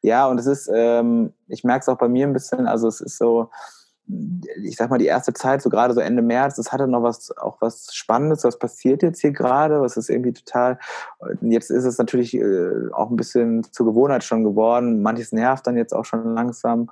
Ja, 0.01 0.27
und 0.27 0.39
es 0.39 0.47
ist, 0.47 0.69
ähm, 0.73 1.33
ich 1.47 1.63
merke 1.63 1.81
es 1.81 1.89
auch 1.89 1.97
bei 1.97 2.07
mir 2.07 2.25
ein 2.27 2.33
bisschen, 2.33 2.67
also 2.67 2.87
es 2.87 3.01
ist 3.01 3.17
so, 3.17 3.49
ich 4.63 4.75
sag 4.75 4.89
mal, 4.89 4.97
die 4.97 5.05
erste 5.05 5.33
Zeit, 5.33 5.61
so 5.61 5.69
gerade 5.69 5.93
so 5.93 5.99
Ende 5.99 6.23
März, 6.23 6.55
das 6.55 6.71
hatte 6.71 6.87
noch 6.87 7.03
was, 7.03 7.35
auch 7.37 7.57
was 7.61 7.93
Spannendes, 7.93 8.43
was 8.43 8.57
passiert 8.57 9.03
jetzt 9.03 9.21
hier 9.21 9.31
gerade, 9.31 9.81
was 9.81 9.95
ist 9.95 10.09
irgendwie 10.09 10.33
total, 10.33 10.79
jetzt 11.41 11.69
ist 11.69 11.85
es 11.85 11.97
natürlich 11.99 12.33
äh, 12.33 12.89
auch 12.91 13.11
ein 13.11 13.15
bisschen 13.15 13.63
zur 13.71 13.85
Gewohnheit 13.85 14.23
schon 14.23 14.43
geworden, 14.43 15.01
manches 15.01 15.31
nervt 15.31 15.67
dann 15.67 15.77
jetzt 15.77 15.93
auch 15.93 16.05
schon 16.05 16.33
langsam 16.33 16.89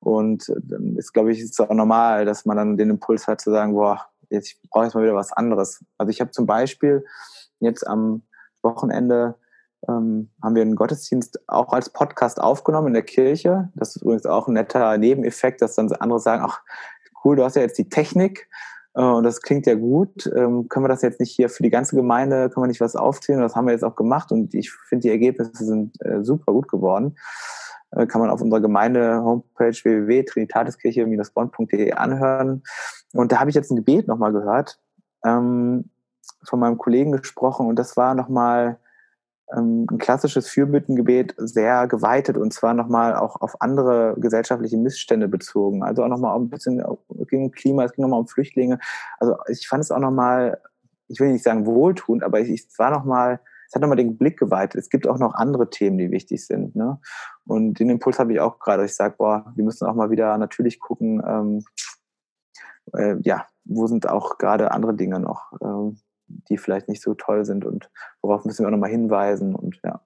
und 0.00 0.52
dann 0.62 0.96
ist, 0.96 1.12
glaube 1.12 1.32
ich, 1.32 1.40
ist 1.40 1.60
auch 1.60 1.70
normal, 1.70 2.24
dass 2.24 2.46
man 2.46 2.56
dann 2.56 2.76
den 2.76 2.90
Impuls 2.90 3.26
hat 3.26 3.40
zu 3.40 3.50
sagen, 3.50 3.74
boah, 3.74 4.06
jetzt 4.34 4.56
ich 4.62 4.70
brauche 4.70 4.84
jetzt 4.84 4.94
mal 4.94 5.02
wieder 5.02 5.14
was 5.14 5.32
anderes. 5.32 5.84
Also 5.98 6.10
ich 6.10 6.20
habe 6.20 6.30
zum 6.30 6.46
Beispiel 6.46 7.04
jetzt 7.60 7.86
am 7.86 8.22
Wochenende 8.62 9.36
ähm, 9.88 10.30
haben 10.42 10.54
wir 10.54 10.62
einen 10.62 10.76
Gottesdienst 10.76 11.48
auch 11.48 11.72
als 11.72 11.90
Podcast 11.90 12.40
aufgenommen 12.40 12.88
in 12.88 12.94
der 12.94 13.02
Kirche. 13.02 13.70
Das 13.74 13.96
ist 13.96 14.02
übrigens 14.02 14.26
auch 14.26 14.48
ein 14.48 14.54
netter 14.54 14.96
Nebeneffekt, 14.98 15.62
dass 15.62 15.76
dann 15.76 15.92
andere 15.92 16.20
sagen, 16.20 16.42
ach 16.44 16.62
cool, 17.24 17.36
du 17.36 17.44
hast 17.44 17.56
ja 17.56 17.62
jetzt 17.62 17.78
die 17.78 17.88
Technik 17.88 18.48
äh, 18.94 19.02
und 19.02 19.24
das 19.24 19.42
klingt 19.42 19.66
ja 19.66 19.74
gut. 19.74 20.30
Ähm, 20.34 20.68
können 20.68 20.84
wir 20.84 20.88
das 20.88 21.02
jetzt 21.02 21.20
nicht 21.20 21.32
hier 21.32 21.48
für 21.48 21.62
die 21.62 21.70
ganze 21.70 21.96
Gemeinde, 21.96 22.50
können 22.50 22.64
wir 22.64 22.68
nicht 22.68 22.80
was 22.80 22.96
aufziehen? 22.96 23.40
das 23.40 23.56
haben 23.56 23.66
wir 23.66 23.72
jetzt 23.72 23.84
auch 23.84 23.96
gemacht 23.96 24.32
und 24.32 24.54
ich 24.54 24.72
finde, 24.72 25.02
die 25.02 25.10
Ergebnisse 25.10 25.64
sind 25.64 25.94
äh, 26.04 26.22
super 26.22 26.52
gut 26.52 26.68
geworden. 26.68 27.16
Äh, 27.92 28.06
kann 28.06 28.20
man 28.20 28.30
auf 28.30 28.40
unserer 28.40 28.60
Gemeinde-Homepage 28.60 29.84
www.trinitatiskirche-bonn.de 29.84 31.92
anhören. 31.92 32.62
Und 33.14 33.32
da 33.32 33.40
habe 33.40 33.50
ich 33.50 33.56
jetzt 33.56 33.70
ein 33.70 33.76
Gebet 33.76 34.08
nochmal 34.08 34.32
gehört, 34.32 34.80
ähm, 35.24 35.90
von 36.42 36.60
meinem 36.60 36.78
Kollegen 36.78 37.12
gesprochen 37.12 37.66
und 37.66 37.78
das 37.78 37.96
war 37.96 38.14
nochmal 38.14 38.78
ähm, 39.52 39.86
ein 39.90 39.98
klassisches 39.98 40.48
Fürbittengebet 40.48 41.34
sehr 41.36 41.86
geweitet 41.86 42.36
und 42.36 42.52
zwar 42.52 42.74
nochmal 42.74 43.14
auch 43.14 43.40
auf 43.40 43.60
andere 43.60 44.14
gesellschaftliche 44.18 44.76
Missstände 44.76 45.28
bezogen. 45.28 45.82
Also 45.82 46.02
auch 46.02 46.08
nochmal 46.08 46.36
ein 46.36 46.48
bisschen 46.48 46.82
ging 47.28 47.44
um 47.44 47.50
Klima, 47.50 47.84
es 47.84 47.92
ging 47.92 48.02
nochmal 48.02 48.20
um 48.20 48.28
Flüchtlinge. 48.28 48.78
Also 49.18 49.36
ich 49.48 49.68
fand 49.68 49.82
es 49.82 49.90
auch 49.90 49.98
nochmal, 49.98 50.60
ich 51.08 51.20
will 51.20 51.32
nicht 51.32 51.44
sagen 51.44 51.66
wohltuend, 51.66 52.22
aber 52.22 52.40
ich, 52.40 52.50
es 52.50 52.78
war 52.78 52.90
nochmal, 52.90 53.40
es 53.68 53.74
hat 53.74 53.82
nochmal 53.82 53.96
den 53.96 54.16
Blick 54.16 54.38
geweitet. 54.38 54.80
Es 54.80 54.88
gibt 54.88 55.06
auch 55.06 55.18
noch 55.18 55.34
andere 55.34 55.68
Themen, 55.68 55.98
die 55.98 56.10
wichtig 56.10 56.46
sind. 56.46 56.74
Ne? 56.74 56.98
Und 57.46 57.78
den 57.78 57.90
Impuls 57.90 58.18
habe 58.18 58.32
ich 58.32 58.40
auch 58.40 58.58
gerade. 58.58 58.84
Ich 58.84 58.94
sage, 58.94 59.14
boah, 59.18 59.52
wir 59.54 59.64
müssen 59.64 59.86
auch 59.86 59.94
mal 59.94 60.10
wieder 60.10 60.38
natürlich 60.38 60.80
gucken, 60.80 61.22
ähm, 61.26 61.64
äh, 62.96 63.16
ja, 63.22 63.46
wo 63.64 63.86
sind 63.86 64.08
auch 64.08 64.38
gerade 64.38 64.72
andere 64.72 64.94
Dinge 64.94 65.20
noch, 65.20 65.52
ähm, 65.62 65.98
die 66.48 66.58
vielleicht 66.58 66.88
nicht 66.88 67.02
so 67.02 67.14
toll 67.14 67.44
sind 67.44 67.64
und 67.64 67.90
worauf 68.22 68.44
müssen 68.44 68.62
wir 68.62 68.68
auch 68.68 68.72
nochmal 68.72 68.90
hinweisen 68.90 69.54
und 69.54 69.80
ja. 69.84 70.00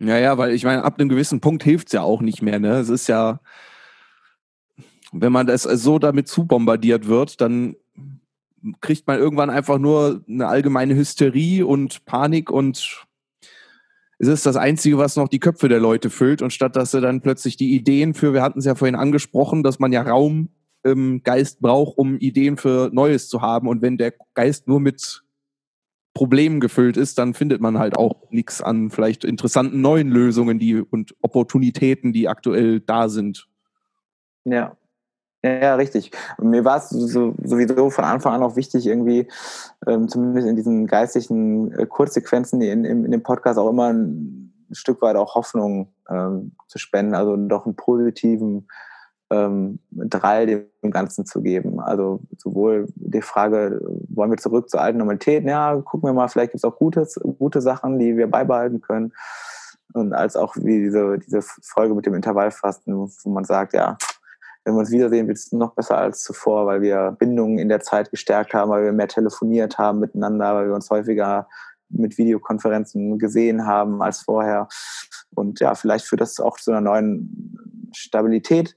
Ja, 0.00 0.16
ja, 0.16 0.38
weil 0.38 0.52
ich 0.52 0.64
meine, 0.64 0.84
ab 0.84 0.98
einem 0.98 1.08
gewissen 1.08 1.40
Punkt 1.40 1.64
hilft 1.64 1.88
es 1.88 1.92
ja 1.92 2.02
auch 2.02 2.20
nicht 2.20 2.40
mehr. 2.40 2.60
Ne? 2.60 2.78
Es 2.78 2.88
ist 2.88 3.08
ja, 3.08 3.40
wenn 5.12 5.32
man 5.32 5.46
das 5.46 5.64
so 5.64 5.98
damit 5.98 6.28
zu 6.28 6.46
bombardiert 6.46 7.08
wird, 7.08 7.40
dann 7.40 7.74
kriegt 8.80 9.06
man 9.06 9.18
irgendwann 9.18 9.50
einfach 9.50 9.78
nur 9.78 10.22
eine 10.28 10.46
allgemeine 10.46 10.94
Hysterie 10.94 11.64
und 11.64 12.04
Panik 12.04 12.50
und 12.50 13.06
es 14.20 14.26
ist 14.26 14.46
das 14.46 14.56
Einzige, 14.56 14.98
was 14.98 15.16
noch 15.16 15.28
die 15.28 15.38
Köpfe 15.38 15.68
der 15.68 15.78
Leute 15.78 16.10
füllt. 16.10 16.42
Und 16.42 16.52
statt 16.52 16.74
dass 16.74 16.90
sie 16.90 17.00
dann 17.00 17.20
plötzlich 17.20 17.56
die 17.56 17.74
Ideen 17.74 18.14
für, 18.14 18.32
wir 18.32 18.42
hatten 18.42 18.58
es 18.58 18.64
ja 18.64 18.74
vorhin 18.74 18.96
angesprochen, 18.96 19.62
dass 19.62 19.78
man 19.78 19.92
ja 19.92 20.02
Raum 20.02 20.48
im 20.82 21.22
Geist 21.22 21.60
braucht, 21.60 21.98
um 21.98 22.18
Ideen 22.18 22.56
für 22.56 22.90
Neues 22.92 23.28
zu 23.28 23.42
haben. 23.42 23.68
Und 23.68 23.82
wenn 23.82 23.98
der 23.98 24.14
Geist 24.34 24.68
nur 24.68 24.80
mit 24.80 25.22
Problemen 26.14 26.60
gefüllt 26.60 26.96
ist, 26.96 27.18
dann 27.18 27.34
findet 27.34 27.60
man 27.60 27.78
halt 27.78 27.96
auch 27.96 28.30
nichts 28.30 28.60
an 28.60 28.90
vielleicht 28.90 29.24
interessanten 29.24 29.80
neuen 29.80 30.08
Lösungen 30.08 30.58
die, 30.58 30.80
und 30.80 31.14
Opportunitäten, 31.20 32.12
die 32.12 32.28
aktuell 32.28 32.80
da 32.80 33.08
sind. 33.08 33.48
Ja. 34.44 34.76
Ja, 35.44 35.76
richtig. 35.76 36.10
Mir 36.40 36.64
war 36.64 36.78
es 36.78 36.88
so, 36.88 37.34
sowieso 37.44 37.90
von 37.90 38.04
Anfang 38.04 38.34
an 38.34 38.42
auch 38.42 38.56
wichtig, 38.56 38.86
irgendwie, 38.86 39.28
ähm, 39.86 40.08
zumindest 40.08 40.48
in 40.48 40.56
diesen 40.56 40.88
geistlichen 40.88 41.70
äh, 41.72 41.86
Kurzsequenzen 41.86 42.60
in, 42.60 42.84
in, 42.84 43.04
in, 43.04 43.12
dem 43.12 43.22
Podcast 43.22 43.56
auch 43.56 43.70
immer 43.70 43.92
ein 43.92 44.52
Stück 44.72 45.00
weit 45.00 45.14
auch 45.14 45.36
Hoffnung 45.36 45.92
ähm, 46.10 46.56
zu 46.66 46.78
spenden, 46.78 47.14
also 47.14 47.36
doch 47.36 47.66
einen 47.66 47.76
positiven 47.76 48.66
ähm, 49.30 49.78
Drall 49.90 50.46
dem 50.46 50.90
Ganzen 50.90 51.26
zu 51.26 51.42
geben. 51.42 51.80
Also 51.80 52.20
sowohl 52.36 52.86
die 52.94 53.22
Frage, 53.22 53.80
wollen 54.08 54.30
wir 54.30 54.38
zurück 54.38 54.70
zur 54.70 54.80
alten 54.80 54.98
Normalität? 54.98 55.44
Ja, 55.44 55.76
gucken 55.76 56.08
wir 56.08 56.14
mal, 56.14 56.28
vielleicht 56.28 56.52
gibt 56.52 56.64
es 56.64 56.70
auch 56.70 56.76
Gutes, 56.76 57.20
gute 57.38 57.60
Sachen, 57.60 57.98
die 57.98 58.16
wir 58.16 58.30
beibehalten 58.30 58.80
können. 58.80 59.12
Und 59.94 60.12
als 60.12 60.36
auch 60.36 60.54
wie 60.56 60.80
diese, 60.80 61.18
diese 61.18 61.40
Folge 61.42 61.94
mit 61.94 62.06
dem 62.06 62.14
Intervallfasten, 62.14 62.94
wo 62.94 63.30
man 63.30 63.44
sagt, 63.44 63.72
ja, 63.72 63.96
wenn 64.64 64.74
wir 64.74 64.80
uns 64.80 64.90
wiedersehen, 64.90 65.28
wird 65.28 65.38
es 65.38 65.50
noch 65.52 65.74
besser 65.74 65.96
als 65.96 66.22
zuvor, 66.22 66.66
weil 66.66 66.82
wir 66.82 67.16
Bindungen 67.18 67.58
in 67.58 67.70
der 67.70 67.80
Zeit 67.80 68.10
gestärkt 68.10 68.52
haben, 68.52 68.70
weil 68.70 68.84
wir 68.84 68.92
mehr 68.92 69.08
telefoniert 69.08 69.78
haben 69.78 69.98
miteinander, 69.98 70.54
weil 70.54 70.66
wir 70.68 70.74
uns 70.74 70.90
häufiger 70.90 71.48
mit 71.88 72.18
Videokonferenzen 72.18 73.18
gesehen 73.18 73.66
haben 73.66 74.02
als 74.02 74.20
vorher. 74.20 74.68
Und 75.34 75.60
ja, 75.60 75.74
vielleicht 75.74 76.06
führt 76.06 76.20
das 76.20 76.38
auch 76.38 76.58
zu 76.58 76.70
einer 76.70 76.82
neuen 76.82 77.90
Stabilität 77.94 78.76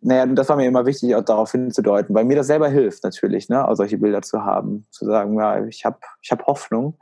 naja, 0.00 0.26
das 0.26 0.48
war 0.48 0.56
mir 0.56 0.66
immer 0.66 0.86
wichtig, 0.86 1.14
auch 1.14 1.24
darauf 1.24 1.52
hinzudeuten, 1.52 2.14
weil 2.14 2.24
mir 2.24 2.36
das 2.36 2.46
selber 2.46 2.68
hilft 2.68 3.02
natürlich, 3.04 3.48
ne, 3.48 3.66
auch 3.66 3.74
solche 3.74 3.98
Bilder 3.98 4.22
zu 4.22 4.44
haben, 4.44 4.86
zu 4.90 5.04
sagen, 5.04 5.38
ja, 5.38 5.64
ich 5.64 5.84
habe 5.84 5.98
ich 6.22 6.30
hab 6.30 6.46
Hoffnung. 6.46 6.98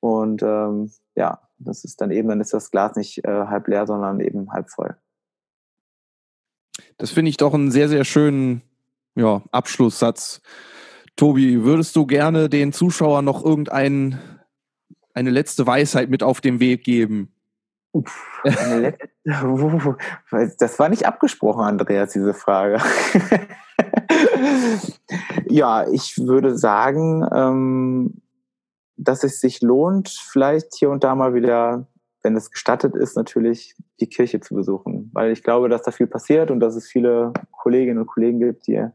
Und 0.00 0.42
ähm, 0.42 0.90
ja, 1.14 1.40
das 1.58 1.84
ist 1.84 2.00
dann 2.00 2.10
eben, 2.10 2.28
dann 2.28 2.40
ist 2.40 2.52
das 2.52 2.70
Glas 2.70 2.96
nicht 2.96 3.24
äh, 3.24 3.46
halb 3.46 3.68
leer, 3.68 3.86
sondern 3.86 4.20
eben 4.20 4.50
halb 4.52 4.70
voll. 4.70 4.96
Das 6.98 7.10
finde 7.10 7.30
ich 7.30 7.36
doch 7.36 7.54
einen 7.54 7.70
sehr, 7.70 7.88
sehr 7.88 8.04
schönen 8.04 8.62
ja, 9.14 9.42
Abschlusssatz. 9.52 10.40
Tobi, 11.16 11.62
würdest 11.62 11.96
du 11.96 12.06
gerne 12.06 12.48
den 12.48 12.72
Zuschauern 12.72 13.24
noch 13.24 13.44
irgendeine 13.44 14.18
letzte 15.14 15.66
Weisheit 15.66 16.10
mit 16.10 16.22
auf 16.22 16.40
den 16.40 16.60
Weg 16.60 16.84
geben? 16.84 17.32
das 20.58 20.78
war 20.78 20.88
nicht 20.88 21.06
abgesprochen, 21.06 21.62
Andreas, 21.62 22.12
diese 22.12 22.34
Frage. 22.34 22.78
ja, 25.48 25.88
ich 25.88 26.18
würde 26.18 26.56
sagen, 26.56 27.26
ähm, 27.32 28.22
dass 28.96 29.24
es 29.24 29.40
sich 29.40 29.60
lohnt, 29.60 30.08
vielleicht 30.08 30.74
hier 30.74 30.90
und 30.90 31.04
da 31.04 31.14
mal 31.14 31.34
wieder, 31.34 31.86
wenn 32.22 32.36
es 32.36 32.50
gestattet 32.50 32.96
ist, 32.96 33.16
natürlich 33.16 33.76
die 34.00 34.08
Kirche 34.08 34.40
zu 34.40 34.54
besuchen. 34.54 35.10
Weil 35.12 35.32
ich 35.32 35.42
glaube, 35.42 35.68
dass 35.68 35.82
da 35.82 35.90
viel 35.90 36.06
passiert 36.06 36.50
und 36.50 36.60
dass 36.60 36.76
es 36.76 36.86
viele 36.86 37.32
Kolleginnen 37.52 37.98
und 37.98 38.06
Kollegen 38.06 38.40
gibt, 38.40 38.66
die 38.66 38.78
einen 38.78 38.94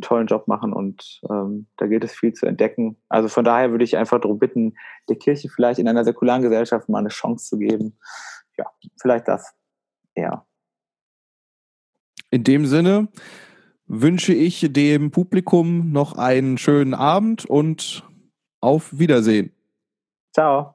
tollen 0.00 0.26
Job 0.26 0.48
machen 0.48 0.72
und 0.72 1.20
ähm, 1.30 1.66
da 1.76 1.86
gilt 1.86 2.02
es 2.02 2.12
viel 2.12 2.32
zu 2.32 2.46
entdecken. 2.46 2.96
Also 3.10 3.28
von 3.28 3.44
daher 3.44 3.72
würde 3.72 3.84
ich 3.84 3.98
einfach 3.98 4.20
darum 4.20 4.38
bitten, 4.38 4.74
der 5.08 5.16
Kirche 5.16 5.50
vielleicht 5.50 5.78
in 5.78 5.88
einer 5.88 6.04
säkularen 6.04 6.42
Gesellschaft 6.42 6.88
mal 6.88 7.00
eine 7.00 7.10
Chance 7.10 7.50
zu 7.50 7.58
geben 7.58 7.98
ja, 8.56 8.66
vielleicht 9.00 9.28
das 9.28 9.54
eher. 10.14 10.46
In 12.30 12.44
dem 12.44 12.66
Sinne 12.66 13.08
wünsche 13.86 14.32
ich 14.32 14.66
dem 14.70 15.10
Publikum 15.10 15.92
noch 15.92 16.16
einen 16.16 16.56
schönen 16.58 16.94
Abend 16.94 17.44
und 17.44 18.08
auf 18.60 18.98
Wiedersehen. 18.98 19.52
Ciao. 20.32 20.74